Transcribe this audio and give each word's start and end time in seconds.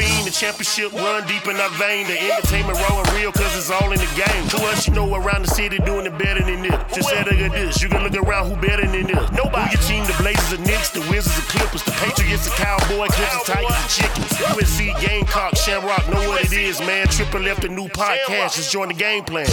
Fiend, 0.00 0.26
the 0.26 0.32
championship 0.32 0.92
run 0.92 1.26
deep 1.28 1.44
in 1.46 1.56
our 1.60 1.70
vein. 1.76 2.06
The 2.08 2.16
entertainment 2.16 2.80
rolling 2.88 3.08
real 3.12 3.32
cause 3.32 3.52
it's 3.56 3.70
all 3.70 3.92
in 3.92 4.00
the 4.00 4.12
game. 4.16 4.42
Who 4.48 4.64
else 4.66 4.88
you 4.88 4.94
know 4.94 5.04
around 5.14 5.44
the 5.44 5.52
city 5.52 5.78
doing 5.84 6.06
it 6.06 6.16
better 6.16 6.40
than 6.40 6.62
this? 6.62 6.74
Just 6.94 7.08
say 7.10 7.22
look 7.24 7.36
at 7.36 7.52
this, 7.52 7.82
you 7.82 7.88
can 7.88 8.02
look 8.02 8.16
around 8.16 8.48
who 8.48 8.56
better 8.56 8.86
than 8.86 9.06
this. 9.06 9.24
Nobody. 9.36 9.68
Who 9.68 9.76
your 9.76 9.84
team, 9.84 10.02
the 10.08 10.16
Blazers, 10.16 10.56
the 10.56 10.60
Knicks, 10.64 10.90
the 10.90 11.04
Wizards, 11.12 11.36
the 11.36 11.46
Clippers, 11.52 11.84
the 11.84 11.92
Patriots, 12.00 12.44
the 12.48 12.54
Cowboy, 12.56 13.06
Clippers, 13.12 13.44
Tigers, 13.44 13.76
the 13.76 13.90
Chickens. 13.92 14.32
USC, 14.56 14.80
Gamecock, 15.00 15.56
Shamrock, 15.56 16.08
know 16.08 16.24
what 16.28 16.44
it 16.44 16.52
is, 16.52 16.80
man. 16.80 17.06
Triple 17.08 17.40
left 17.40 17.64
a 17.64 17.68
new 17.68 17.88
podcast, 17.88 18.56
just 18.56 18.72
join 18.72 18.88
the 18.88 18.94
game 18.94 19.24
plan. 19.24 19.46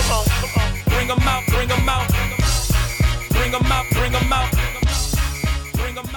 Bring 0.87 1.11
'em 1.11 1.19
out, 1.27 1.43
bring 1.47 1.69
'em 1.69 1.89
out. 1.89 2.07
Bring 3.35 3.53
'em 3.53 3.71
out, 3.71 3.85
bring 3.91 4.15
'em 4.15 4.33
out. 4.33 4.51
Bring 4.51 4.53
'em 4.53 4.53
out. 4.53 4.56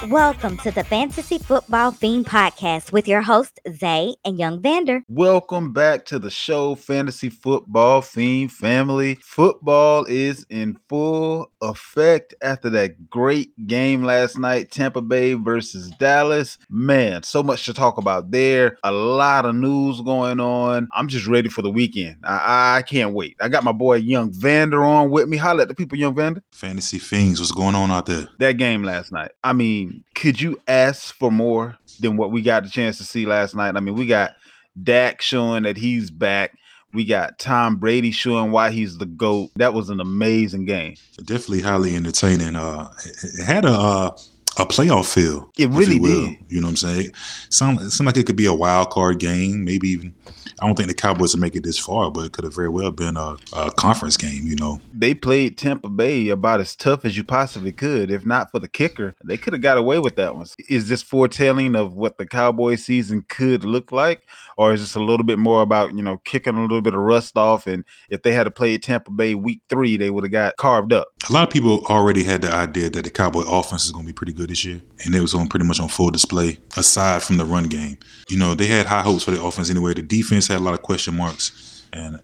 Welcome 0.07 0.57
to 0.59 0.71
the 0.71 0.83
Fantasy 0.83 1.37
Football 1.37 1.91
Fiend 1.91 2.25
Podcast 2.25 2.91
with 2.91 3.07
your 3.07 3.21
host, 3.21 3.59
Zay 3.71 4.15
and 4.25 4.39
Young 4.39 4.59
Vander. 4.59 5.03
Welcome 5.07 5.73
back 5.73 6.05
to 6.05 6.17
the 6.17 6.31
show, 6.31 6.73
Fantasy 6.73 7.29
Football 7.29 8.01
Fiend 8.01 8.51
Family. 8.51 9.19
Football 9.21 10.05
is 10.05 10.43
in 10.49 10.79
full 10.89 11.51
effect 11.61 12.33
after 12.41 12.67
that 12.71 13.11
great 13.11 13.51
game 13.67 14.01
last 14.01 14.39
night, 14.39 14.71
Tampa 14.71 15.03
Bay 15.03 15.35
versus 15.35 15.91
Dallas. 15.99 16.57
Man, 16.67 17.21
so 17.21 17.43
much 17.43 17.65
to 17.65 17.73
talk 17.73 17.99
about 17.99 18.31
there. 18.31 18.79
A 18.83 18.91
lot 18.91 19.45
of 19.45 19.53
news 19.53 20.01
going 20.01 20.39
on. 20.39 20.89
I'm 20.93 21.09
just 21.09 21.27
ready 21.27 21.47
for 21.47 21.61
the 21.61 21.69
weekend. 21.69 22.17
I, 22.23 22.77
I 22.77 22.81
can't 22.81 23.13
wait. 23.13 23.37
I 23.39 23.49
got 23.49 23.63
my 23.63 23.71
boy 23.71 23.97
Young 23.97 24.31
Vander 24.33 24.83
on 24.83 25.11
with 25.11 25.29
me. 25.29 25.37
Holla 25.37 25.61
at 25.61 25.67
the 25.67 25.75
people, 25.75 25.99
Young 25.99 26.15
Vander. 26.15 26.41
Fantasy 26.53 26.97
Fiends, 26.97 27.39
what's 27.39 27.51
going 27.51 27.75
on 27.75 27.91
out 27.91 28.07
there? 28.07 28.27
That 28.39 28.53
game 28.53 28.83
last 28.83 29.11
night. 29.11 29.29
I 29.43 29.53
mean, 29.53 29.90
could 30.15 30.41
you 30.41 30.59
ask 30.67 31.15
for 31.15 31.31
more 31.31 31.77
than 31.99 32.17
what 32.17 32.31
we 32.31 32.41
got 32.41 32.63
the 32.63 32.69
chance 32.69 32.97
to 32.97 33.03
see 33.03 33.25
last 33.25 33.55
night? 33.55 33.75
I 33.75 33.79
mean, 33.79 33.95
we 33.95 34.05
got 34.05 34.35
Dak 34.81 35.21
showing 35.21 35.63
that 35.63 35.77
he's 35.77 36.09
back. 36.11 36.57
We 36.93 37.05
got 37.05 37.39
Tom 37.39 37.77
Brady 37.77 38.11
showing 38.11 38.51
why 38.51 38.71
he's 38.71 38.97
the 38.97 39.05
GOAT. 39.05 39.51
That 39.55 39.73
was 39.73 39.89
an 39.89 40.01
amazing 40.01 40.65
game. 40.65 40.95
Definitely 41.17 41.61
highly 41.61 41.95
entertaining. 41.95 42.55
Uh, 42.55 42.91
it, 43.05 43.45
had 43.45 43.63
a 43.63 43.71
uh, 43.71 44.11
a 44.57 44.65
playoff 44.65 45.13
feel. 45.13 45.49
It 45.57 45.69
really 45.69 45.95
you 45.95 46.01
will. 46.01 46.27
did. 46.27 46.37
You 46.49 46.61
know 46.61 46.67
what 46.67 46.71
I'm 46.71 46.77
saying? 46.77 47.05
It 47.07 47.15
sound, 47.49 47.79
it 47.79 47.91
seemed 47.91 48.07
like 48.07 48.17
it 48.17 48.25
could 48.25 48.35
be 48.35 48.45
a 48.45 48.53
wild 48.53 48.89
card 48.89 49.19
game. 49.19 49.63
Maybe 49.63 49.87
even. 49.89 50.13
I 50.59 50.65
don't 50.65 50.75
think 50.75 50.89
the 50.89 50.95
Cowboys 50.95 51.33
would 51.33 51.41
make 51.41 51.55
it 51.55 51.63
this 51.63 51.77
far, 51.77 52.11
but 52.11 52.25
it 52.25 52.31
could 52.33 52.43
have 52.43 52.55
very 52.55 52.69
well 52.69 52.91
been 52.91 53.17
a, 53.17 53.35
a 53.53 53.71
conference 53.71 54.17
game. 54.17 54.45
You 54.45 54.55
know, 54.55 54.81
They 54.93 55.13
played 55.13 55.57
Tampa 55.57 55.89
Bay 55.89 56.29
about 56.29 56.59
as 56.61 56.75
tough 56.75 57.05
as 57.05 57.15
you 57.17 57.23
possibly 57.23 57.71
could. 57.71 58.11
If 58.11 58.25
not 58.25 58.51
for 58.51 58.59
the 58.59 58.67
kicker, 58.67 59.15
they 59.23 59.37
could 59.37 59.53
have 59.53 59.61
got 59.61 59.77
away 59.77 59.99
with 59.99 60.15
that 60.17 60.35
one. 60.35 60.45
Is 60.69 60.89
this 60.89 61.01
foretelling 61.01 61.75
of 61.75 61.93
what 61.93 62.17
the 62.17 62.25
Cowboy 62.25 62.75
season 62.75 63.25
could 63.27 63.63
look 63.63 63.91
like? 63.91 64.23
Or 64.57 64.73
is 64.73 64.81
this 64.81 64.95
a 64.95 64.99
little 64.99 65.25
bit 65.25 65.39
more 65.39 65.61
about, 65.61 65.93
you 65.95 66.03
know, 66.03 66.17
kicking 66.25 66.55
a 66.55 66.61
little 66.61 66.81
bit 66.81 66.93
of 66.93 66.99
rust 66.99 67.37
off? 67.37 67.67
And 67.67 67.83
if 68.09 68.21
they 68.21 68.31
had 68.33 68.43
to 68.43 68.51
play 68.51 68.77
Tampa 68.77 69.11
Bay 69.11 69.35
week 69.35 69.61
three, 69.69 69.97
they 69.97 70.09
would 70.09 70.23
have 70.23 70.31
got 70.31 70.57
carved 70.57 70.93
up. 70.93 71.07
a 71.29 71.33
lot 71.33 71.47
of 71.47 71.53
people 71.53 71.85
already 71.87 72.23
had 72.23 72.41
the 72.41 72.51
idea 72.51 72.89
that 72.89 73.03
the 73.03 73.09
Cowboy 73.09 73.43
offense 73.47 73.85
is 73.85 73.91
going 73.91 74.05
to 74.05 74.07
be 74.07 74.13
pretty 74.13 74.33
good 74.33 74.49
this 74.49 74.63
year, 74.65 74.81
and 75.05 75.15
it 75.15 75.21
was 75.21 75.33
on 75.33 75.47
pretty 75.47 75.65
much 75.65 75.79
on 75.79 75.87
full 75.87 76.11
display. 76.11 76.57
Aside 76.77 77.23
from 77.23 77.37
the 77.37 77.45
run 77.45 77.65
game, 77.65 77.97
you 78.29 78.37
know, 78.37 78.55
they 78.55 78.67
had 78.67 78.85
high 78.85 79.01
hopes 79.01 79.23
for 79.23 79.31
the 79.31 79.41
offense 79.43 79.69
anyway. 79.69 79.93
The 79.93 80.01
defense 80.01 80.40
had 80.47 80.59
a 80.59 80.63
lot 80.63 80.73
of 80.73 80.81
question 80.81 81.15
marks, 81.15 81.83
and 81.93 82.19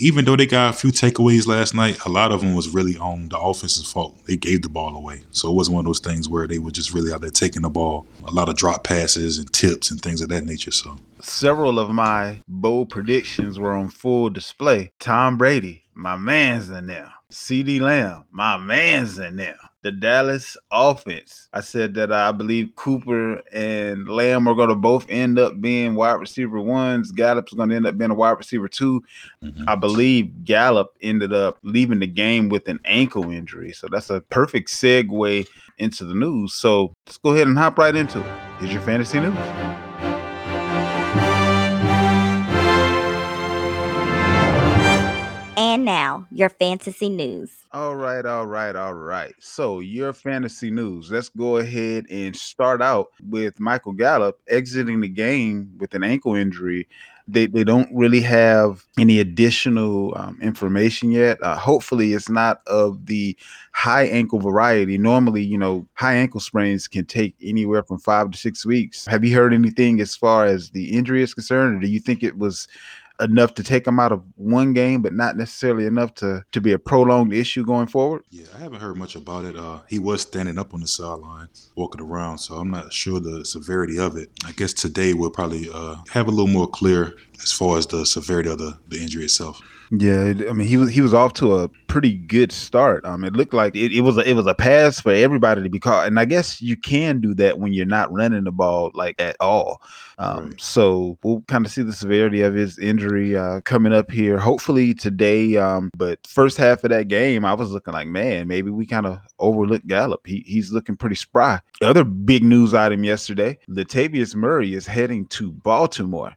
even 0.00 0.24
though 0.24 0.36
they 0.36 0.46
got 0.46 0.74
a 0.74 0.76
few 0.76 0.90
takeaways 0.90 1.46
last 1.46 1.74
night, 1.74 1.98
a 2.06 2.08
lot 2.08 2.32
of 2.32 2.40
them 2.40 2.54
was 2.54 2.70
really 2.70 2.96
on 2.96 3.28
the 3.28 3.38
offense's 3.38 3.90
fault. 3.90 4.16
They 4.26 4.36
gave 4.36 4.62
the 4.62 4.68
ball 4.70 4.96
away, 4.96 5.22
so 5.30 5.50
it 5.50 5.54
wasn't 5.54 5.74
one 5.74 5.84
of 5.84 5.88
those 5.88 6.00
things 6.00 6.26
where 6.26 6.46
they 6.46 6.58
were 6.58 6.70
just 6.70 6.94
really 6.94 7.12
out 7.12 7.20
there 7.20 7.30
taking 7.30 7.62
the 7.62 7.68
ball. 7.68 8.06
A 8.24 8.30
lot 8.30 8.48
of 8.48 8.56
drop 8.56 8.82
passes 8.82 9.36
and 9.36 9.52
tips 9.52 9.90
and 9.90 10.00
things 10.00 10.22
of 10.22 10.30
that 10.30 10.44
nature. 10.44 10.70
So 10.70 10.96
Several 11.20 11.78
of 11.78 11.90
my 11.90 12.40
bold 12.48 12.88
predictions 12.88 13.58
were 13.58 13.74
on 13.74 13.90
full 13.90 14.30
display. 14.30 14.90
Tom 15.00 15.36
Brady, 15.36 15.84
my 15.94 16.16
man's 16.16 16.70
in 16.70 16.86
there. 16.86 17.12
CeeDee 17.30 17.80
Lamb, 17.80 18.24
my 18.30 18.56
man's 18.56 19.18
in 19.18 19.36
there. 19.36 19.58
The 19.82 19.92
Dallas 19.92 20.56
offense. 20.70 21.48
I 21.54 21.60
said 21.60 21.94
that 21.94 22.12
I 22.12 22.32
believe 22.32 22.74
Cooper 22.76 23.40
and 23.52 24.06
Lamb 24.08 24.46
are 24.46 24.54
going 24.54 24.68
to 24.68 24.74
both 24.74 25.06
end 25.08 25.38
up 25.38 25.60
being 25.60 25.94
wide 25.94 26.20
receiver 26.20 26.60
ones. 26.60 27.12
Gallup's 27.12 27.54
going 27.54 27.70
to 27.70 27.76
end 27.76 27.86
up 27.86 27.96
being 27.96 28.10
a 28.10 28.14
wide 28.14 28.36
receiver 28.38 28.68
two. 28.68 29.02
mhm. 29.42 29.64
I 29.66 29.74
believe 29.76 30.44
Gallup 30.44 30.94
ended 31.00 31.32
up 31.32 31.58
leaving 31.62 31.98
the 32.00 32.06
game 32.06 32.50
with 32.50 32.68
an 32.68 32.78
ankle 32.84 33.30
injury. 33.30 33.72
So 33.72 33.88
that's 33.90 34.10
a 34.10 34.20
perfect 34.20 34.68
segue 34.68 35.46
into 35.78 36.04
the 36.04 36.14
news. 36.14 36.54
So 36.54 36.92
let's 37.06 37.18
go 37.18 37.30
ahead 37.30 37.46
and 37.46 37.56
hop 37.56 37.78
right 37.78 37.96
into 37.96 38.20
it. 38.20 38.26
Here's 38.58 38.72
your 38.72 38.82
fantasy 38.82 39.18
news. 39.18 39.89
And 45.70 45.84
now, 45.84 46.26
your 46.32 46.48
fantasy 46.48 47.08
news. 47.08 47.52
All 47.70 47.94
right, 47.94 48.26
all 48.26 48.48
right, 48.48 48.74
all 48.74 48.94
right. 48.94 49.32
So 49.38 49.78
your 49.78 50.12
fantasy 50.12 50.68
news. 50.68 51.12
Let's 51.12 51.28
go 51.28 51.58
ahead 51.58 52.06
and 52.10 52.34
start 52.34 52.82
out 52.82 53.10
with 53.22 53.60
Michael 53.60 53.92
Gallup 53.92 54.40
exiting 54.48 55.00
the 55.00 55.06
game 55.06 55.70
with 55.78 55.94
an 55.94 56.02
ankle 56.02 56.34
injury. 56.34 56.88
They, 57.28 57.46
they 57.46 57.62
don't 57.62 57.88
really 57.94 58.20
have 58.22 58.82
any 58.98 59.20
additional 59.20 60.12
um, 60.16 60.40
information 60.42 61.12
yet. 61.12 61.40
Uh, 61.40 61.54
hopefully, 61.56 62.14
it's 62.14 62.28
not 62.28 62.62
of 62.66 63.06
the 63.06 63.36
high 63.70 64.06
ankle 64.06 64.40
variety. 64.40 64.98
Normally, 64.98 65.44
you 65.44 65.56
know, 65.56 65.86
high 65.94 66.16
ankle 66.16 66.40
sprains 66.40 66.88
can 66.88 67.04
take 67.04 67.36
anywhere 67.40 67.84
from 67.84 68.00
five 68.00 68.32
to 68.32 68.36
six 68.36 68.66
weeks. 68.66 69.06
Have 69.06 69.24
you 69.24 69.36
heard 69.36 69.54
anything 69.54 70.00
as 70.00 70.16
far 70.16 70.46
as 70.46 70.70
the 70.70 70.90
injury 70.90 71.22
is 71.22 71.32
concerned, 71.32 71.76
or 71.76 71.80
do 71.80 71.86
you 71.86 72.00
think 72.00 72.24
it 72.24 72.38
was 72.38 72.66
enough 73.20 73.54
to 73.54 73.62
take 73.62 73.86
him 73.86 73.98
out 73.98 74.12
of 74.12 74.22
one 74.36 74.72
game, 74.72 75.02
but 75.02 75.12
not 75.12 75.36
necessarily 75.36 75.86
enough 75.86 76.14
to 76.14 76.44
to 76.52 76.60
be 76.60 76.72
a 76.72 76.78
prolonged 76.78 77.32
issue 77.32 77.64
going 77.64 77.86
forward. 77.86 78.22
Yeah, 78.30 78.46
I 78.54 78.58
haven't 78.58 78.80
heard 78.80 78.96
much 78.96 79.16
about 79.16 79.44
it. 79.44 79.56
Uh, 79.56 79.80
he 79.88 79.98
was 79.98 80.22
standing 80.22 80.58
up 80.58 80.74
on 80.74 80.80
the 80.80 80.88
sideline, 80.88 81.48
walking 81.76 82.00
around, 82.00 82.38
so 82.38 82.56
I'm 82.56 82.70
not 82.70 82.92
sure 82.92 83.20
the 83.20 83.44
severity 83.44 83.98
of 83.98 84.16
it. 84.16 84.30
I 84.44 84.52
guess 84.52 84.72
today 84.72 85.14
we'll 85.14 85.30
probably 85.30 85.68
uh, 85.72 85.96
have 86.10 86.28
a 86.28 86.30
little 86.30 86.46
more 86.46 86.68
clear 86.68 87.14
as 87.42 87.52
far 87.52 87.78
as 87.78 87.86
the 87.86 88.04
severity 88.04 88.50
of 88.50 88.58
the, 88.58 88.78
the 88.88 89.00
injury 89.00 89.24
itself. 89.24 89.60
Yeah, 89.92 90.32
I 90.48 90.52
mean 90.52 90.68
he 90.68 90.76
was 90.76 90.90
he 90.90 91.00
was 91.00 91.12
off 91.12 91.32
to 91.34 91.56
a 91.56 91.68
pretty 91.88 92.12
good 92.14 92.52
start. 92.52 93.04
Um, 93.04 93.24
it 93.24 93.32
looked 93.32 93.52
like 93.52 93.74
it, 93.74 93.92
it 93.92 94.02
was 94.02 94.16
a, 94.18 94.20
it 94.20 94.34
was 94.34 94.46
a 94.46 94.54
pass 94.54 95.00
for 95.00 95.10
everybody 95.12 95.64
to 95.64 95.68
be 95.68 95.80
caught, 95.80 96.06
and 96.06 96.20
I 96.20 96.26
guess 96.26 96.62
you 96.62 96.76
can 96.76 97.20
do 97.20 97.34
that 97.34 97.58
when 97.58 97.72
you're 97.72 97.86
not 97.86 98.12
running 98.12 98.44
the 98.44 98.52
ball 98.52 98.92
like 98.94 99.20
at 99.20 99.36
all. 99.40 99.82
Um, 100.18 100.50
Right. 100.50 100.60
so 100.60 101.18
we'll 101.24 101.40
kind 101.48 101.66
of 101.66 101.72
see 101.72 101.82
the 101.82 101.92
severity 101.92 102.42
of 102.42 102.54
his 102.54 102.78
injury 102.78 103.36
uh, 103.36 103.62
coming 103.62 103.92
up 103.92 104.12
here, 104.12 104.38
hopefully 104.38 104.94
today. 104.94 105.56
Um, 105.56 105.90
but 105.96 106.24
first 106.24 106.56
half 106.56 106.84
of 106.84 106.90
that 106.90 107.08
game, 107.08 107.44
I 107.44 107.54
was 107.54 107.72
looking 107.72 107.92
like, 107.94 108.06
man, 108.06 108.46
maybe 108.46 108.70
we 108.70 108.86
kind 108.86 109.06
of 109.06 109.18
overlooked 109.40 109.88
Gallup. 109.88 110.24
He 110.24 110.44
he's 110.46 110.70
looking 110.70 110.96
pretty 110.96 111.16
spry. 111.16 111.58
The 111.80 111.88
Other 111.88 112.04
big 112.04 112.44
news 112.44 112.74
item 112.74 113.02
yesterday: 113.02 113.58
Latavius 113.68 114.36
Murray 114.36 114.72
is 114.74 114.86
heading 114.86 115.26
to 115.26 115.50
Baltimore. 115.50 116.36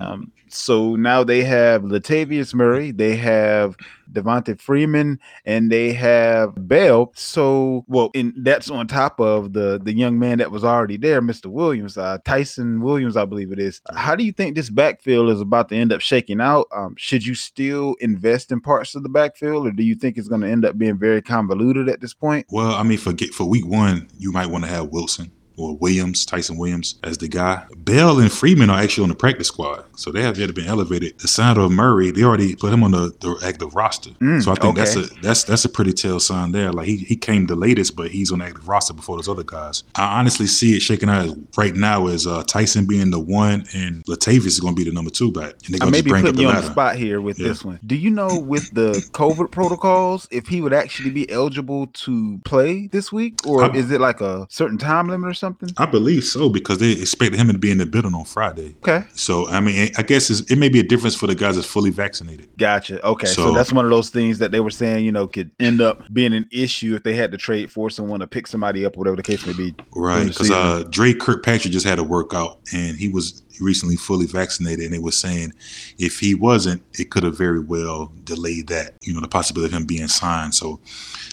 Um, 0.00 0.32
so 0.48 0.96
now 0.96 1.24
they 1.24 1.42
have 1.44 1.82
Latavius 1.82 2.52
Murray, 2.52 2.90
they 2.90 3.16
have 3.16 3.76
Devonta 4.12 4.60
Freeman, 4.60 5.18
and 5.44 5.70
they 5.70 5.92
have 5.92 6.52
Bell. 6.68 7.12
So, 7.14 7.84
well, 7.88 8.10
and 8.14 8.34
that's 8.38 8.68
on 8.70 8.86
top 8.86 9.20
of 9.20 9.52
the 9.52 9.80
the 9.82 9.94
young 9.94 10.18
man 10.18 10.38
that 10.38 10.50
was 10.50 10.64
already 10.64 10.96
there, 10.96 11.22
Mr. 11.22 11.46
Williams, 11.46 11.96
uh, 11.96 12.18
Ty'Son 12.24 12.82
Williams, 12.82 13.16
I 13.16 13.24
believe 13.24 13.52
it 13.52 13.58
is. 13.58 13.80
How 13.94 14.14
do 14.14 14.24
you 14.24 14.32
think 14.32 14.54
this 14.54 14.70
backfield 14.70 15.30
is 15.30 15.40
about 15.40 15.68
to 15.70 15.76
end 15.76 15.92
up 15.92 16.00
shaking 16.00 16.40
out? 16.40 16.66
Um, 16.74 16.94
should 16.96 17.24
you 17.24 17.34
still 17.34 17.94
invest 18.00 18.52
in 18.52 18.60
parts 18.60 18.94
of 18.94 19.02
the 19.02 19.08
backfield, 19.08 19.66
or 19.66 19.72
do 19.72 19.82
you 19.82 19.94
think 19.94 20.18
it's 20.18 20.28
going 20.28 20.42
to 20.42 20.50
end 20.50 20.64
up 20.64 20.76
being 20.76 20.98
very 20.98 21.22
convoluted 21.22 21.88
at 21.88 22.00
this 22.00 22.14
point? 22.14 22.46
Well, 22.50 22.74
I 22.74 22.82
mean, 22.82 22.98
for 22.98 23.12
get 23.12 23.32
for 23.32 23.44
week 23.44 23.66
one, 23.66 24.08
you 24.18 24.32
might 24.32 24.46
want 24.46 24.64
to 24.64 24.70
have 24.70 24.88
Wilson 24.88 25.32
or 25.60 25.76
Williams, 25.76 26.24
Ty'Son 26.26 26.56
Williams, 26.56 26.96
as 27.04 27.18
the 27.18 27.28
guy. 27.28 27.64
Bell 27.76 28.18
and 28.18 28.32
Freeman 28.32 28.70
are 28.70 28.80
actually 28.80 29.02
on 29.04 29.08
the 29.10 29.14
practice 29.14 29.48
squad, 29.48 29.84
so 29.96 30.10
they 30.10 30.22
have 30.22 30.38
yet 30.38 30.46
to 30.46 30.52
been 30.52 30.66
elevated. 30.66 31.18
The 31.18 31.28
sign 31.28 31.58
of 31.58 31.70
Murray, 31.70 32.10
they 32.10 32.22
already 32.22 32.54
put 32.56 32.72
him 32.72 32.82
on 32.82 32.92
the, 32.92 33.14
the 33.20 33.36
active 33.44 33.74
roster. 33.74 34.10
Mm, 34.20 34.42
so 34.42 34.52
I 34.52 34.54
think 34.56 34.76
that's 34.76 34.96
a 34.96 35.02
that's 35.22 35.44
that's 35.44 35.64
a 35.64 35.68
pretty 35.68 35.92
tell 35.92 36.20
sign 36.20 36.52
there. 36.52 36.72
Like 36.72 36.86
he 36.86 36.96
he 36.96 37.16
came 37.16 37.46
the 37.46 37.56
latest, 37.56 37.96
but 37.96 38.10
he's 38.10 38.32
on 38.32 38.38
the 38.40 38.46
active 38.46 38.68
roster 38.68 38.94
before 38.94 39.16
those 39.16 39.28
other 39.28 39.44
guys. 39.44 39.84
I 39.94 40.18
honestly 40.18 40.46
see 40.46 40.76
it 40.76 40.80
shaking 40.80 41.08
out 41.08 41.36
right 41.56 41.74
now 41.74 42.06
as 42.06 42.26
uh, 42.26 42.42
Ty'Son 42.44 42.86
being 42.86 43.10
the 43.10 43.20
one 43.20 43.64
and 43.74 44.04
Latavius 44.06 44.46
is 44.46 44.60
going 44.60 44.74
to 44.74 44.78
be 44.84 44.88
the 44.88 44.94
number 44.94 45.10
two 45.10 45.30
back, 45.32 45.54
and 45.66 45.74
they're 45.74 45.86
I 45.86 45.90
going 45.90 45.92
to 45.94 46.02
be 46.02 46.10
bring 46.10 46.22
up 46.24 46.26
putting 46.32 46.36
the 46.36 46.42
you 46.42 46.48
on 46.48 46.62
the 46.64 46.70
spot 46.70 46.96
here 46.96 47.20
with 47.20 47.38
Yeah. 47.38 47.48
this 47.48 47.64
one. 47.64 47.78
Do 47.86 47.96
you 47.96 48.10
know 48.10 48.38
with 48.38 48.70
the 48.72 48.92
COVID 49.12 49.50
protocols 49.50 50.26
if 50.30 50.46
he 50.48 50.60
would 50.60 50.72
actually 50.72 51.10
be 51.10 51.30
eligible 51.30 51.86
to 51.88 52.38
play 52.44 52.86
this 52.88 53.12
week, 53.12 53.46
or 53.46 53.62
I'm- 53.64 53.74
is 53.74 53.90
it 53.90 54.00
like 54.00 54.20
a 54.20 54.46
certain 54.50 54.78
time 54.78 55.08
limit 55.08 55.28
or 55.30 55.34
something? 55.34 55.49
Something? 55.58 55.74
I 55.78 55.86
believe 55.86 56.24
so 56.24 56.48
because 56.48 56.78
they 56.78 56.92
expected 56.92 57.38
him 57.38 57.48
to 57.48 57.58
be 57.58 57.70
in 57.70 57.78
the 57.78 57.86
building 57.86 58.14
on 58.14 58.24
Friday. 58.24 58.74
Okay, 58.82 59.04
So 59.14 59.48
I 59.48 59.60
mean, 59.60 59.90
I 59.98 60.02
guess 60.02 60.30
it's, 60.30 60.40
it 60.50 60.56
may 60.56 60.68
be 60.68 60.80
a 60.80 60.82
difference 60.82 61.14
for 61.14 61.26
the 61.26 61.34
guys 61.34 61.56
that's 61.56 61.66
fully 61.66 61.90
vaccinated. 61.90 62.48
gotcha. 62.58 63.04
Okay, 63.04 63.26
so, 63.26 63.48
So- 63.48 63.54
that's 63.54 63.72
one 63.72 63.84
of 63.84 63.90
those 63.90 64.10
things 64.10 64.38
that 64.38 64.50
they 64.52 64.60
were 64.60 64.70
saying, 64.70 65.04
you 65.04 65.12
know, 65.12 65.26
could 65.26 65.50
end 65.60 65.80
up 65.80 66.02
being 66.12 66.32
an 66.32 66.46
issue 66.52 66.94
if 66.94 67.02
they 67.02 67.14
had 67.14 67.30
to 67.32 67.38
trade 67.38 67.70
for 67.70 67.90
someone 67.90 68.20
to 68.20 68.26
pick 68.26 68.46
somebody 68.46 68.84
up, 68.84 68.96
whatever 68.96 69.16
the 69.16 69.22
case 69.22 69.46
may 69.46 69.52
be. 69.52 69.74
Right, 69.94 70.24
because 70.24 70.48
season. 70.48 70.56
uh, 70.56 70.82
Dre 70.90 71.12
Kirkpatrick 71.14 71.72
just 71.72 71.86
had 71.86 71.98
a 71.98 72.04
workout 72.04 72.58
and 72.72 72.96
he 72.96 73.08
was 73.08 73.42
recently 73.60 73.96
fully 73.96 74.26
vaccinated, 74.26 74.86
and 74.86 74.94
it 74.94 75.02
was 75.02 75.16
saying 75.16 75.52
if 75.98 76.18
he 76.18 76.34
wasn't, 76.34 76.82
it 76.98 77.10
could 77.10 77.22
have 77.24 77.36
very 77.36 77.60
well 77.60 78.12
delayed 78.24 78.68
that, 78.68 78.94
you 79.02 79.12
know, 79.12 79.20
the 79.20 79.28
possibility 79.28 79.74
of 79.74 79.80
him 79.80 79.86
being 79.86 80.08
signed. 80.08 80.54
So 80.54 80.80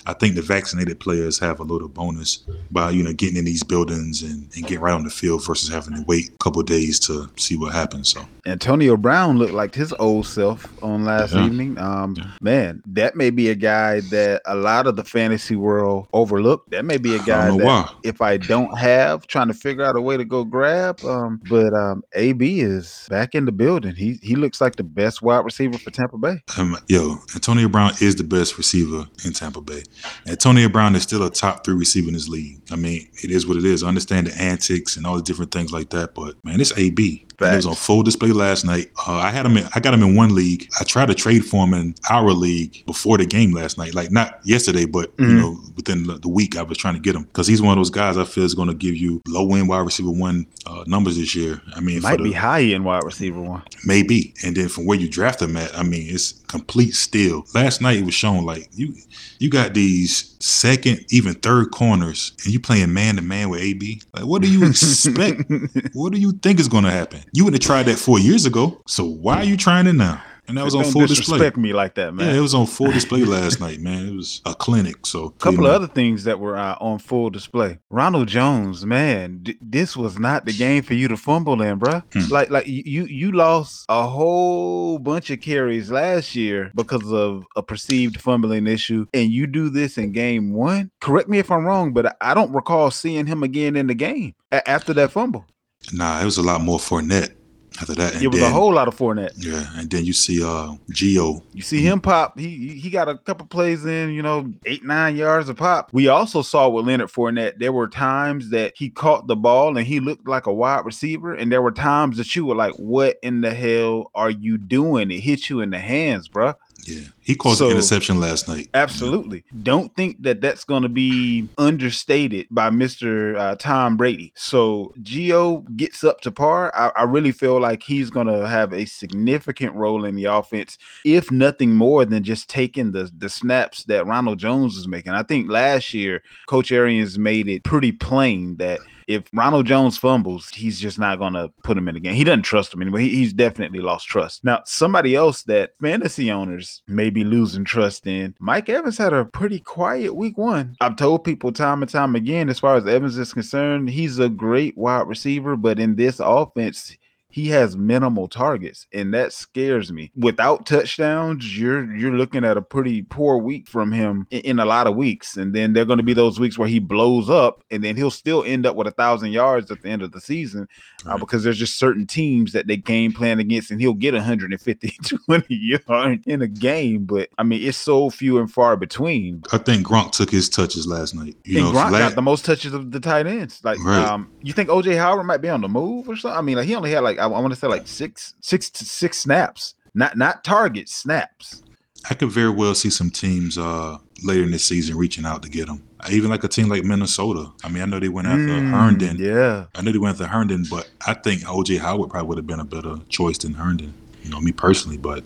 I 0.06 0.14
think 0.14 0.36
the 0.36 0.42
vaccinated 0.42 1.00
players 1.00 1.40
have 1.40 1.60
a 1.60 1.64
little 1.64 1.90
bonus 1.90 2.40
by 2.70 2.90
you 2.90 3.02
know 3.02 3.14
getting 3.14 3.38
in 3.38 3.46
these 3.46 3.64
buildings 3.64 4.22
and, 4.24 4.50
and 4.56 4.68
getting 4.68 4.82
right 4.82 4.94
on 4.94 5.06
the 5.06 5.10
field 5.10 5.46
versus 5.46 5.70
having 5.70 5.96
to 5.96 6.04
wait 6.06 6.28
a 6.30 6.44
couple 6.44 6.60
of 6.60 6.68
days 6.68 7.00
to 7.00 7.30
see 7.38 7.56
what 7.56 7.72
happens. 7.74 8.10
So 8.10 8.28
Antonio 8.46 8.98
Brown 8.98 9.38
looked 9.38 9.54
like 9.54 9.74
his 9.74 9.94
old 10.00 10.26
self 10.26 10.74
on 10.82 11.06
last 11.06 11.34
Yeah. 11.34 11.46
evening. 11.46 11.78
Um, 11.78 12.16
Yeah. 12.18 12.26
man, 12.42 12.82
that 12.88 13.16
may 13.16 13.30
be 13.30 13.50
a 13.50 13.56
guy 13.56 14.02
that 14.02 14.42
a 14.46 14.56
lot 14.56 14.86
of 14.88 14.96
the 14.98 15.04
fantasy 15.06 15.56
world 15.56 16.08
overlooked. 16.14 16.72
That 16.72 16.84
may 16.84 16.98
be 16.98 17.16
a 17.16 17.20
guy 17.20 17.48
don't 17.48 17.58
know 17.58 17.64
that 17.64 17.66
why. 17.66 17.90
if 18.04 18.22
I 18.22 18.36
don't 18.38 18.78
have, 18.78 19.28
trying 19.28 19.48
to 19.48 19.54
figure 19.54 19.86
out 19.86 19.96
a 19.96 20.02
way 20.02 20.18
to 20.18 20.26
go 20.26 20.44
grab. 20.44 21.04
Um, 21.06 21.40
but 21.48 21.74
um, 21.74 22.04
AB 22.18 22.62
is 22.62 23.06
back 23.10 23.36
in 23.36 23.46
the 23.46 23.52
building. 23.52 23.96
He 23.96 24.20
he 24.22 24.36
looks 24.36 24.60
like 24.60 24.76
the 24.76 24.84
best 24.84 25.22
wide 25.22 25.46
receiver 25.46 25.78
for 25.78 25.92
Tampa 25.92 26.18
Bay. 26.18 26.42
Um, 26.58 26.78
yo, 26.88 27.18
Antonio 27.34 27.68
Brown 27.70 27.94
is 28.02 28.16
the 28.16 28.24
best 28.24 28.58
receiver 28.58 29.06
in 29.24 29.34
Tampa 29.34 29.62
Bay. 29.62 29.84
Antonio 30.28 30.70
Brown 30.70 30.96
is 30.96 31.04
still 31.04 31.24
a 31.24 31.30
top 31.30 31.64
three 31.64 31.76
receiver 31.76 32.08
in 32.08 32.14
this 32.14 32.28
league. 32.28 32.60
I 32.72 32.76
mean, 32.76 33.08
it 33.24 33.32
is 33.32 33.46
what 33.46 33.58
it 33.58 33.66
is. 33.66 33.84
I 33.84 33.88
understand 33.88 34.28
the 34.28 34.42
antics 34.42 34.98
and 34.98 35.06
all 35.06 35.16
the 35.16 35.24
different 35.24 35.52
things 35.52 35.72
like 35.72 35.90
that, 35.92 36.16
but 36.16 36.44
man, 36.44 36.60
it's 36.60 36.76
AB. 36.78 37.27
It 37.40 37.56
was 37.56 37.68
on 37.68 37.76
full 37.76 38.02
display 38.02 38.32
last 38.32 38.66
night. 38.66 38.90
Uh, 39.08 39.14
I 39.14 39.30
had 39.30 39.46
him. 39.46 39.58
In, 39.58 39.68
I 39.76 39.80
got 39.80 39.94
him 39.94 40.02
in 40.02 40.16
one 40.16 40.34
league. 40.34 40.68
I 40.80 40.84
tried 40.84 41.06
to 41.10 41.14
trade 41.14 41.46
for 41.46 41.64
him 41.66 41.74
in 41.76 41.94
our 42.10 42.32
league 42.32 42.84
before 42.88 43.20
the 43.20 43.28
game 43.28 43.52
last 43.52 43.78
night. 43.78 43.94
Like 43.94 44.12
not 44.12 44.40
yesterday, 44.44 44.86
but 44.86 45.12
you 45.20 45.26
Mhm. 45.28 45.38
know, 45.40 45.60
within 45.76 46.08
the, 46.08 46.18
the 46.18 46.30
week, 46.30 46.58
I 46.58 46.64
was 46.64 46.80
trying 46.80 46.96
to 46.96 47.00
get 47.00 47.16
him 47.16 47.24
because 47.24 47.46
he's 47.46 47.62
one 47.62 47.74
of 47.74 47.78
those 47.78 47.92
guys 47.92 48.18
I 48.18 48.24
feel 48.24 48.44
is 48.44 48.56
going 48.56 48.70
to 48.70 48.74
give 48.74 48.96
you 48.96 49.22
low 49.28 49.54
end 49.54 49.70
wide 49.70 49.86
receiver 49.86 50.10
one 50.10 50.48
uh, 50.66 50.84
numbers 50.88 51.16
this 51.18 51.36
year. 51.36 51.62
I 51.76 51.80
mean, 51.80 52.02
Might 52.02 52.18
the- 52.18 52.24
be 52.24 52.32
high 52.34 52.62
end 52.64 52.86
wide 52.86 53.04
receiver 53.04 53.40
one. 53.40 53.62
Maybe. 53.86 54.34
And 54.44 54.56
then 54.58 54.68
from 54.68 54.88
where 54.88 54.98
you 54.98 55.08
draft 55.08 55.38
them 55.38 55.58
at, 55.58 55.78
I 55.78 55.84
mean, 55.84 56.08
it's 56.10 56.32
complete 56.48 56.96
steal. 56.96 57.46
Last 57.54 57.82
night 57.82 57.98
it 57.98 58.06
was 58.06 58.16
shown 58.16 58.46
like 58.46 58.68
you 58.74 58.96
you 59.38 59.50
got 59.52 59.76
these 59.76 60.36
second, 60.40 61.06
even 61.10 61.34
third 61.36 61.70
corners, 61.72 62.32
and 62.44 62.52
you 62.54 62.60
playing 62.60 62.94
man 62.94 63.16
to 63.18 63.22
man 63.22 63.50
with 63.50 63.62
AB. 63.62 64.02
Like, 64.14 64.26
what 64.26 64.42
do 64.42 64.50
you 64.52 64.66
expect? 64.66 65.44
what 65.94 66.14
do 66.14 66.20
you 66.20 66.32
think 66.32 66.60
is 66.60 66.68
gonna 66.68 66.90
happen? 66.92 67.20
You 67.34 67.44
would 67.46 67.54
have 67.54 67.62
tried 67.62 67.84
that 67.84 67.98
four 68.00 68.20
years 68.20 68.46
ago. 68.46 68.82
So 68.88 69.06
why 69.06 69.38
are 69.38 69.44
you 69.44 69.58
trying 69.58 69.88
it 69.88 69.94
now? 69.94 70.22
And 70.50 70.58
that 70.58 70.64
was 70.64 70.76
on 70.76 70.86
full 70.86 71.06
display. 71.06 71.52
me 71.58 71.74
like 71.74 71.96
that, 71.96 72.14
man. 72.14 72.26
Yeah, 72.30 72.38
it 72.38 72.40
was 72.40 72.54
on 72.54 72.68
full 72.68 72.90
display 72.94 73.26
last 73.26 73.60
night, 73.60 73.82
man. 73.82 74.08
It 74.08 74.16
was 74.16 74.42
a 74.46 74.56
clinic. 74.56 75.06
So 75.06 75.26
A 75.26 75.32
couple 75.32 75.66
of 75.68 75.74
other 75.74 75.88
things 75.88 76.24
that 76.24 76.40
were 76.40 76.56
uh, 76.56 76.78
on 76.80 77.00
full 77.00 77.30
display. 77.30 77.80
Ronald 77.90 78.30
Jones, 78.30 78.86
man, 78.86 79.40
d- 79.44 79.58
this 79.60 79.98
was 79.98 80.18
not 80.18 80.46
the 80.46 80.54
game 80.54 80.84
for 80.84 80.94
you 80.94 81.10
to 81.10 81.18
fumble 81.18 81.62
in, 81.62 81.78
bruh. 81.78 82.02
Hmm. 82.14 82.32
Like, 82.32 82.50
like 82.50 82.66
you 82.66 83.04
you 83.08 83.34
lost 83.34 83.84
a 83.90 84.08
whole 84.08 85.00
bunch 85.00 85.30
of 85.32 85.42
carries 85.42 85.92
last 85.92 86.34
year 86.34 86.72
because 86.76 87.12
of 87.12 87.44
a 87.58 87.62
perceived 87.62 88.22
fumbling 88.22 88.68
issue, 88.68 89.06
and 89.14 89.30
you 89.30 89.48
do 89.48 89.70
this 89.70 89.98
in 89.98 90.14
game 90.14 90.54
one. 90.54 90.92
Correct 91.02 91.28
me 91.28 91.40
if 91.40 91.52
I'm 91.52 91.66
wrong, 91.66 91.92
but 91.92 92.06
I- 92.06 92.16
I 92.22 92.34
don't 92.34 92.54
recall 92.54 92.90
seeing 92.90 93.26
him 93.28 93.44
again 93.44 93.76
in 93.76 93.88
the 93.88 93.96
game 93.96 94.34
a- 94.54 94.66
after 94.70 94.94
that 94.94 95.12
fumble. 95.12 95.46
Nah, 95.94 96.22
it 96.22 96.26
was 96.26 96.38
a 96.38 96.44
lot 96.44 96.62
more 96.62 96.80
Fournette 96.80 97.34
after 97.80 97.94
that. 97.96 98.16
And 98.16 98.24
it 98.24 98.28
was 98.28 98.40
then, 98.40 98.52
a 98.52 98.54
whole 98.54 98.74
lot 98.74 98.88
of 98.88 98.98
Fournette. 98.98 99.34
Yeah, 99.38 99.66
and 99.76 99.90
then 99.90 100.06
you 100.06 100.14
see 100.14 100.44
uh 100.44 100.76
Gio 100.92 101.44
You 101.54 101.62
see 101.62 101.82
him 101.82 102.02
pop. 102.02 102.38
He 102.40 102.78
he- 102.80 102.90
got 102.90 103.10
a 103.10 103.18
couple 103.18 103.46
plays 103.46 103.86
in, 103.86 104.12
you 104.12 104.22
know, 104.22 104.52
eight 104.66 104.84
nine 104.84 105.16
yards 105.16 105.50
of 105.50 105.58
pop. 105.58 105.90
We 105.94 106.08
also 106.08 106.42
saw 106.42 106.70
with 106.70 106.88
Leonard 106.88 107.12
Fournette. 107.12 107.60
There 107.60 107.74
were 107.74 107.88
times 107.88 108.50
that 108.50 108.74
he 108.76 108.90
caught 108.90 109.28
the 109.28 109.36
ball 109.36 109.78
and 109.78 109.86
he 109.86 110.00
looked 110.00 110.28
like 110.28 110.48
a 110.48 110.54
wide 110.54 110.86
receiver, 110.86 111.34
and 111.34 111.52
there 111.52 111.62
were 111.62 111.72
times 111.72 112.18
that 112.18 112.36
you 112.36 112.46
were 112.46 112.56
like, 112.56 112.74
"What 112.76 113.18
in 113.22 113.42
the 113.42 113.54
hell 113.54 114.12
are 114.16 114.32
you 114.32 114.58
doing?" 114.58 115.12
It 115.12 115.20
hit 115.20 115.50
you 115.50 115.60
in 115.62 115.70
the 115.70 115.80
hands, 115.80 116.28
bruh. 116.30 116.56
Yeah, 116.88 117.02
he 117.20 117.36
caused 117.36 117.60
So- 117.60 117.66
an 117.68 117.72
interception 117.74 118.20
last 118.20 118.48
night. 118.48 118.70
Absolutely. 118.74 119.44
Don't 119.64 119.94
think 119.96 120.24
that 120.24 120.40
that's 120.42 120.64
going 120.64 120.84
to 120.84 120.90
be 120.90 121.48
understated 121.58 122.48
by 122.50 122.70
Mr. 122.70 123.38
Uh, 123.38 123.56
Tom 123.58 123.98
Brady. 123.98 124.32
So 124.36 124.94
Gio 125.02 125.64
gets 125.76 126.04
up 126.04 126.22
to 126.22 126.32
par. 126.32 126.72
I, 126.76 126.92
I 127.02 127.04
really 127.04 127.32
feel 127.34 127.60
like 127.60 127.84
he's 127.84 128.10
going 128.10 128.28
to 128.28 128.48
have 128.48 128.72
a 128.74 128.86
significant 128.86 129.76
role 129.76 130.06
in 130.06 130.16
the 130.16 130.26
offense, 130.26 130.78
if 131.04 131.30
nothing 131.32 131.76
more 131.76 132.06
than 132.06 132.24
just 132.24 132.50
taking 132.50 132.92
the, 132.94 133.12
the 133.18 133.30
snaps 133.30 133.84
that 133.86 134.06
Ronald 134.08 134.40
Jones 134.40 134.78
is 134.78 134.88
making. 134.88 135.12
I 135.12 135.24
think 135.24 135.50
last 135.50 135.94
year, 135.94 136.24
Coach 136.48 136.72
Arians 136.72 137.20
made 137.20 137.48
it 137.50 137.64
pretty 137.64 137.92
plain 137.92 138.56
that 138.58 138.80
if 139.08 139.24
Ronald 139.34 139.66
Jones 139.66 139.98
fumbles, 139.98 140.50
he's 140.50 140.80
just 140.80 141.00
not 141.00 141.20
going 141.20 141.34
to 141.34 141.52
put 141.64 141.78
him 141.78 141.88
in 141.88 141.96
the 141.96 142.02
game. 142.02 142.14
He 142.14 142.26
doesn't 142.26 142.44
trust 142.44 142.74
him 142.74 142.82
anymore. 142.82 143.00
He, 143.00 143.10
he's 143.10 143.34
definitely 143.34 143.80
lost 143.80 144.08
trust. 144.08 144.44
Now, 144.44 144.62
somebody 144.66 145.16
else 145.16 145.44
that 145.44 145.72
fantasy 145.82 146.30
owners 146.30 146.84
may 146.88 147.10
be 147.10 147.24
losing 147.24 147.64
trust 147.64 148.06
in, 148.06 148.36
Mike 148.40 148.70
Evans 148.70 148.98
had 148.98 149.14
a 149.14 149.26
pretty 149.26 149.60
quiet 149.60 150.16
week 150.16 150.38
one. 150.38 150.76
I've 150.82 150.98
told 150.98 151.24
people 151.24 151.52
time 151.52 151.82
and 151.82 151.90
time 151.90 152.16
again, 152.16 152.50
as 152.50 152.60
far 152.60 152.76
as 152.76 152.86
Evans 152.86 153.18
is 153.18 153.34
concerned, 153.34 153.90
he's 153.90 154.20
a 154.20 154.30
great 154.30 154.78
wide 154.78 155.08
receiver, 155.08 155.56
but 155.56 155.80
in 155.80 155.96
this 155.96 156.20
offense, 156.20 156.96
he 157.38 157.50
has 157.50 157.78
minimal 157.78 158.28
targets 158.28 158.88
and 158.92 159.14
that 159.14 159.32
scares 159.32 159.92
me 159.92 160.12
without 160.16 160.66
touchdowns 160.66 161.58
you're 161.58 161.94
you're 161.96 162.14
looking 162.18 162.44
at 162.44 162.58
a 162.58 162.62
pretty 162.62 163.02
poor 163.04 163.38
week 163.38 163.68
from 163.68 163.92
him 163.92 164.26
in, 164.32 164.40
in 164.42 164.60
a 164.60 164.66
lot 164.66 164.88
of 164.88 164.96
weeks 164.96 165.38
and 165.38 165.54
then 165.54 165.74
there 165.74 165.84
are 165.84 165.86
going 165.86 165.98
to 166.00 166.04
be 166.12 166.14
those 166.14 166.40
weeks 166.40 166.58
where 166.58 166.68
he 166.68 166.80
blows 166.80 167.30
up 167.30 167.64
and 167.70 167.84
then 167.84 167.96
he'll 167.96 168.10
still 168.10 168.44
end 168.46 168.66
up 168.66 168.76
with 168.76 168.88
a 168.88 168.92
thousand 168.92 169.32
yards 169.32 169.70
at 169.70 169.82
the 169.82 169.90
end 169.90 170.02
of 170.02 170.12
the 170.12 170.22
season 170.22 170.68
uh, 171.06 171.12
Right. 171.12 171.20
because 171.20 171.44
there's 171.44 171.60
just 171.60 171.78
certain 171.78 172.08
teams 172.08 172.54
that 172.54 172.66
they 172.68 172.78
game 172.78 173.14
plan 173.14 173.40
against 173.40 173.70
and 173.72 173.80
he'll 173.80 173.94
get 173.94 174.14
150 174.16 174.98
20 175.28 175.56
yards 175.88 176.24
in 176.26 176.42
a 176.42 176.48
game 176.48 177.06
but 177.06 177.30
i 177.38 177.44
mean 177.44 177.62
it's 177.62 177.78
so 177.78 178.10
few 178.10 178.40
and 178.40 178.52
far 178.52 178.76
between 178.76 179.44
I 179.54 179.58
think 179.60 179.86
Gronk 179.86 180.12
took 180.12 180.30
his 180.32 180.50
touches 180.50 180.88
last 180.88 181.14
night. 181.16 181.36
You 181.44 181.60
and 181.60 181.74
know, 181.74 181.80
Gronk 181.80 181.92
la- 181.92 182.00
got 182.00 182.16
the 182.16 182.22
most 182.22 182.46
touches 182.46 182.74
of 182.74 182.92
the 182.92 183.00
tight 183.00 183.28
ends. 183.28 183.62
Like, 183.64 183.78
Right. 183.84 184.04
um, 184.06 184.30
you 184.42 184.54
think 184.54 184.70
OJ 184.70 184.98
Howard 184.98 185.26
might 185.26 185.42
be 185.42 185.50
on 185.50 185.62
the 185.62 185.68
move 185.70 186.08
or 186.10 186.16
something? 186.16 186.38
I 186.38 186.42
mean, 186.42 186.56
like 186.58 186.66
he 186.68 186.76
only 186.76 186.92
had 186.92 187.02
like 187.04 187.18
I, 187.28 187.40
want 187.40 187.54
to 187.54 187.60
say 187.60 187.68
like 187.68 187.88
six, 187.88 188.34
six, 188.42 188.70
to 188.72 188.86
six 188.86 189.20
snaps, 189.20 189.76
not 189.94 190.18
not 190.18 190.44
targets, 190.44 190.96
snaps. 190.96 191.64
I 192.10 192.14
could 192.14 192.30
very 192.30 192.50
well 192.50 192.74
see 192.76 192.90
some 192.90 193.10
teams 193.10 193.58
uh, 193.58 193.98
later 194.24 194.44
in 194.44 194.52
the 194.52 194.60
season 194.60 194.96
reaching 194.98 195.26
out 195.26 195.44
to 195.44 195.50
get 195.50 195.68
him. 195.68 195.84
Even 196.10 196.30
like 196.30 196.44
a 196.44 196.48
team 196.48 196.70
like 196.70 196.84
Minnesota. 196.84 197.52
I 197.64 197.70
mean, 197.70 197.84
I 197.84 197.86
know 197.86 198.00
they 198.00 198.08
went 198.08 198.28
after 198.28 198.46
Mm, 198.46 198.72
Herndon. 198.72 199.18
Yeah, 199.18 199.66
I 199.76 199.82
know 199.82 199.92
they 199.92 199.98
went 199.98 200.14
after 200.14 200.28
Herndon, 200.28 200.66
but 200.70 200.90
I 201.06 201.14
think 201.14 201.42
OJ 201.42 201.80
Howard 201.80 202.10
probably 202.10 202.28
would 202.28 202.38
have 202.38 202.48
been 202.48 202.60
a 202.60 202.66
better 202.66 202.96
choice 203.10 203.40
than 203.40 203.54
Herndon. 203.54 203.94
You 204.24 204.30
know, 204.30 204.40
me 204.40 204.52
personally, 204.52 204.98
but 204.98 205.24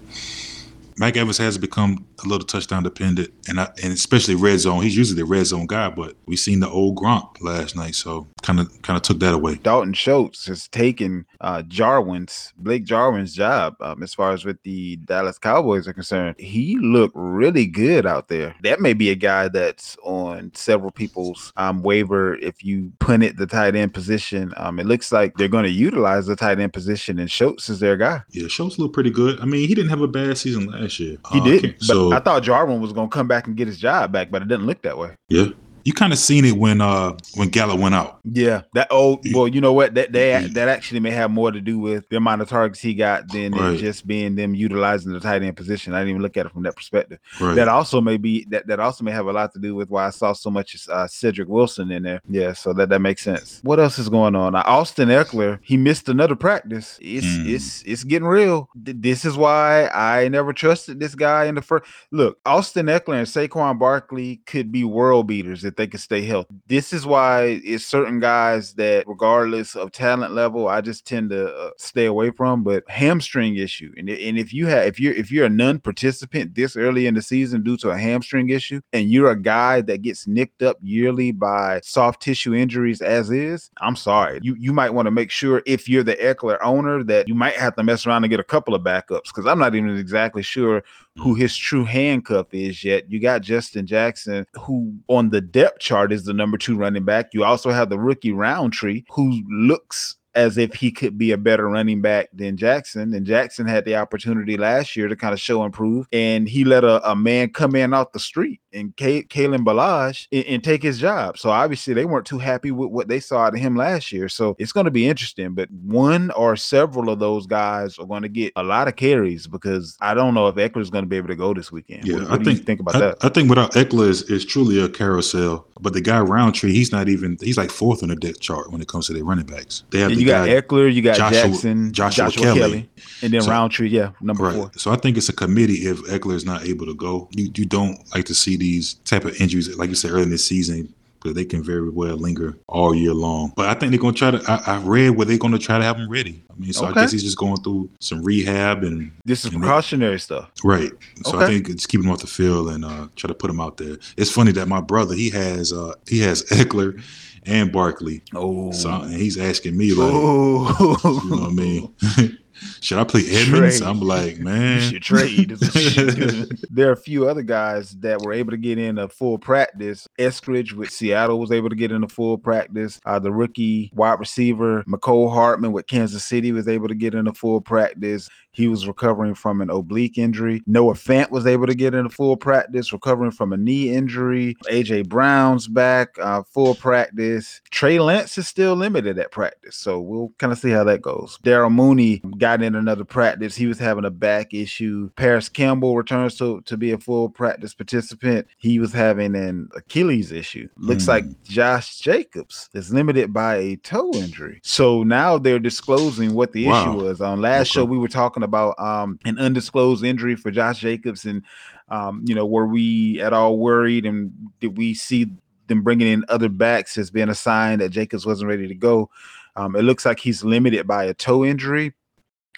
Mike 1.02 1.18
Evans 1.18 1.40
has 1.40 1.58
become 1.58 2.06
a 2.24 2.28
little 2.28 2.46
touchdown 2.46 2.84
dependent, 2.84 3.34
and 3.48 3.60
I, 3.60 3.72
and 3.82 3.92
especially 3.92 4.36
red 4.36 4.60
zone. 4.60 4.84
He's 4.84 4.96
usually 4.96 5.20
the 5.20 5.26
red 5.26 5.48
zone 5.48 5.66
guy, 5.66 5.90
but 5.90 6.16
we 6.28 6.36
seen 6.36 6.60
the 6.60 6.70
old 6.70 6.96
Gronk 6.96 7.42
last 7.42 7.76
night, 7.76 7.96
so 7.96 8.28
kind 8.44 8.60
of 8.60 8.82
kind 8.84 8.98
of 8.98 9.02
took 9.02 9.20
that 9.22 9.34
away. 9.34 9.56
Dalton 9.56 9.94
Schultz 9.94 10.46
has 10.46 10.68
taken 10.68 11.26
uh, 11.40 11.64
Jarwin's 11.64 12.54
Blake 12.56 12.84
Jarwin's 12.84 13.34
job 13.34 13.78
um, 13.82 14.04
as 14.04 14.14
far 14.14 14.32
as 14.32 14.46
with 14.46 14.62
the 14.62 14.98
Dallas 14.98 15.40
Cowboys 15.40 15.88
are 15.88 15.94
concerned. 15.94 16.36
He 16.38 16.78
looked 16.78 17.16
really 17.16 17.66
good 17.66 18.06
out 18.06 18.28
there. 18.28 18.54
That 18.62 18.80
may 18.80 18.94
be 18.94 19.10
a 19.10 19.16
guy 19.16 19.48
that's 19.48 19.98
on 20.04 20.52
several 20.54 20.92
people's 20.92 21.52
um, 21.58 21.82
waiver 21.82 22.36
if 22.36 22.64
you 22.64 22.94
punted 23.00 23.38
the 23.38 23.48
tight 23.48 23.76
end 23.76 23.96
position. 23.96 24.54
Um, 24.56 24.80
it 24.80 24.86
looks 24.86 25.12
like 25.12 25.34
they're 25.36 25.48
going 25.48 25.64
to 25.64 25.72
utilize 25.72 26.28
the 26.28 26.36
tight 26.36 26.60
end 26.60 26.74
position, 26.74 27.18
and 27.18 27.32
Schultz 27.32 27.70
is 27.70 27.80
their 27.80 27.98
guy. 27.98 28.22
Yeah, 28.30 28.48
Schultz 28.50 28.78
looked 28.78 28.94
pretty 28.94 29.10
good. 29.10 29.40
I 29.40 29.46
mean, 29.46 29.68
he 29.68 29.74
didn't 29.74 29.90
have 29.90 30.02
a 30.02 30.08
bad 30.08 30.38
season 30.38 30.68
last 30.68 30.91
year. 31.00 31.18
He 31.32 31.40
Uh, 31.40 31.44
did, 31.44 31.62
but 31.80 31.86
So 31.86 32.12
I 32.14 32.20
thought 32.20 32.44
Jarwin 32.44 32.82
was 32.82 32.94
going 32.94 33.10
to 33.10 33.14
come 33.14 33.28
back 33.28 33.48
and 33.48 33.56
get 33.56 33.68
his 33.68 33.78
job 33.78 34.12
back, 34.12 34.32
but 34.32 34.42
it 34.42 34.48
didn't 34.48 34.66
look 34.66 34.82
that 34.84 34.98
way. 34.98 35.16
yeah, 35.30 35.48
you 35.84 35.94
kind 35.94 36.14
of 36.14 36.20
seen 36.20 36.46
it 36.46 36.54
when 36.58 36.82
uh 36.82 37.18
when 37.36 37.50
Gallup 37.50 37.80
went 37.80 37.96
out. 37.96 38.20
Yeah, 38.24 38.62
that 38.74 38.88
oh 38.92 39.20
well, 39.34 39.48
you 39.48 39.62
know 39.62 39.74
what? 39.74 39.94
That 39.96 40.12
they 40.12 40.48
that 40.54 40.68
actually 40.68 41.00
may 41.00 41.12
have 41.12 41.32
more 41.32 41.52
to 41.52 41.62
do 41.62 41.80
with 41.80 42.08
the 42.10 42.18
amount 42.18 42.42
of 42.42 42.50
targets 42.50 42.80
he 42.80 42.94
got 42.94 43.28
than 43.32 43.52
Right. 43.54 43.78
just 43.78 44.06
being 44.08 44.36
them 44.36 44.56
utilizing 44.56 45.12
the 45.14 45.20
tight 45.20 45.44
end 45.44 45.56
position. 45.58 45.94
I 45.94 46.00
didn't 46.00 46.10
even 46.12 46.22
look 46.22 46.38
at 46.38 46.46
it 46.46 46.52
from 46.52 46.64
that 46.64 46.76
perspective. 46.76 47.20
Right. 47.40 47.56
That 47.56 47.68
also 47.68 48.02
may 48.02 48.18
be 48.18 48.46
that 48.50 48.68
that 48.68 48.80
also 48.80 49.04
may 49.04 49.12
have 49.12 49.28
a 49.28 49.32
lot 49.32 49.54
to 49.54 49.60
do 49.60 49.76
with 49.76 49.90
why 49.90 50.08
I 50.08 50.10
saw 50.12 50.34
so 50.34 50.50
much 50.50 50.88
uh, 50.90 51.08
Cedric 51.08 51.48
Wilson 51.50 51.92
in 51.92 52.04
there. 52.04 52.22
Yeah, 52.30 52.54
so 52.54 52.74
that 52.74 52.90
that 52.90 53.00
makes 53.00 53.22
sense. 53.24 53.60
What 53.64 53.80
else 53.80 53.98
is 54.00 54.10
going 54.10 54.36
on? 54.36 54.56
Uh, 54.56 54.64
Austin 54.66 55.10
Ekeler 55.10 55.60
he 55.62 55.78
missed 55.78 56.08
another 56.10 56.36
practice. 56.36 56.98
It's 57.02 57.26
Mm. 57.26 57.50
it's 57.50 57.84
it's 57.86 58.04
getting 58.04 58.28
real. 58.28 58.70
This 58.76 59.26
is 59.26 59.38
why 59.38 59.88
I 59.88 60.28
never 60.28 60.54
trusted 60.54 61.00
this 61.00 61.16
guy 61.16 61.46
in 61.46 61.56
the 61.56 61.62
first. 61.62 61.86
Look, 62.12 62.40
Austin 62.46 62.88
Ekeler 62.88 63.18
and 63.20 63.28
Saquon 63.28 63.80
Barkley 63.80 64.42
could 64.46 64.72
be 64.72 64.84
world 64.84 65.28
beaters. 65.28 65.64
That 65.72 65.78
they 65.78 65.88
can 65.88 66.02
stay 66.02 66.22
healthy. 66.24 66.56
This 66.68 66.92
is 66.92 67.06
why 67.06 67.62
it's 67.64 67.86
certain 67.86 68.20
guys 68.20 68.74
that, 68.74 69.08
regardless 69.08 69.74
of 69.78 69.94
talent 69.94 70.34
level, 70.34 70.68
I 70.68 70.82
just 70.82 71.08
tend 71.08 71.30
to 71.30 71.48
uh, 71.48 71.70
stay 71.78 72.08
away 72.08 72.32
from. 72.32 72.62
But 72.62 72.84
hamstring 72.90 73.56
issue, 73.56 73.94
and, 73.96 74.10
and 74.10 74.38
if 74.38 74.54
you 74.54 74.68
have 74.68 74.86
if 74.86 75.00
you're 75.00 75.14
if 75.14 75.32
you're 75.32 75.46
a 75.46 75.50
non-participant 75.50 76.56
this 76.56 76.76
early 76.76 77.08
in 77.08 77.14
the 77.14 77.22
season 77.22 77.64
due 77.64 77.78
to 77.78 77.90
a 77.92 77.98
hamstring 77.98 78.50
issue, 78.50 78.82
and 78.92 79.10
you're 79.10 79.32
a 79.32 79.42
guy 79.42 79.80
that 79.80 80.02
gets 80.02 80.28
nicked 80.28 80.62
up 80.62 80.76
yearly 80.82 81.32
by 81.32 81.80
soft 81.86 82.22
tissue 82.22 82.54
injuries 82.54 83.02
as 83.02 83.32
is, 83.32 83.72
I'm 83.80 83.96
sorry. 83.96 84.42
You 84.42 84.58
you 84.60 84.74
might 84.74 84.94
want 84.94 85.06
to 85.06 85.12
make 85.12 85.32
sure 85.32 85.64
if 85.66 85.88
you're 85.88 86.04
the 86.04 86.16
Ekeler 86.16 86.58
owner 86.62 87.02
that 87.06 87.30
you 87.30 87.36
might 87.36 87.56
have 87.56 87.78
to 87.78 87.84
mess 87.84 88.06
around 88.06 88.26
and 88.26 88.30
get 88.30 88.42
a 88.42 88.44
couple 88.44 88.76
of 88.76 88.82
backups 88.82 89.28
because 89.34 89.46
I'm 89.46 89.60
not 89.60 89.74
even 89.74 89.98
exactly 89.98 90.44
sure 90.44 90.84
who 91.18 91.36
mm. 91.36 91.40
his 91.40 91.56
true 91.56 91.86
handcuff 91.86 92.48
is 92.54 92.84
yet. 92.84 93.12
You 93.12 93.20
got 93.20 93.42
Justin 93.42 93.86
Jackson, 93.86 94.46
who 94.54 94.94
on 95.08 95.30
the 95.30 95.42
depth 95.42 95.80
chart 95.80 96.12
is 96.12 96.26
the 96.26 96.34
number 96.34 96.58
two 96.58 96.78
running 96.78 97.06
back. 97.06 97.34
You 97.34 97.44
also 97.44 97.72
have 97.72 97.90
the 97.90 98.00
rookie 98.00 98.32
Rountree, 98.32 99.04
who 99.10 99.42
looks 99.50 100.18
as 100.36 100.58
if 100.58 100.74
he 100.74 100.92
could 100.92 101.18
be 101.18 101.32
a 101.32 101.38
better 101.38 101.68
running 101.68 102.02
back 102.02 102.30
than 102.34 102.58
Jackson. 102.58 103.14
And 103.14 103.26
Jackson 103.26 103.68
had 103.68 103.86
the 103.86 103.96
opportunity 103.96 104.58
last 104.58 104.96
year 104.96 105.08
to 105.08 105.16
kind 105.16 105.34
of 105.34 105.40
show 105.40 105.64
and 105.64 105.74
prove, 105.74 106.08
and 106.12 106.48
he 106.48 106.64
let 106.64 106.84
a, 106.84 107.10
a 107.10 107.16
man 107.16 107.50
come 107.50 107.76
in 107.76 107.94
off 107.94 108.12
the 108.12 108.20
street 108.20 108.62
and 108.74 108.96
K- 108.96 109.24
Kalen 109.24 110.28
and, 110.32 110.46
and, 110.46 110.64
take 110.64 110.84
his 110.84 111.00
job. 111.00 111.38
So 111.38 111.50
obviously 111.50 111.94
they 111.94 112.06
weren't 112.06 112.26
too 112.26 112.38
happy 112.38 112.72
with 112.72 112.90
what 112.90 113.08
they 113.08 113.20
saw 113.20 113.44
out 113.44 113.54
of 113.54 113.60
him 113.60 113.76
last 113.76 114.12
year. 114.12 114.30
So 114.30 114.56
it's 114.60 114.72
going 114.72 114.86
to 114.86 114.92
be 114.92 115.08
interesting. 115.08 115.54
But 115.54 115.70
one 115.72 116.32
or 116.32 116.56
several 116.56 117.10
of 117.10 117.20
those 117.20 117.48
guys 117.48 117.98
are 118.00 118.06
going 118.06 118.22
to 118.22 118.30
get 118.30 118.54
a 118.56 118.64
lot 118.64 118.88
of 118.88 118.96
carries 118.96 119.48
because 119.48 119.98
I 120.02 120.14
don't 120.14 120.34
know 120.34 120.48
if 120.48 120.56
Ekeler 120.56 120.82
is 120.82 120.90
going 120.90 121.04
to 121.04 121.10
be 121.10 121.18
able 121.18 121.30
to 121.30 121.36
go 121.36 121.54
this 121.54 121.72
weekend. 121.72 122.06
Yeah, 122.06 122.16
what, 122.16 122.30
what 122.30 122.42
I 122.42 122.44
think, 122.44 122.66
think 122.66 122.80
about 122.80 122.96
I, 122.96 123.00
that? 123.00 123.18
I 123.22 123.30
think 123.30 123.50
without 123.50 123.74
Ekeler 123.74 124.08
is, 124.08 124.24
is 124.24 124.46
truly 124.46 124.82
a 124.82 124.90
carousel. 124.90 125.68
But 125.82 125.94
the 125.94 126.02
guy 126.02 126.20
Rountree, 126.20 126.74
he's 126.74 126.92
not 126.92 127.10
even 127.10 127.38
he's 127.42 127.58
like 127.58 127.72
fourth 127.72 128.04
on 128.04 128.10
the 128.10 128.16
depth 128.16 128.40
chart 128.40 128.72
when 128.72 128.82
it 128.82 128.88
comes 128.88 129.08
to 129.08 129.14
their 129.14 129.24
running 129.24 129.48
backs. 129.48 129.84
They 129.90 130.00
have 130.00 130.12
you 130.22 130.28
got 130.28 130.46
guy, 130.48 130.62
Ekeler, 130.62 130.94
you 130.94 131.02
got 131.02 131.18
Joshua- 131.18 131.50
Jackson, 131.50 131.92
Joshua 131.94 132.26
Joshua, 132.26 132.44
Kelley. 132.44 132.60
Kelley. 132.60 132.90
and 133.24 133.34
then 133.34 133.42
So- 133.42 133.50
Rountree, 133.52 133.90
yeah, 133.90 134.12
number 134.22 134.44
Right. 134.46 134.56
four. 134.56 134.72
So 134.78 134.92
I 134.92 134.96
think 134.96 135.18
it's 135.18 135.30
a 135.30 135.34
committee 135.34 135.86
if 135.88 135.98
Ekeler 136.04 136.36
is 136.36 136.46
not 136.46 136.66
able 136.66 136.86
to 136.86 136.94
go. 136.96 137.28
You 137.32 137.52
you 137.56 137.66
don't 137.66 137.98
like 138.16 138.26
to 138.26 138.36
see 138.36 138.56
these 138.58 138.96
type 139.06 139.26
of 139.26 139.36
injuries, 139.42 139.76
like 139.76 139.90
you 139.90 139.96
said 139.96 140.12
earlier 140.12 140.24
in 140.24 140.30
this 140.30 140.46
season, 140.46 140.94
because 141.22 141.36
they 141.36 141.46
can 141.46 141.64
very 141.64 141.90
well 141.90 142.16
linger 142.18 142.58
all 142.68 142.96
year 142.96 143.14
long. 143.14 143.54
But 143.56 143.68
I 143.70 143.74
think 143.76 143.92
they're 143.92 144.00
gonna 144.00 144.14
try 144.14 144.32
to. 144.32 144.42
I, 144.52 144.76
I 144.76 144.78
read 144.82 145.12
where 145.12 145.26
they're 145.26 145.38
gonna 145.38 145.60
try 145.60 145.78
to 145.78 145.84
have 145.84 145.98
him 145.98 146.10
ready. 146.10 146.44
I 146.50 146.54
mean, 146.56 146.74
so 146.74 146.86
Okay. 146.88 147.00
I 147.00 147.04
guess 147.04 147.12
he's 147.12 147.24
just 147.24 147.38
going 147.38 147.58
through 147.58 147.90
some 148.00 148.24
rehab 148.24 148.84
and 148.84 149.12
This 149.26 149.46
is 149.46 149.52
precautionary 149.52 150.20
stuff. 150.20 150.50
right. 150.64 150.92
So 151.24 151.40
I 151.40 151.48
think 151.48 151.70
it's 151.70 151.86
keeping 151.86 152.06
him 152.08 152.12
off 152.12 152.22
the 152.22 152.28
field 152.28 152.70
and 152.70 152.84
uh, 152.84 153.08
try 153.16 153.28
to 153.28 153.34
put 153.34 153.50
him 153.50 153.60
out 153.62 153.78
there. 153.78 153.98
It's 154.18 154.32
funny 154.32 154.52
that 154.54 154.68
my 154.68 154.82
brother 154.82 155.14
he 155.16 155.30
has 155.32 155.72
uh, 155.72 155.94
he 156.08 156.20
has 156.22 156.44
Ekeler 156.50 157.02
and 157.46 157.72
Barkley. 157.72 158.22
Oh, 158.36 158.72
So 158.72 158.90
and 158.90 159.14
he's 159.14 159.38
asking 159.40 159.78
me 159.78 159.94
like, 159.94 160.12
oh. 160.14 161.00
you 161.24 161.30
know 161.30 161.42
what 161.44 161.50
I 161.50 161.54
mean? 161.54 162.38
Should 162.82 163.00
I 163.00 163.04
play 163.04 163.24
Edmonds? 163.30 163.80
Trade. 163.80 163.88
I'm 163.88 164.00
like, 164.02 164.40
man. 164.40 164.82
should 164.82 165.02
trade. 165.02 165.52
you 165.52 165.90
should 165.90 166.16
do. 166.16 166.48
there 166.70 166.90
are 166.90 166.94
a 166.94 166.98
few 166.98 167.28
other 167.28 167.42
guys 167.42 167.92
that 168.00 168.22
were 168.22 168.34
able 168.34 168.52
to 168.52 168.58
get 168.58 168.78
in 168.78 168.98
a 168.98 169.08
full 169.08 169.38
practice. 169.38 170.08
Eskridge 170.20 170.74
with 170.74 170.90
Seattle 170.90 171.40
was 171.40 171.52
able 171.52 171.70
to 171.70 171.76
get 171.76 171.92
in 171.92 172.04
a 172.04 172.08
full 172.08 172.38
practice. 172.38 173.00
Uh, 173.06 173.20
the 173.20 173.32
rookie 173.32 173.92
wide 173.94 174.20
receiver 174.20 174.84
Mecole 174.84 175.32
Hardman 175.32 175.72
with 175.72 175.88
Kansas 175.88 176.26
City 176.26 176.52
was 176.52 176.68
able 176.68 176.88
to 176.88 176.96
get 176.96 177.14
in 177.14 177.28
a 177.28 177.34
full 177.34 177.62
practice. 177.62 178.30
He 178.52 178.68
was 178.68 178.88
recovering 178.88 179.34
from 179.36 179.62
an 179.62 179.70
oblique 179.70 180.18
injury. 180.18 180.62
Noah 180.68 180.94
Fant 180.94 181.32
was 181.32 181.48
able 181.48 181.68
to 181.68 181.74
get 181.76 181.94
into 181.94 182.10
full 182.10 182.36
practice, 182.38 182.92
recovering 182.92 183.32
from 183.32 183.54
a 183.54 183.58
knee 183.58 183.94
injury. 183.94 184.56
AJ 184.70 185.08
Brown's 185.08 185.68
back, 185.68 186.10
uh, 186.22 186.44
full 186.44 186.76
practice. 186.76 187.62
Trey 187.72 188.00
Lance 188.00 188.38
is 188.38 188.48
still 188.48 188.76
limited 188.76 189.18
at 189.20 189.32
practice, 189.32 189.76
so 189.78 190.00
we'll 190.00 190.32
kind 190.38 190.52
of 190.54 190.60
see 190.60 190.70
how 190.70 190.84
that 190.84 191.02
goes. 191.02 191.38
Darnell 191.44 191.70
Mooney 191.70 192.22
got 192.38 192.62
in 192.62 192.76
another 192.76 193.06
practice. 193.06 193.56
He 193.56 193.68
was 193.68 193.80
having 193.80 194.06
a 194.06 194.10
back 194.12 194.54
issue. 194.54 195.10
Parris 195.16 195.50
Campbell 195.50 195.96
returns 195.96 196.38
to, 196.38 196.62
to 196.62 196.78
be 196.78 196.92
a 196.92 196.98
full 196.98 197.30
practice 197.30 197.74
participant. 197.74 198.48
He 198.58 198.80
was 198.80 198.92
having 198.94 199.36
an 199.36 199.70
Achilles 199.76 200.32
issue. 200.32 200.68
Looks 200.78 201.06
Mm. 201.06 201.08
like 201.08 201.44
Josh 201.44 202.00
Jacobs 202.00 202.70
is 202.74 202.94
limited 202.94 203.34
by 203.34 203.56
a 203.56 203.76
toe 203.78 204.12
injury. 204.16 204.60
So 204.64 205.04
now 205.04 205.38
they're 205.38 205.60
disclosing 205.60 206.34
what 206.34 206.52
the 206.52 206.66
Wow. 206.68 206.82
issue 206.82 207.04
was. 207.06 207.22
On 207.22 207.42
last 207.42 207.68
Okay. 207.72 207.80
show, 207.82 207.86
we 207.86 207.98
were 207.98 208.08
talking 208.08 208.41
about 208.44 208.80
um, 208.80 209.20
an 209.26 209.38
undisclosed 209.40 210.04
injury 210.04 210.36
for 210.36 210.52
Josh 210.52 210.80
Jacobs, 210.80 211.26
and 211.26 211.44
um, 211.90 212.24
you 212.26 212.36
know, 212.36 212.46
were 212.46 212.68
we 212.68 213.22
at 213.22 213.34
all 213.34 213.58
worried, 213.58 214.06
and 214.06 214.32
did 214.60 214.78
we 214.78 214.94
see 214.94 215.32
them 215.68 215.84
bringing 215.84 216.08
in 216.08 216.26
other 216.30 216.50
backs 216.50 216.98
as 216.98 217.12
being 217.12 217.30
a 217.30 217.36
sign 217.36 217.80
that 217.80 217.90
Jacobs 217.90 218.26
wasn't 218.26 218.50
ready 218.50 218.68
to 218.68 218.76
go? 218.76 219.10
Um, 219.56 219.76
it 219.76 219.84
looks 219.84 220.06
like 220.06 220.20
he's 220.20 220.44
limited 220.44 220.88
by 220.88 221.06
a 221.06 221.14
toe 221.14 221.44
injury. 221.44 221.94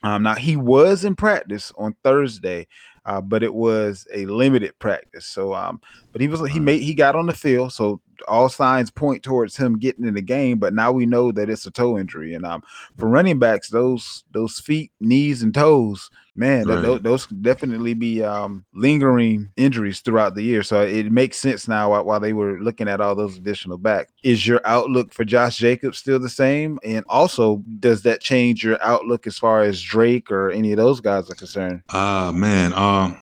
Um, 0.04 0.24
now 0.24 0.36
he 0.36 0.56
was 0.56 1.06
in 1.06 1.16
practice 1.16 1.72
on 1.78 1.96
Thursday, 2.04 2.68
uh, 3.06 3.22
but 3.22 3.42
it 3.42 3.54
was 3.54 4.08
a 4.14 4.26
limited 4.26 4.78
practice. 4.80 5.26
So, 5.26 5.54
um, 5.54 5.82
but 6.12 6.22
he 6.22 6.28
was 6.28 6.48
he 6.50 6.60
made 6.60 6.82
he 6.82 6.94
got 6.94 7.16
on 7.16 7.26
the 7.26 7.34
field. 7.34 7.74
So 7.74 8.02
all 8.28 8.50
signs 8.50 8.90
point 8.92 9.24
towards 9.24 9.58
him 9.58 9.78
getting 9.80 10.06
in 10.06 10.14
the 10.14 10.22
game. 10.22 10.60
But 10.60 10.74
now 10.74 10.92
we 10.92 11.06
know 11.06 11.32
that 11.32 11.50
it's 11.50 11.66
a 11.66 11.72
toe 11.72 11.98
injury, 11.98 12.34
and 12.34 12.46
um, 12.46 12.64
for 12.98 13.08
running 13.10 13.40
backs, 13.40 13.70
those 13.70 14.24
those 14.32 14.60
feet, 14.60 14.92
knees, 15.00 15.44
and 15.44 15.54
toes, 15.54 16.10
man, 16.36 16.66
th- 16.66 16.76
Right. 16.78 16.82
tho- 16.84 16.98
those 17.00 17.28
definitely 17.28 17.94
be 17.94 18.24
um 18.24 18.66
lingering 18.74 19.50
injuries 19.58 20.00
throughout 20.02 20.36
the 20.36 20.44
year. 20.44 20.64
So 20.64 20.82
it 20.82 21.12
makes 21.12 21.38
sense 21.40 21.68
now 21.68 21.92
while, 21.92 22.06
while 22.06 22.20
they 22.20 22.34
were 22.34 22.60
looking 22.60 22.88
at 22.88 23.02
all 23.02 23.16
those 23.16 23.38
additional 23.38 23.78
backs. 23.78 24.12
Is 24.24 24.46
your 24.48 24.62
outlook 24.66 25.14
for 25.14 25.24
Josh 25.26 25.58
Jacobs 25.58 25.98
still 25.98 26.20
the 26.20 26.30
same? 26.30 26.80
And 26.84 27.06
also, 27.10 27.64
does 27.80 28.04
that 28.04 28.22
change 28.22 28.64
your 28.64 28.78
outlook 28.82 29.28
as 29.28 29.38
far 29.38 29.62
as 29.62 29.82
Drake 29.82 30.32
or 30.32 30.50
any 30.52 30.72
of 30.72 30.78
those 30.78 31.00
guys 31.02 31.30
are 31.30 31.36
concerned? 31.36 31.82
Ah 31.90 32.32
man, 32.34 32.74
um, 32.74 33.20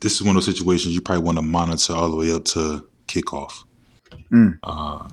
this 0.00 0.14
is 0.14 0.22
one 0.22 0.36
of 0.36 0.44
those 0.44 0.54
situations 0.54 0.94
you 0.94 1.00
probably 1.00 1.24
want 1.24 1.38
to 1.38 1.42
monitor 1.42 1.94
all 1.94 2.10
the 2.10 2.16
way 2.16 2.30
up 2.32 2.44
to 2.44 2.86
kickoff. 3.08 3.64
Mm. 4.30 4.58
Uh, 4.62 5.08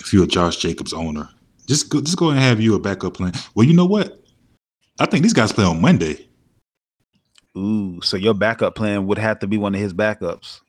if 0.00 0.12
you're 0.12 0.24
a 0.24 0.28
Josh 0.28 0.56
Jacobs 0.56 0.92
owner, 0.92 1.28
just 1.66 1.88
go, 1.90 2.00
just 2.00 2.16
go 2.18 2.30
and 2.30 2.38
have 2.38 2.60
you 2.60 2.74
a 2.74 2.78
backup 2.78 3.14
plan. 3.14 3.32
Well, 3.54 3.66
you 3.66 3.74
know 3.74 3.86
what? 3.86 4.22
I 4.98 5.06
think 5.06 5.22
these 5.22 5.32
guys 5.32 5.52
play 5.52 5.64
on 5.64 5.80
Monday, 5.80 6.26
Ooh, 7.56 8.00
so 8.02 8.16
your 8.16 8.34
backup 8.34 8.74
plan 8.74 9.06
would 9.06 9.18
have 9.18 9.38
to 9.40 9.46
be 9.46 9.56
one 9.56 9.74
of 9.74 9.80
his 9.80 9.94
backups. 9.94 10.60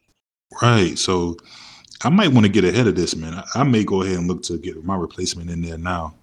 right? 0.61 0.97
So 0.97 1.37
I 2.03 2.09
might 2.09 2.31
want 2.31 2.45
to 2.45 2.51
get 2.51 2.63
ahead 2.63 2.87
of 2.87 2.95
this, 2.95 3.15
man. 3.15 3.33
I, 3.33 3.43
I 3.55 3.63
may 3.63 3.83
go 3.83 4.01
ahead 4.03 4.17
and 4.17 4.27
look 4.27 4.43
to 4.43 4.57
get 4.57 4.83
my 4.83 4.95
replacement 4.95 5.49
in 5.49 5.61
there 5.61 5.77
now. 5.77 6.13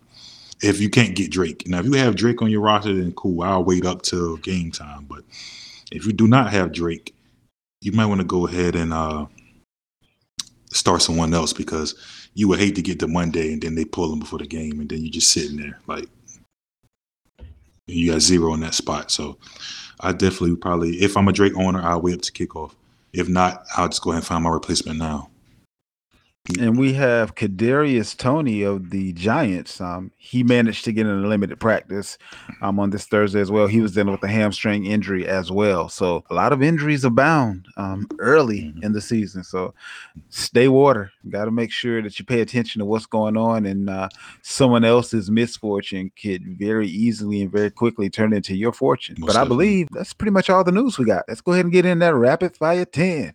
If 0.62 0.80
you 0.80 0.88
can't 0.88 1.14
get 1.16 1.30
Drake, 1.30 1.66
now 1.66 1.80
if 1.80 1.86
you 1.86 1.92
have 1.94 2.16
Drake 2.16 2.40
on 2.40 2.50
your 2.50 2.62
roster, 2.62 2.94
then 2.94 3.12
cool. 3.12 3.42
I'll 3.42 3.64
wait 3.64 3.84
up 3.84 4.02
till 4.02 4.36
game 4.38 4.70
time. 4.70 5.04
But 5.08 5.24
if 5.92 6.06
you 6.06 6.12
do 6.12 6.26
not 6.26 6.50
have 6.52 6.72
Drake, 6.72 7.14
you 7.82 7.92
might 7.92 8.06
want 8.06 8.20
to 8.20 8.26
go 8.26 8.46
ahead 8.46 8.74
and 8.76 8.92
uh, 8.92 9.26
start 10.74 11.02
someone 11.02 11.32
else 11.32 11.52
because 11.52 11.94
you 12.34 12.48
would 12.48 12.58
hate 12.58 12.74
to 12.74 12.82
get 12.82 12.98
to 13.00 13.08
Monday 13.08 13.52
and 13.52 13.62
then 13.62 13.74
they 13.74 13.84
pull 13.84 14.10
them 14.10 14.18
before 14.18 14.40
the 14.40 14.46
game 14.46 14.80
and 14.80 14.88
then 14.88 15.00
you're 15.00 15.12
just 15.12 15.30
sitting 15.30 15.56
there 15.56 15.78
like 15.86 16.08
you 17.86 18.12
got 18.12 18.20
zero 18.20 18.54
in 18.54 18.60
that 18.60 18.74
spot. 18.74 19.10
So 19.10 19.38
I 20.00 20.12
definitely 20.12 20.56
probably, 20.56 20.96
if 20.96 21.16
I'm 21.16 21.28
a 21.28 21.32
Drake 21.32 21.56
owner, 21.56 21.80
I'll 21.82 22.00
wait 22.00 22.14
up 22.14 22.22
to 22.22 22.32
kickoff. 22.32 22.72
If 23.12 23.28
not, 23.28 23.64
I'll 23.76 23.88
just 23.88 24.02
go 24.02 24.10
ahead 24.10 24.22
and 24.22 24.26
find 24.26 24.44
my 24.44 24.50
replacement 24.50 24.98
now. 24.98 25.30
And 26.60 26.76
we 26.78 26.92
have 26.92 27.36
Kadarius 27.36 28.14
Toney 28.14 28.62
of 28.64 28.90
the 28.90 29.14
Giants. 29.14 29.80
Um, 29.80 30.12
he 30.18 30.42
managed 30.42 30.84
to 30.84 30.92
get 30.92 31.06
in 31.06 31.24
a 31.24 31.26
limited 31.26 31.58
practice 31.58 32.18
um, 32.60 32.78
on 32.78 32.90
this 32.90 33.06
Thursday 33.06 33.40
as 33.40 33.50
well. 33.50 33.66
He 33.66 33.80
was 33.80 33.92
dealing 33.92 34.12
with 34.12 34.22
a 34.24 34.28
hamstring 34.28 34.84
injury 34.84 35.26
as 35.26 35.50
well. 35.50 35.88
So 35.88 36.22
a 36.28 36.34
lot 36.34 36.52
of 36.52 36.62
injuries 36.62 37.02
abound 37.02 37.66
um, 37.78 38.06
early 38.18 38.64
Mhm. 38.64 38.84
in 38.84 38.92
the 38.92 39.00
season. 39.00 39.42
So 39.42 39.72
stay 40.28 40.68
water. 40.68 41.10
Got 41.30 41.46
to 41.46 41.50
make 41.50 41.72
sure 41.72 42.02
that 42.02 42.18
you 42.18 42.26
pay 42.26 42.42
attention 42.42 42.80
to 42.80 42.84
what's 42.84 43.06
going 43.06 43.38
on. 43.38 43.64
And 43.64 43.88
uh, 43.88 44.10
someone 44.42 44.84
else's 44.84 45.30
misfortune 45.30 46.10
could 46.20 46.42
very 46.58 46.88
easily 46.88 47.40
and 47.40 47.50
very 47.50 47.70
quickly 47.70 48.10
turn 48.10 48.34
into 48.34 48.54
your 48.54 48.72
fortune. 48.72 49.16
Most 49.18 49.28
but 49.28 49.36
I 49.36 49.44
believe 49.44 49.88
that's 49.92 50.12
pretty 50.12 50.32
much 50.32 50.50
all 50.50 50.62
the 50.62 50.72
news 50.72 50.98
we 50.98 51.06
got. 51.06 51.24
Let's 51.26 51.40
go 51.40 51.52
ahead 51.52 51.64
and 51.64 51.72
get 51.72 51.86
in 51.86 52.00
that 52.00 52.14
rapid 52.14 52.54
fire 52.54 52.84
10. 52.84 53.34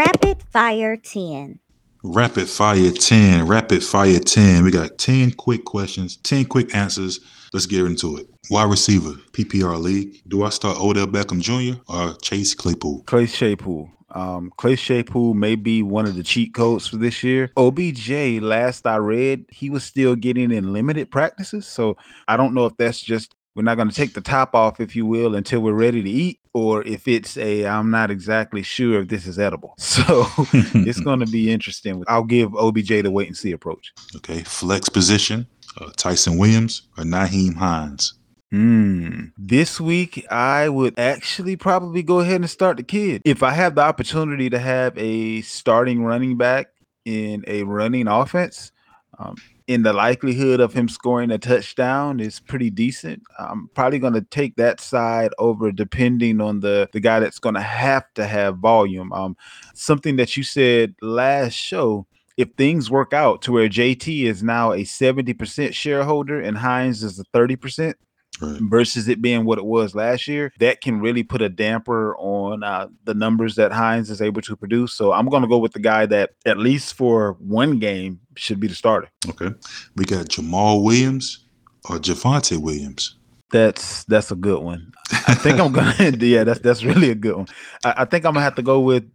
Rapid 0.00 0.42
Fire 0.50 0.96
10. 0.96 1.58
Rapid 2.02 2.48
fire 2.48 2.90
10, 2.90 3.46
rapid 3.46 3.84
fire 3.84 4.18
10. 4.18 4.64
We 4.64 4.70
got 4.70 4.96
10 4.96 5.32
quick 5.32 5.66
questions, 5.66 6.16
10 6.16 6.46
quick 6.46 6.74
answers. 6.74 7.20
Let's 7.52 7.66
get 7.66 7.84
into 7.84 8.16
it. 8.16 8.26
Wide 8.48 8.70
receiver, 8.70 9.10
PPR 9.32 9.78
league. 9.78 10.22
Do 10.26 10.42
I 10.44 10.48
start 10.48 10.80
Odell 10.80 11.06
Beckham 11.06 11.42
Jr. 11.42 11.82
or 11.86 12.14
Chase 12.22 12.54
Claypool? 12.54 13.02
Clay 13.02 13.26
Claypool. 13.26 13.90
Um, 14.12 14.50
Clay 14.56 14.74
Shaypool 14.74 15.34
may 15.34 15.54
be 15.54 15.82
one 15.82 16.06
of 16.06 16.16
the 16.16 16.22
cheat 16.22 16.54
codes 16.54 16.86
for 16.86 16.96
this 16.96 17.22
year. 17.22 17.52
OBJ, 17.56 18.40
last 18.40 18.86
I 18.86 18.96
read, 18.96 19.44
he 19.50 19.68
was 19.68 19.84
still 19.84 20.16
getting 20.16 20.50
in 20.50 20.72
limited 20.72 21.10
practices. 21.10 21.66
So 21.66 21.96
I 22.26 22.38
don't 22.38 22.54
know 22.54 22.64
if 22.64 22.76
that's 22.78 23.00
just 23.00 23.34
we're 23.60 23.64
not 23.64 23.74
going 23.74 23.90
to 23.90 23.94
take 23.94 24.14
the 24.14 24.22
top 24.22 24.54
off, 24.54 24.80
if 24.80 24.96
you 24.96 25.04
will, 25.04 25.34
until 25.34 25.60
we're 25.60 25.74
ready 25.74 26.02
to 26.02 26.08
eat, 26.08 26.40
or 26.54 26.82
if 26.84 27.06
it's 27.06 27.36
a 27.36 27.66
I'm 27.66 27.90
not 27.90 28.10
exactly 28.10 28.62
sure 28.62 29.02
if 29.02 29.08
this 29.08 29.26
is 29.26 29.38
edible. 29.38 29.74
So 30.00 30.26
it's 30.52 31.00
going 31.00 31.20
to 31.20 31.26
be 31.26 31.52
interesting. 31.52 32.02
I'll 32.08 32.24
give 32.24 32.54
OBJ 32.54 33.02
the 33.02 33.10
wait 33.10 33.28
and 33.28 33.36
see 33.36 33.52
approach. 33.52 33.92
Okay, 34.16 34.42
flex 34.44 34.88
position: 34.88 35.46
uh, 35.78 35.90
Ty'Son 35.94 36.38
Williams 36.38 36.88
or 36.96 37.04
Nyheim 37.04 37.56
Hines. 37.56 38.14
Hmm. 38.50 39.26
This 39.36 39.78
week, 39.78 40.26
I 40.30 40.70
would 40.70 40.98
actually 40.98 41.56
probably 41.56 42.02
go 42.02 42.20
ahead 42.20 42.40
and 42.40 42.48
start 42.48 42.78
the 42.78 42.82
kid. 42.82 43.20
If 43.26 43.42
I 43.42 43.50
have 43.50 43.74
the 43.74 43.82
opportunity 43.82 44.48
to 44.48 44.58
have 44.58 44.96
a 44.96 45.42
starting 45.42 46.02
running 46.02 46.38
back 46.38 46.68
in 47.04 47.44
a 47.46 47.64
running 47.64 48.08
offense, 48.08 48.72
um, 49.18 49.36
in 49.70 49.84
the 49.84 49.92
likelihood 49.92 50.58
of 50.58 50.72
him 50.72 50.88
scoring 50.88 51.30
a 51.30 51.38
touchdown 51.38 52.18
is 52.18 52.40
pretty 52.40 52.70
decent. 52.70 53.22
I'm 53.38 53.70
probably 53.72 54.00
going 54.00 54.14
to 54.14 54.20
take 54.22 54.56
that 54.56 54.80
side 54.80 55.30
over, 55.38 55.70
depending 55.70 56.40
on 56.40 56.58
the 56.58 56.88
the 56.92 56.98
guy 56.98 57.20
that's 57.20 57.38
going 57.38 57.54
to 57.54 57.60
have 57.60 58.12
to 58.14 58.26
have 58.26 58.58
volume. 58.58 59.12
Um, 59.12 59.36
something 59.74 60.16
that 60.16 60.36
you 60.36 60.42
said 60.42 60.96
last 61.00 61.52
show. 61.52 62.08
If 62.36 62.48
things 62.56 62.90
work 62.90 63.12
out 63.12 63.42
to 63.42 63.52
where 63.52 63.68
JT 63.68 64.24
is 64.24 64.42
now 64.42 64.72
a 64.72 64.82
70% 64.82 65.74
shareholder 65.74 66.40
and 66.40 66.56
Hines 66.56 67.04
is 67.04 67.20
a 67.20 67.24
30%, 67.36 67.94
Right. 68.40 68.58
versus 68.62 69.08
it 69.08 69.20
being 69.20 69.44
what 69.44 69.58
it 69.58 69.64
was 69.64 69.94
last 69.94 70.26
year, 70.26 70.52
that 70.60 70.80
can 70.80 71.00
really 71.00 71.22
put 71.22 71.42
a 71.42 71.48
damper 71.48 72.16
on 72.16 72.62
uh, 72.62 72.88
the 73.04 73.14
numbers 73.14 73.56
that 73.56 73.72
Hines 73.72 74.10
is 74.10 74.22
able 74.22 74.40
to 74.42 74.56
produce. 74.56 74.94
So 74.94 75.12
I'm 75.12 75.28
going 75.28 75.42
to 75.42 75.48
go 75.48 75.58
with 75.58 75.72
the 75.72 75.80
guy 75.80 76.06
that, 76.06 76.30
at 76.46 76.58
least 76.58 76.94
for 76.94 77.36
one 77.38 77.78
game, 77.78 78.20
should 78.36 78.60
be 78.60 78.66
the 78.66 78.74
starter. 78.74 79.10
Okay. 79.28 79.50
We 79.96 80.04
got 80.04 80.26
Jamaal 80.26 80.82
Williams 80.82 81.44
or 81.88 81.98
Javonte 81.98 82.58
Williams. 82.58 83.16
That's 83.52 84.04
that's 84.04 84.30
a 84.30 84.36
good 84.36 84.62
one. 84.62 84.92
I 85.26 85.34
think 85.34 85.58
I'm 85.58 85.72
gonna 85.72 85.94
yeah, 86.20 86.44
that's 86.44 86.60
that's 86.60 86.84
really 86.84 87.10
a 87.10 87.16
good 87.16 87.34
one. 87.34 87.48
I, 87.84 87.94
I 87.98 88.04
think 88.04 88.24
I'm 88.24 88.34
gonna 88.34 88.44
have 88.44 88.54
to 88.54 88.62
go 88.62 88.78
with 88.78 89.10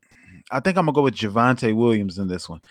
I 0.52 0.60
think 0.60 0.78
I'm 0.78 0.86
gonna 0.86 0.96
go 0.96 1.02
with 1.02 1.16
Javonte 1.16 1.76
Williams 1.76 2.18
in 2.18 2.28
this 2.28 2.50
one. 2.50 2.62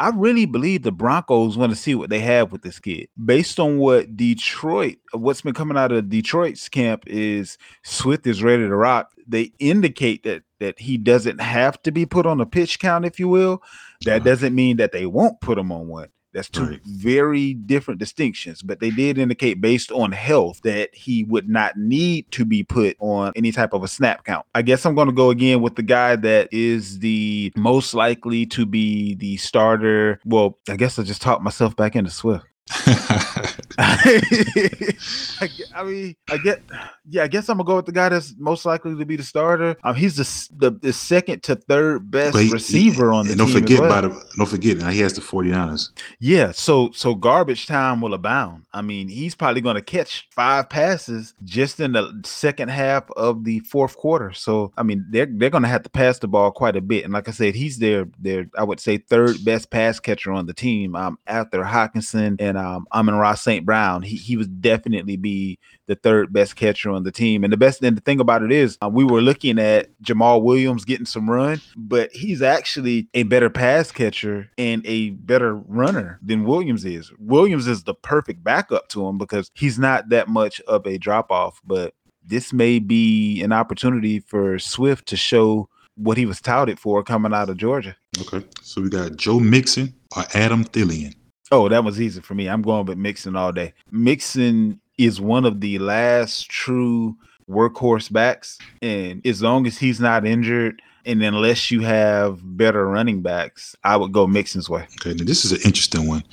I 0.00 0.08
really 0.08 0.46
believe 0.46 0.82
the 0.82 0.92
Broncos 0.92 1.58
want 1.58 1.72
to 1.72 1.76
see 1.76 1.94
what 1.94 2.08
they 2.08 2.20
have 2.20 2.52
with 2.52 2.62
this 2.62 2.78
kid. 2.78 3.08
Based 3.22 3.60
on 3.60 3.76
what 3.76 4.16
Detroit, 4.16 4.96
what's 5.12 5.42
been 5.42 5.52
coming 5.52 5.76
out 5.76 5.92
of 5.92 6.08
Detroit's 6.08 6.70
camp 6.70 7.04
is 7.06 7.58
Swift 7.84 8.26
is 8.26 8.42
ready 8.42 8.62
to 8.62 8.74
rock. 8.74 9.12
They 9.28 9.52
indicate 9.58 10.22
that 10.22 10.42
that 10.58 10.78
he 10.78 10.96
doesn't 10.96 11.40
have 11.40 11.82
to 11.82 11.92
be 11.92 12.06
put 12.06 12.24
on 12.24 12.40
a 12.40 12.46
pitch 12.46 12.78
count, 12.78 13.04
if 13.04 13.20
you 13.20 13.28
will. 13.28 13.62
That 14.06 14.16
uh-huh. 14.16 14.24
doesn't 14.24 14.54
mean 14.54 14.78
that 14.78 14.92
they 14.92 15.04
won't 15.04 15.38
put 15.42 15.58
him 15.58 15.70
on 15.70 15.88
one. 15.88 16.08
That's 16.32 16.48
two 16.48 16.64
right. 16.64 16.80
very 16.84 17.54
different 17.54 17.98
distinctions, 17.98 18.62
but 18.62 18.80
they 18.80 18.90
did 18.90 19.18
indicate 19.18 19.60
based 19.60 19.90
on 19.90 20.12
health 20.12 20.60
that 20.62 20.94
he 20.94 21.24
would 21.24 21.48
not 21.48 21.76
need 21.76 22.30
to 22.32 22.44
be 22.44 22.62
put 22.62 22.96
on 23.00 23.32
any 23.34 23.52
type 23.52 23.72
of 23.72 23.82
a 23.82 23.88
snap 23.88 24.24
count. 24.24 24.46
I 24.54 24.62
guess 24.62 24.86
I'm 24.86 24.94
going 24.94 25.08
to 25.08 25.14
go 25.14 25.30
again 25.30 25.60
with 25.60 25.76
the 25.76 25.82
guy 25.82 26.16
that 26.16 26.48
is 26.52 27.00
the 27.00 27.52
most 27.56 27.94
likely 27.94 28.46
to 28.46 28.66
be 28.66 29.14
the 29.14 29.36
starter. 29.38 30.20
Well, 30.24 30.58
I 30.68 30.76
guess 30.76 30.98
I 30.98 31.02
just 31.02 31.22
talked 31.22 31.42
myself 31.42 31.74
back 31.76 31.96
into 31.96 32.10
Swift. 32.10 32.46
I, 33.78 35.48
I, 35.74 35.84
mean, 35.84 36.16
I 36.30 36.36
get, 36.38 36.62
yeah, 37.08 37.24
I 37.24 37.28
guess 37.28 37.48
I'm 37.48 37.56
gonna 37.56 37.66
go 37.66 37.76
with 37.76 37.86
the 37.86 37.92
guy 37.92 38.08
that's 38.10 38.34
most 38.38 38.64
likely 38.64 38.96
to 38.96 39.04
be 39.04 39.16
the 39.16 39.22
starter. 39.22 39.76
Um, 39.82 39.96
he's 39.96 40.16
the 40.16 40.70
the, 40.70 40.78
the 40.78 40.92
second 40.92 41.42
to 41.44 41.56
third 41.56 42.10
best 42.10 42.38
he, 42.38 42.50
receiver 42.50 43.12
on 43.12 43.26
the 43.26 43.34
don't 43.34 43.48
team. 43.48 43.62
Forget 43.62 43.80
well. 43.80 43.90
about 43.90 44.04
it, 44.04 44.12
don't 44.36 44.46
forget, 44.46 44.76
now 44.76 44.90
he 44.90 45.00
has 45.00 45.14
the 45.14 45.20
49ers. 45.20 45.90
Yeah, 46.20 46.52
so 46.52 46.90
so 46.92 47.14
garbage 47.14 47.66
time 47.66 48.00
will 48.00 48.14
abound. 48.14 48.66
I 48.72 48.82
mean, 48.82 49.08
he's 49.08 49.34
probably 49.34 49.62
gonna 49.62 49.82
catch 49.82 50.28
five 50.30 50.68
passes 50.68 51.34
just 51.44 51.80
in 51.80 51.92
the 51.92 52.20
second 52.24 52.68
half 52.68 53.10
of 53.12 53.44
the 53.44 53.60
fourth 53.60 53.96
quarter. 53.96 54.32
So 54.32 54.72
I 54.76 54.82
mean, 54.84 55.06
they're 55.10 55.26
they're 55.26 55.50
gonna 55.50 55.68
have 55.68 55.82
to 55.82 55.90
pass 55.90 56.18
the 56.18 56.28
ball 56.28 56.52
quite 56.52 56.76
a 56.76 56.80
bit. 56.80 57.04
And 57.04 57.12
like 57.12 57.28
I 57.28 57.32
said, 57.32 57.54
he's 57.54 57.78
their 57.78 58.06
their 58.18 58.46
I 58.56 58.62
would 58.62 58.78
say 58.78 58.98
third 58.98 59.44
best 59.44 59.70
pass 59.70 59.98
catcher 59.98 60.32
on 60.32 60.46
the 60.46 60.54
team. 60.54 60.94
Um, 60.94 61.18
after 61.26 61.62
Hockenson 61.62 62.36
and 62.38 62.59
um, 62.60 62.86
Amon-Ra 62.92 63.34
St. 63.34 63.64
Brown, 63.64 64.02
he, 64.02 64.16
he 64.16 64.36
would 64.36 64.60
definitely 64.60 65.16
be 65.16 65.58
the 65.86 65.94
third 65.94 66.32
best 66.32 66.56
catcher 66.56 66.90
on 66.90 67.02
the 67.02 67.10
team. 67.10 67.42
And 67.42 67.52
the 67.52 67.56
best 67.56 67.82
and 67.82 67.96
the 67.96 68.02
thing 68.02 68.20
about 68.20 68.42
it 68.42 68.52
is, 68.52 68.76
uh, 68.82 68.88
we 68.88 69.04
were 69.04 69.22
looking 69.22 69.58
at 69.58 69.88
Jamaal 70.02 70.42
Williams 70.42 70.84
getting 70.84 71.06
some 71.06 71.28
run, 71.28 71.60
but 71.76 72.10
he's 72.12 72.42
actually 72.42 73.08
a 73.14 73.22
better 73.24 73.50
pass 73.50 73.90
catcher 73.90 74.50
and 74.58 74.84
a 74.86 75.10
better 75.10 75.56
runner 75.56 76.18
than 76.22 76.44
Williams 76.44 76.84
is. 76.84 77.10
Williams 77.18 77.66
is 77.66 77.84
the 77.84 77.94
perfect 77.94 78.44
backup 78.44 78.88
to 78.88 79.06
him 79.06 79.18
because 79.18 79.50
he's 79.54 79.78
not 79.78 80.10
that 80.10 80.28
much 80.28 80.60
of 80.62 80.86
a 80.86 80.98
drop 80.98 81.30
off, 81.30 81.60
but 81.64 81.94
this 82.24 82.52
may 82.52 82.78
be 82.78 83.42
an 83.42 83.52
opportunity 83.52 84.20
for 84.20 84.58
Swift 84.58 85.08
to 85.08 85.16
show 85.16 85.68
what 85.96 86.16
he 86.16 86.26
was 86.26 86.40
touted 86.40 86.78
for 86.78 87.02
coming 87.02 87.32
out 87.32 87.50
of 87.50 87.56
Georgia. 87.56 87.96
Okay. 88.20 88.46
So 88.62 88.82
we 88.82 88.90
got 88.90 89.16
Joe 89.16 89.40
Mixon 89.40 89.94
or 90.16 90.24
Adam 90.34 90.64
Thielen. 90.64 91.14
Oh, 91.52 91.68
that 91.68 91.84
was 91.84 92.00
easy 92.00 92.20
for 92.20 92.34
me. 92.34 92.48
I'm 92.48 92.62
going 92.62 92.86
with 92.86 92.98
Mixon 92.98 93.34
all 93.34 93.52
day. 93.52 93.74
Mixon 93.90 94.80
is 94.98 95.20
one 95.20 95.44
of 95.44 95.60
the 95.60 95.78
last 95.80 96.48
true 96.48 97.16
workhorse 97.48 98.12
backs. 98.12 98.58
And 98.82 99.24
as 99.26 99.42
long 99.42 99.66
as 99.66 99.76
he's 99.76 100.00
not 100.00 100.24
injured, 100.24 100.80
and 101.06 101.22
unless 101.22 101.70
you 101.70 101.80
have 101.80 102.40
better 102.56 102.86
running 102.86 103.22
backs, 103.22 103.74
I 103.84 103.96
would 103.96 104.12
go 104.12 104.26
Mixon's 104.26 104.68
way. 104.68 104.86
Okay, 105.00 105.14
now 105.14 105.24
this 105.24 105.44
is 105.44 105.52
an 105.52 105.60
interesting 105.64 106.06
one. 106.06 106.24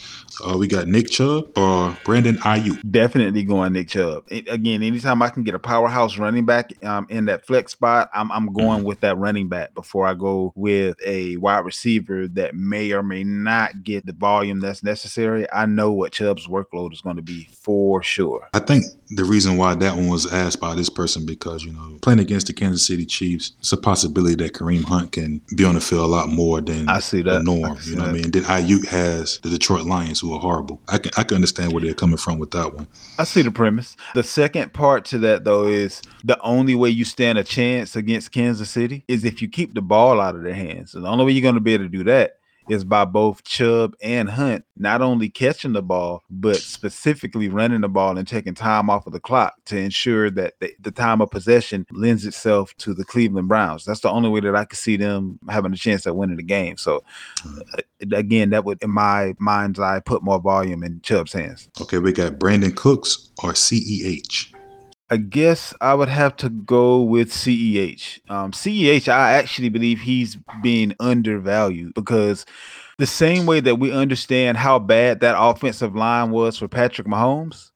Uh, 0.45 0.57
we 0.57 0.67
got 0.67 0.87
Nick 0.87 1.09
Chubb 1.09 1.57
or 1.57 1.97
Brandon 2.03 2.37
Aiyuk. 2.37 2.79
Definitely 2.91 3.43
going 3.43 3.73
Nick 3.73 3.89
Chubb. 3.89 4.25
It, 4.29 4.47
again, 4.49 4.83
anytime 4.83 5.21
I 5.21 5.29
can 5.29 5.43
get 5.43 5.55
a 5.55 5.59
powerhouse 5.59 6.17
running 6.17 6.45
back 6.45 6.71
um, 6.83 7.07
in 7.09 7.25
that 7.25 7.45
flex 7.45 7.71
spot, 7.71 8.09
I'm, 8.13 8.31
I'm 8.31 8.53
going 8.53 8.79
mm-hmm. 8.79 8.87
with 8.87 8.99
that 9.01 9.17
running 9.17 9.47
back 9.47 9.73
before 9.73 10.05
I 10.05 10.13
go 10.13 10.53
with 10.55 10.97
a 11.05 11.37
wide 11.37 11.65
receiver 11.65 12.27
that 12.29 12.55
may 12.55 12.91
or 12.91 13.03
may 13.03 13.23
not 13.23 13.83
get 13.83 14.05
the 14.05 14.13
volume 14.13 14.59
that's 14.59 14.83
necessary. 14.83 15.47
I 15.51 15.65
know 15.65 15.91
what 15.91 16.11
Chubb's 16.11 16.47
workload 16.47 16.93
is 16.93 17.01
going 17.01 17.15
to 17.15 17.21
be 17.21 17.49
for 17.51 18.03
sure. 18.03 18.47
I 18.53 18.59
think 18.59 18.85
the 19.09 19.23
reason 19.23 19.57
why 19.57 19.75
that 19.75 19.95
one 19.95 20.07
was 20.07 20.31
asked 20.31 20.59
by 20.59 20.75
this 20.75 20.89
person 20.89 21.25
because 21.25 21.63
you 21.63 21.71
know 21.71 21.97
playing 22.01 22.19
against 22.19 22.47
the 22.47 22.53
Kansas 22.53 22.85
City 22.85 23.05
Chiefs, 23.05 23.53
it's 23.59 23.71
a 23.71 23.77
possibility 23.77 24.35
that 24.35 24.53
Kareem 24.53 24.83
Hunt 24.83 25.11
can 25.11 25.41
be 25.55 25.63
on 25.63 25.75
the 25.75 25.81
field 25.81 26.05
a 26.05 26.07
lot 26.07 26.29
more 26.29 26.61
than 26.61 26.89
I 26.89 26.99
see 26.99 27.21
that 27.23 27.43
norm. 27.43 27.77
You 27.83 27.95
know 27.95 28.03
that. 28.03 28.07
what 28.07 28.09
I 28.09 28.11
mean? 28.13 28.31
Then 28.31 28.43
Aiyuk 28.43 28.85
has 28.87 29.39
the 29.39 29.49
Detroit 29.49 29.85
Lions, 29.85 30.19
who 30.19 30.33
are 30.33 30.39
horrible. 30.39 30.81
I 30.87 30.97
can 30.97 31.11
I 31.17 31.23
can 31.23 31.35
understand 31.35 31.73
where 31.73 31.81
they're 31.81 31.93
coming 31.93 32.17
from 32.17 32.39
with 32.39 32.51
that 32.51 32.73
one. 32.73 32.87
I 33.17 33.23
see 33.23 33.41
the 33.41 33.51
premise. 33.51 33.95
The 34.13 34.23
second 34.23 34.73
part 34.73 35.05
to 35.05 35.17
that 35.19 35.43
though 35.43 35.67
is 35.67 36.01
the 36.23 36.39
only 36.41 36.75
way 36.75 36.89
you 36.89 37.05
stand 37.05 37.37
a 37.37 37.43
chance 37.43 37.95
against 37.95 38.31
Kansas 38.31 38.69
City 38.69 39.03
is 39.07 39.23
if 39.23 39.41
you 39.41 39.47
keep 39.47 39.73
the 39.73 39.81
ball 39.81 40.19
out 40.19 40.35
of 40.35 40.43
their 40.43 40.53
hands. 40.53 40.91
So 40.91 40.99
the 40.99 41.07
only 41.07 41.25
way 41.25 41.31
you're 41.31 41.41
going 41.41 41.55
to 41.55 41.61
be 41.61 41.73
able 41.73 41.85
to 41.85 41.89
do 41.89 42.03
that 42.05 42.39
is 42.69 42.83
by 42.83 43.05
both 43.05 43.43
Chubb 43.43 43.95
and 44.01 44.29
Hunt 44.29 44.65
not 44.75 45.01
only 45.01 45.29
catching 45.29 45.73
the 45.73 45.81
ball, 45.81 46.23
but 46.29 46.57
specifically 46.57 47.49
running 47.49 47.81
the 47.81 47.89
ball 47.89 48.17
and 48.17 48.27
taking 48.27 48.53
time 48.53 48.89
off 48.89 49.07
of 49.07 49.13
the 49.13 49.19
clock 49.19 49.55
to 49.65 49.77
ensure 49.77 50.29
that 50.31 50.53
the, 50.59 50.73
the 50.79 50.91
time 50.91 51.21
of 51.21 51.31
possession 51.31 51.85
lends 51.91 52.25
itself 52.25 52.75
to 52.77 52.93
the 52.93 53.03
Cleveland 53.03 53.47
Browns. 53.47 53.85
That's 53.85 54.01
the 54.01 54.11
only 54.11 54.29
way 54.29 54.39
that 54.41 54.55
I 54.55 54.65
could 54.65 54.77
see 54.77 54.97
them 54.97 55.39
having 55.49 55.73
a 55.73 55.77
chance 55.77 56.05
at 56.05 56.15
winning 56.15 56.37
the 56.37 56.43
game. 56.43 56.77
So, 56.77 57.03
uh, 57.45 57.81
again, 58.11 58.51
that 58.51 58.65
would, 58.65 58.81
in 58.83 58.91
my 58.91 59.33
mind's 59.39 59.79
eye, 59.79 59.99
put 59.99 60.23
more 60.23 60.39
volume 60.39 60.83
in 60.83 61.01
Chubb's 61.01 61.33
hands. 61.33 61.69
Okay, 61.81 61.99
we 61.99 62.11
got 62.11 62.33
Brandin 62.33 62.75
Cooks 62.75 63.29
or 63.43 63.53
CEH. 63.53 64.53
I 65.09 65.17
guess 65.17 65.73
I 65.79 65.93
would 65.93 66.09
have 66.09 66.35
to 66.37 66.49
go 66.49 67.01
with 67.01 67.31
CEH. 67.31 68.19
Um, 68.29 68.51
CEH, 68.51 69.07
I 69.07 69.33
actually 69.33 69.69
believe 69.69 70.01
he's 70.01 70.37
being 70.61 70.93
undervalued 70.99 71.93
because 71.93 72.45
the 72.97 73.07
same 73.07 73.45
way 73.45 73.61
that 73.61 73.75
we 73.75 73.91
understand 73.91 74.57
how 74.57 74.79
bad 74.79 75.21
that 75.21 75.35
offensive 75.37 75.95
line 75.95 76.31
was 76.31 76.57
for 76.57 76.67
Patrick 76.67 77.07
Mahomes, 77.07 77.71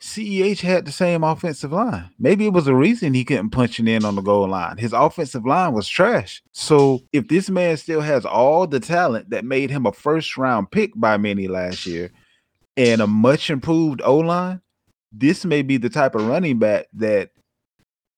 CEH 0.00 0.60
had 0.60 0.84
the 0.84 0.92
same 0.92 1.22
offensive 1.22 1.72
line. 1.72 2.10
Maybe 2.18 2.46
it 2.46 2.52
was 2.52 2.66
a 2.66 2.74
reason 2.74 3.14
he 3.14 3.24
couldn't 3.24 3.50
punch 3.50 3.78
it 3.78 3.88
in 3.88 4.04
on 4.04 4.14
the 4.14 4.22
goal 4.22 4.48
line. 4.48 4.76
His 4.76 4.92
offensive 4.92 5.46
line 5.46 5.72
was 5.72 5.88
trash. 5.88 6.42
So 6.52 7.00
if 7.12 7.28
this 7.28 7.48
man 7.48 7.76
still 7.76 8.00
has 8.00 8.24
all 8.24 8.66
the 8.66 8.80
talent 8.80 9.30
that 9.30 9.44
made 9.44 9.70
him 9.70 9.86
a 9.86 9.92
first 9.92 10.36
round 10.36 10.70
pick 10.70 10.92
by 10.96 11.16
many 11.16 11.48
last 11.48 11.86
year 11.86 12.10
and 12.76 13.00
a 13.00 13.06
much 13.06 13.50
improved 13.50 14.02
O 14.04 14.18
line, 14.18 14.60
this 15.18 15.44
may 15.44 15.62
be 15.62 15.76
the 15.76 15.90
type 15.90 16.14
of 16.14 16.26
running 16.26 16.58
back 16.58 16.86
that 16.94 17.30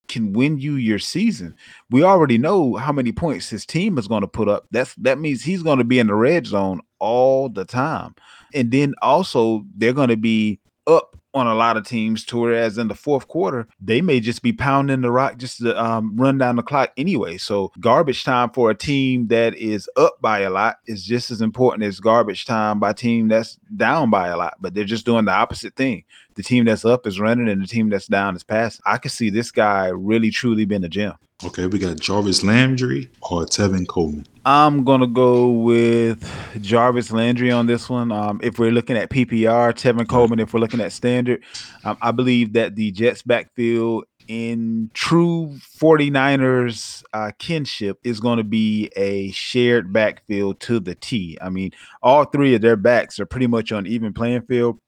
can 0.07 0.33
win 0.33 0.57
you 0.57 0.75
your 0.75 0.99
season. 0.99 1.55
We 1.89 2.03
already 2.03 2.37
know 2.37 2.75
how 2.75 2.91
many 2.91 3.11
points 3.11 3.49
his 3.49 3.65
team 3.65 3.97
is 3.97 4.07
going 4.07 4.21
to 4.21 4.27
put 4.27 4.49
up. 4.49 4.65
That's 4.71 4.93
that 4.95 5.19
means 5.19 5.43
he's 5.43 5.63
going 5.63 5.77
to 5.77 5.83
be 5.83 5.99
in 5.99 6.07
the 6.07 6.15
red 6.15 6.47
zone 6.47 6.81
all 6.99 7.47
the 7.47 7.65
time. 7.65 8.15
And 8.53 8.71
then 8.71 8.95
also 9.01 9.63
they're 9.75 9.93
going 9.93 10.09
to 10.09 10.17
be 10.17 10.59
up 10.87 11.15
on 11.35 11.45
a 11.45 11.53
lot 11.53 11.77
of 11.77 11.85
teams 11.85 12.25
to 12.25 12.39
whereas 12.39 12.77
in 12.79 12.87
the 12.87 12.95
fourth 12.95 13.27
quarter 13.27 13.67
they 13.79 14.01
may 14.01 14.19
just 14.19 14.41
be 14.41 14.51
pounding 14.51 15.01
the 15.01 15.11
rock 15.11 15.37
just 15.37 15.59
to 15.59 15.79
um, 15.79 16.15
run 16.15 16.39
down 16.39 16.55
the 16.55 16.63
clock 16.63 16.91
anyway 16.97 17.37
so 17.37 17.71
garbage 17.79 18.23
time 18.23 18.49
for 18.49 18.71
a 18.71 18.75
team 18.75 19.27
that 19.27 19.53
is 19.55 19.87
up 19.95 20.19
by 20.21 20.39
a 20.39 20.49
lot 20.49 20.77
is 20.87 21.03
just 21.03 21.29
as 21.29 21.39
important 21.39 21.83
as 21.83 21.99
garbage 21.99 22.45
time 22.45 22.79
by 22.79 22.91
team 22.91 23.27
that's 23.27 23.59
down 23.77 24.09
by 24.09 24.29
a 24.29 24.37
lot 24.37 24.55
but 24.59 24.73
they're 24.73 24.83
just 24.83 25.05
doing 25.05 25.25
the 25.25 25.31
opposite 25.31 25.75
thing 25.75 26.03
the 26.39 26.43
team 26.43 26.63
that's 26.63 26.85
up 26.85 27.05
is 27.05 27.19
running 27.19 27.49
and 27.49 27.61
the 27.61 27.67
team 27.67 27.89
that's 27.89 28.07
down 28.07 28.33
is 28.33 28.43
passing 28.43 28.81
i 28.85 28.97
could 28.97 29.11
see 29.11 29.29
this 29.29 29.51
guy 29.51 29.87
really 29.87 30.31
truly 30.31 30.63
being 30.63 30.85
a 30.85 30.89
gem 30.89 31.15
Okay, 31.41 31.67
we 31.67 31.79
got 31.79 31.97
Jarvis 31.97 32.43
Landry 32.43 33.09
or 33.21 33.45
Tevin 33.45 33.87
Coleman. 33.87 34.25
I'm 34.43 34.83
gonna 34.83 35.07
go 35.07 35.49
with 35.49 36.29
Jarvis 36.59 37.13
Landry 37.13 37.49
on 37.49 37.65
this 37.65 37.89
one. 37.89 38.11
Um, 38.11 38.41
if 38.43 38.59
we're 38.59 38.71
looking 38.73 38.97
at 38.97 39.09
PPR, 39.09 39.73
Tevin 39.73 40.05
Coleman. 40.05 40.41
If 40.41 40.53
we're 40.53 40.59
looking 40.59 40.81
at 40.81 40.91
standard, 40.91 41.41
um, 41.85 41.97
I 42.01 42.11
believe 42.11 42.51
that 42.53 42.75
the 42.75 42.91
Jets 42.91 43.21
backfield 43.21 44.03
in 44.27 44.91
true 44.93 45.57
49ers 45.81 47.03
uh, 47.13 47.31
kinship 47.39 47.99
is 48.03 48.19
going 48.19 48.37
to 48.37 48.43
be 48.43 48.89
a 48.97 49.31
shared 49.31 49.93
backfield 49.93 50.59
to 50.61 50.81
the 50.81 50.93
T. 50.95 51.37
I 51.41 51.49
mean, 51.49 51.71
all 52.03 52.25
three 52.25 52.53
of 52.53 52.61
their 52.61 52.75
backs 52.75 53.17
are 53.19 53.25
pretty 53.25 53.47
much 53.47 53.71
on 53.71 53.87
even 53.87 54.13
playing 54.13 54.41
field. 54.41 54.79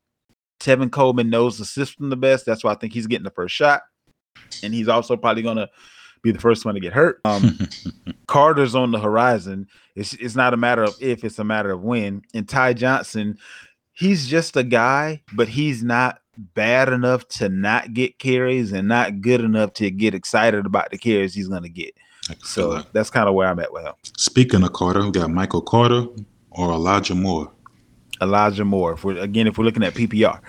Tevin 0.61 0.91
Coleman 0.91 1.29
knows 1.29 1.57
the 1.57 1.65
system 1.65 2.09
the 2.09 2.15
best. 2.15 2.45
That's 2.45 2.63
why 2.63 2.71
I 2.71 2.75
think 2.75 2.93
he's 2.93 3.07
getting 3.07 3.23
the 3.23 3.31
first 3.31 3.55
shot. 3.55 3.81
And 4.63 4.73
he's 4.73 4.87
also 4.87 5.17
probably 5.17 5.43
going 5.43 5.57
to 5.57 5.69
be 6.21 6.31
the 6.31 6.39
first 6.39 6.65
one 6.65 6.75
to 6.75 6.79
get 6.79 6.93
hurt. 6.93 7.19
Um, 7.25 7.57
Carter's 8.27 8.75
on 8.75 8.91
the 8.91 8.99
horizon. 8.99 9.67
It's, 9.95 10.13
it's 10.13 10.35
not 10.35 10.53
a 10.53 10.57
matter 10.57 10.83
of 10.83 10.95
if, 11.01 11.23
it's 11.23 11.39
a 11.39 11.43
matter 11.43 11.71
of 11.71 11.81
when. 11.81 12.21
And 12.33 12.47
Ty 12.47 12.73
Johnson, 12.73 13.37
he's 13.93 14.27
just 14.27 14.55
a 14.55 14.63
guy, 14.63 15.23
but 15.33 15.47
he's 15.47 15.83
not 15.83 16.19
bad 16.37 16.89
enough 16.89 17.27
to 17.27 17.49
not 17.49 17.93
get 17.93 18.19
carries 18.19 18.71
and 18.71 18.87
not 18.87 19.21
good 19.21 19.41
enough 19.41 19.73
to 19.73 19.91
get 19.91 20.13
excited 20.13 20.65
about 20.65 20.91
the 20.91 20.97
carries 20.97 21.33
he's 21.33 21.47
going 21.47 21.63
to 21.63 21.69
get. 21.69 21.93
So 22.43 22.75
that. 22.75 22.93
that's 22.93 23.09
kind 23.09 23.27
of 23.27 23.35
where 23.35 23.47
I'm 23.47 23.59
at 23.59 23.73
with 23.73 23.83
him. 23.83 23.93
Speaking 24.17 24.63
of 24.63 24.73
Carter, 24.73 25.03
we 25.03 25.11
got 25.11 25.29
Michael 25.31 25.61
Carter 25.61 26.05
or 26.51 26.71
Elijah 26.71 27.15
Moore. 27.15 27.51
Elijah 28.21 28.65
Moore. 28.65 28.93
If 28.93 29.03
we're, 29.03 29.17
again, 29.17 29.47
if 29.47 29.57
we're 29.57 29.65
looking 29.65 29.83
at 29.83 29.93
PPR, 29.93 30.39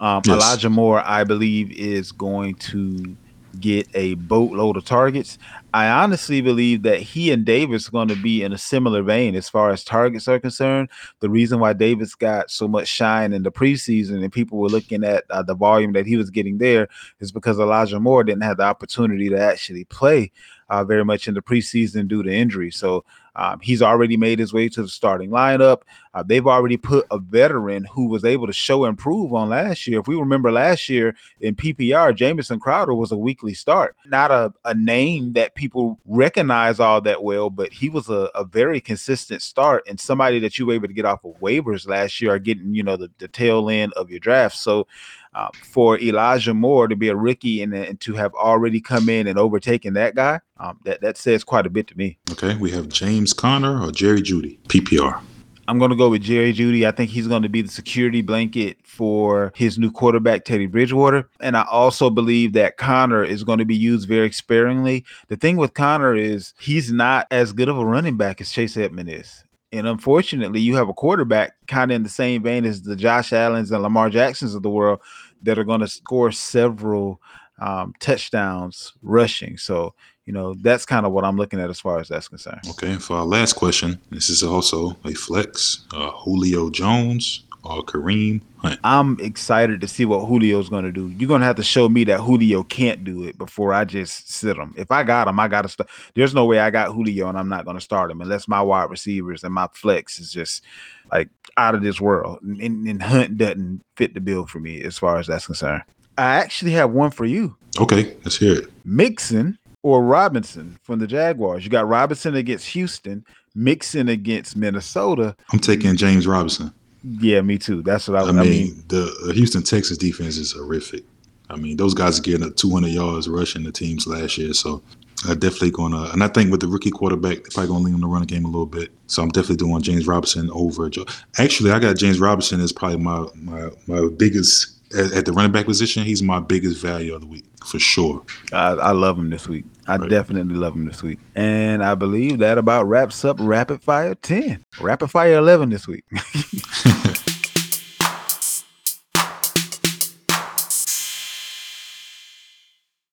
um, 0.00 0.22
yes. 0.24 0.36
Elijah 0.36 0.70
Moore, 0.70 1.02
I 1.04 1.24
believe, 1.24 1.70
is 1.72 2.12
going 2.12 2.54
to 2.56 3.16
get 3.58 3.88
a 3.94 4.14
boatload 4.14 4.76
of 4.76 4.84
targets. 4.84 5.38
I 5.74 5.88
honestly 5.88 6.40
believe 6.40 6.82
that 6.82 7.00
he 7.00 7.30
and 7.32 7.44
Davis 7.44 7.88
are 7.88 7.92
going 7.92 8.08
to 8.08 8.16
be 8.16 8.42
in 8.42 8.52
a 8.52 8.58
similar 8.58 9.02
vein 9.02 9.34
as 9.34 9.48
far 9.48 9.70
as 9.70 9.84
targets 9.84 10.28
are 10.28 10.38
concerned. 10.38 10.88
The 11.20 11.30
reason 11.30 11.58
why 11.60 11.72
Davis 11.72 12.14
got 12.14 12.50
so 12.50 12.68
much 12.68 12.88
shine 12.88 13.32
in 13.32 13.42
the 13.42 13.52
preseason 13.52 14.22
and 14.22 14.32
people 14.32 14.58
were 14.58 14.68
looking 14.68 15.04
at 15.04 15.24
uh, 15.30 15.42
the 15.42 15.54
volume 15.54 15.92
that 15.92 16.06
he 16.06 16.16
was 16.16 16.30
getting 16.30 16.58
there 16.58 16.88
is 17.20 17.32
because 17.32 17.58
Elijah 17.58 18.00
Moore 18.00 18.24
didn't 18.24 18.42
have 18.42 18.58
the 18.58 18.64
opportunity 18.64 19.28
to 19.28 19.40
actually 19.40 19.84
play 19.84 20.30
uh, 20.68 20.84
very 20.84 21.04
much 21.04 21.28
in 21.28 21.34
the 21.34 21.42
preseason 21.42 22.06
due 22.08 22.22
to 22.22 22.32
injury. 22.32 22.70
So 22.70 23.04
um, 23.36 23.60
he's 23.60 23.82
already 23.82 24.16
made 24.16 24.38
his 24.38 24.52
way 24.52 24.68
to 24.68 24.82
the 24.82 24.88
starting 24.88 25.30
lineup. 25.30 25.82
Uh, 26.12 26.22
they've 26.22 26.46
already 26.46 26.76
put 26.76 27.06
a 27.10 27.18
veteran 27.18 27.84
who 27.84 28.08
was 28.08 28.24
able 28.24 28.46
to 28.46 28.52
show 28.52 28.84
and 28.84 28.98
prove 28.98 29.32
on 29.32 29.48
last 29.48 29.86
year. 29.86 30.00
If 30.00 30.08
we 30.08 30.16
remember 30.16 30.50
last 30.50 30.88
year 30.88 31.14
in 31.40 31.54
PPR, 31.54 32.14
Jamison 32.14 32.58
Crowder 32.58 32.94
was 32.94 33.12
a 33.12 33.16
weekly 33.16 33.54
start. 33.54 33.96
Not 34.06 34.30
a, 34.30 34.52
a 34.64 34.74
name 34.74 35.34
that 35.34 35.54
people 35.54 36.00
recognize 36.04 36.80
all 36.80 37.00
that 37.02 37.22
well, 37.22 37.48
but 37.48 37.72
he 37.72 37.88
was 37.88 38.08
a, 38.08 38.28
a 38.34 38.44
very 38.44 38.80
consistent 38.80 39.42
start 39.42 39.84
and 39.88 40.00
somebody 40.00 40.40
that 40.40 40.58
you 40.58 40.66
were 40.66 40.74
able 40.74 40.88
to 40.88 40.94
get 40.94 41.04
off 41.04 41.24
of 41.24 41.38
waivers 41.40 41.86
last 41.86 42.20
year 42.20 42.32
are 42.32 42.38
getting, 42.40 42.74
you 42.74 42.82
know, 42.82 42.96
the, 42.96 43.10
the 43.18 43.28
tail 43.28 43.70
end 43.70 43.92
of 43.92 44.10
your 44.10 44.20
draft. 44.20 44.56
So 44.56 44.88
uh, 45.34 45.48
for 45.62 45.98
Elijah 46.00 46.54
Moore 46.54 46.88
to 46.88 46.96
be 46.96 47.08
a 47.08 47.16
rookie 47.16 47.62
and, 47.62 47.74
and, 47.74 48.00
to 48.00 48.14
have 48.14 48.34
already 48.34 48.80
come 48.80 49.08
in 49.08 49.26
and 49.26 49.38
overtaken 49.38 49.94
that 49.94 50.14
guy, 50.14 50.40
um, 50.58 50.78
that 50.84 51.00
that 51.00 51.16
says 51.16 51.44
quite 51.44 51.66
a 51.66 51.70
bit 51.70 51.86
to 51.88 51.96
me. 51.96 52.18
Okay, 52.32 52.56
we 52.56 52.70
have 52.70 52.88
James 52.88 53.32
Conner 53.32 53.80
or 53.82 53.92
Jerry 53.92 54.22
Jeudy 54.22 54.58
PPR. 54.68 55.22
I'm 55.70 55.78
going 55.78 55.92
to 55.92 55.96
go 55.96 56.08
with 56.08 56.22
Jerry 56.22 56.52
Jeudy. 56.52 56.84
I 56.84 56.90
think 56.90 57.12
he's 57.12 57.28
going 57.28 57.44
to 57.44 57.48
be 57.48 57.62
the 57.62 57.68
security 57.68 58.22
blanket 58.22 58.78
for 58.82 59.52
his 59.54 59.78
new 59.78 59.92
quarterback, 59.92 60.44
Teddy 60.44 60.66
Bridgewater. 60.66 61.28
And 61.40 61.56
I 61.56 61.64
also 61.70 62.10
believe 62.10 62.54
that 62.54 62.76
Conner 62.76 63.22
is 63.22 63.44
going 63.44 63.60
to 63.60 63.64
be 63.64 63.76
used 63.76 64.08
very 64.08 64.32
sparingly. 64.32 65.04
The 65.28 65.36
thing 65.36 65.56
with 65.56 65.74
Conner 65.74 66.16
is 66.16 66.54
he's 66.58 66.90
not 66.90 67.28
as 67.30 67.52
good 67.52 67.68
of 67.68 67.78
a 67.78 67.86
running 67.86 68.16
back 68.16 68.40
as 68.40 68.50
Chase 68.50 68.76
Edmond 68.76 69.10
is. 69.10 69.44
And 69.72 69.86
unfortunately, 69.86 70.60
you 70.60 70.76
have 70.76 70.88
a 70.88 70.94
quarterback 70.94 71.52
kind 71.68 71.90
of 71.90 71.96
in 71.96 72.02
the 72.02 72.08
same 72.08 72.42
vein 72.42 72.64
as 72.64 72.82
the 72.82 72.96
Josh 72.96 73.32
Allens 73.32 73.70
and 73.70 73.82
Lamar 73.82 74.10
Jacksons 74.10 74.54
of 74.54 74.62
the 74.62 74.70
world 74.70 75.00
that 75.42 75.58
are 75.58 75.64
going 75.64 75.80
to 75.80 75.88
score 75.88 76.32
several 76.32 77.20
um, 77.60 77.94
touchdowns 78.00 78.92
rushing. 79.02 79.56
So, 79.56 79.94
you 80.26 80.32
know, 80.32 80.54
that's 80.54 80.84
kind 80.84 81.06
of 81.06 81.12
what 81.12 81.24
I'm 81.24 81.36
looking 81.36 81.60
at 81.60 81.70
as 81.70 81.78
far 81.78 82.00
as 82.00 82.08
that's 82.08 82.28
concerned. 82.28 82.62
Okay. 82.70 82.96
For 82.96 83.16
our 83.16 83.24
last 83.24 83.52
question, 83.54 84.00
this 84.10 84.28
is 84.28 84.42
also 84.42 84.96
a 85.04 85.14
flex 85.14 85.86
uh, 85.94 86.10
Julio 86.10 86.70
Jones 86.70 87.44
or 87.64 87.82
Kareem 87.82 88.40
Hunt. 88.58 88.80
I'm 88.84 89.18
excited 89.20 89.80
to 89.80 89.88
see 89.88 90.04
what 90.04 90.26
Julio's 90.26 90.68
going 90.68 90.84
to 90.84 90.92
do. 90.92 91.08
You're 91.08 91.28
going 91.28 91.40
to 91.40 91.46
have 91.46 91.56
to 91.56 91.62
show 91.62 91.88
me 91.88 92.04
that 92.04 92.20
Julio 92.20 92.62
can't 92.62 93.04
do 93.04 93.24
it 93.24 93.38
before 93.38 93.72
I 93.72 93.84
just 93.84 94.30
sit 94.30 94.56
him. 94.56 94.74
If 94.76 94.90
I 94.90 95.02
got 95.02 95.28
him, 95.28 95.40
I 95.40 95.48
got 95.48 95.62
to 95.62 95.68
start. 95.68 95.90
There's 96.14 96.34
no 96.34 96.44
way 96.44 96.58
I 96.58 96.70
got 96.70 96.92
Julio 96.92 97.28
and 97.28 97.38
I'm 97.38 97.48
not 97.48 97.64
going 97.64 97.76
to 97.76 97.82
start 97.82 98.10
him 98.10 98.20
unless 98.20 98.48
my 98.48 98.60
wide 98.60 98.90
receivers 98.90 99.44
and 99.44 99.54
my 99.54 99.68
flex 99.72 100.18
is 100.18 100.32
just 100.32 100.64
like 101.12 101.28
out 101.56 101.74
of 101.74 101.82
this 101.82 102.00
world. 102.00 102.40
And, 102.42 102.86
and 102.86 103.02
Hunt 103.02 103.38
doesn't 103.38 103.82
fit 103.96 104.14
the 104.14 104.20
bill 104.20 104.46
for 104.46 104.60
me 104.60 104.82
as 104.82 104.98
far 104.98 105.18
as 105.18 105.26
that's 105.26 105.46
concerned. 105.46 105.82
I 106.18 106.36
actually 106.36 106.72
have 106.72 106.90
one 106.90 107.10
for 107.10 107.24
you. 107.24 107.56
Okay, 107.80 108.16
let's 108.24 108.36
hear 108.36 108.58
it. 108.58 108.70
Mixon 108.84 109.58
or 109.82 110.02
Robinson 110.02 110.78
from 110.82 110.98
the 110.98 111.06
Jaguars. 111.06 111.64
You 111.64 111.70
got 111.70 111.88
Robinson 111.88 112.34
against 112.34 112.66
Houston, 112.68 113.24
Mixon 113.54 114.08
against 114.08 114.56
Minnesota. 114.56 115.34
I'm 115.52 115.58
taking 115.58 115.96
James 115.96 116.26
Robinson. 116.26 116.72
Yeah, 117.02 117.40
me 117.40 117.58
too. 117.58 117.82
That's 117.82 118.08
what 118.08 118.18
I, 118.18 118.28
I, 118.28 118.32
mean, 118.32 118.38
I 118.38 118.42
mean. 118.42 118.84
The 118.88 119.32
Houston 119.34 119.62
Texas 119.62 119.96
defense 119.96 120.36
is 120.36 120.52
horrific. 120.52 121.04
I 121.48 121.56
mean, 121.56 121.76
those 121.76 121.94
guys 121.94 122.18
are 122.18 122.22
getting 122.22 122.46
up 122.46 122.56
200 122.56 122.88
yards 122.88 123.28
rushing 123.28 123.64
the 123.64 123.72
teams 123.72 124.06
last 124.06 124.38
year. 124.38 124.52
So 124.52 124.82
I 125.28 125.34
definitely 125.34 125.72
going 125.72 125.92
to, 125.92 126.10
and 126.12 126.22
I 126.22 126.28
think 126.28 126.50
with 126.50 126.60
the 126.60 126.68
rookie 126.68 126.90
quarterback, 126.90 127.38
they're 127.38 127.50
probably 127.52 127.68
going 127.68 127.80
to 127.80 127.84
lean 127.86 127.94
on 127.94 128.00
the 128.00 128.06
running 128.06 128.26
game 128.26 128.44
a 128.44 128.48
little 128.48 128.66
bit. 128.66 128.90
So 129.06 129.22
I'm 129.22 129.30
definitely 129.30 129.56
doing 129.56 129.82
James 129.82 130.06
Robinson 130.06 130.50
over 130.52 130.88
Joe. 130.88 131.04
Actually, 131.38 131.72
I 131.72 131.78
got 131.78 131.96
James 131.96 132.20
Robinson 132.20 132.60
as 132.60 132.72
probably 132.72 132.98
my 132.98 133.26
my 133.34 133.70
my 133.86 134.08
biggest 134.16 134.79
at, 134.96 135.12
at, 135.12 135.24
the 135.26 135.32
running 135.32 135.52
back 135.52 135.66
position. 135.66 136.04
He's 136.04 136.22
my 136.22 136.40
biggest 136.40 136.80
value 136.80 137.14
of 137.14 137.20
the 137.20 137.26
week 137.26 137.44
for 137.64 137.78
sure. 137.78 138.22
I, 138.52 138.72
I 138.72 138.90
love 138.92 139.18
him 139.18 139.30
this 139.30 139.48
week. 139.48 139.64
I 139.86 139.96
right. 139.96 140.10
definitely 140.10 140.54
love 140.54 140.74
him 140.74 140.86
this 140.86 141.02
week. 141.02 141.18
And 141.34 141.82
I 141.82 141.94
believe 141.94 142.38
that 142.38 142.58
about 142.58 142.86
wraps 142.86 143.24
up 143.24 143.36
Rapid 143.40 143.82
Fire 143.82 144.14
10, 144.14 144.64
Rapid 144.80 145.10
Fire 145.10 145.34
11 145.34 145.70
this 145.70 145.86
week. 145.86 146.04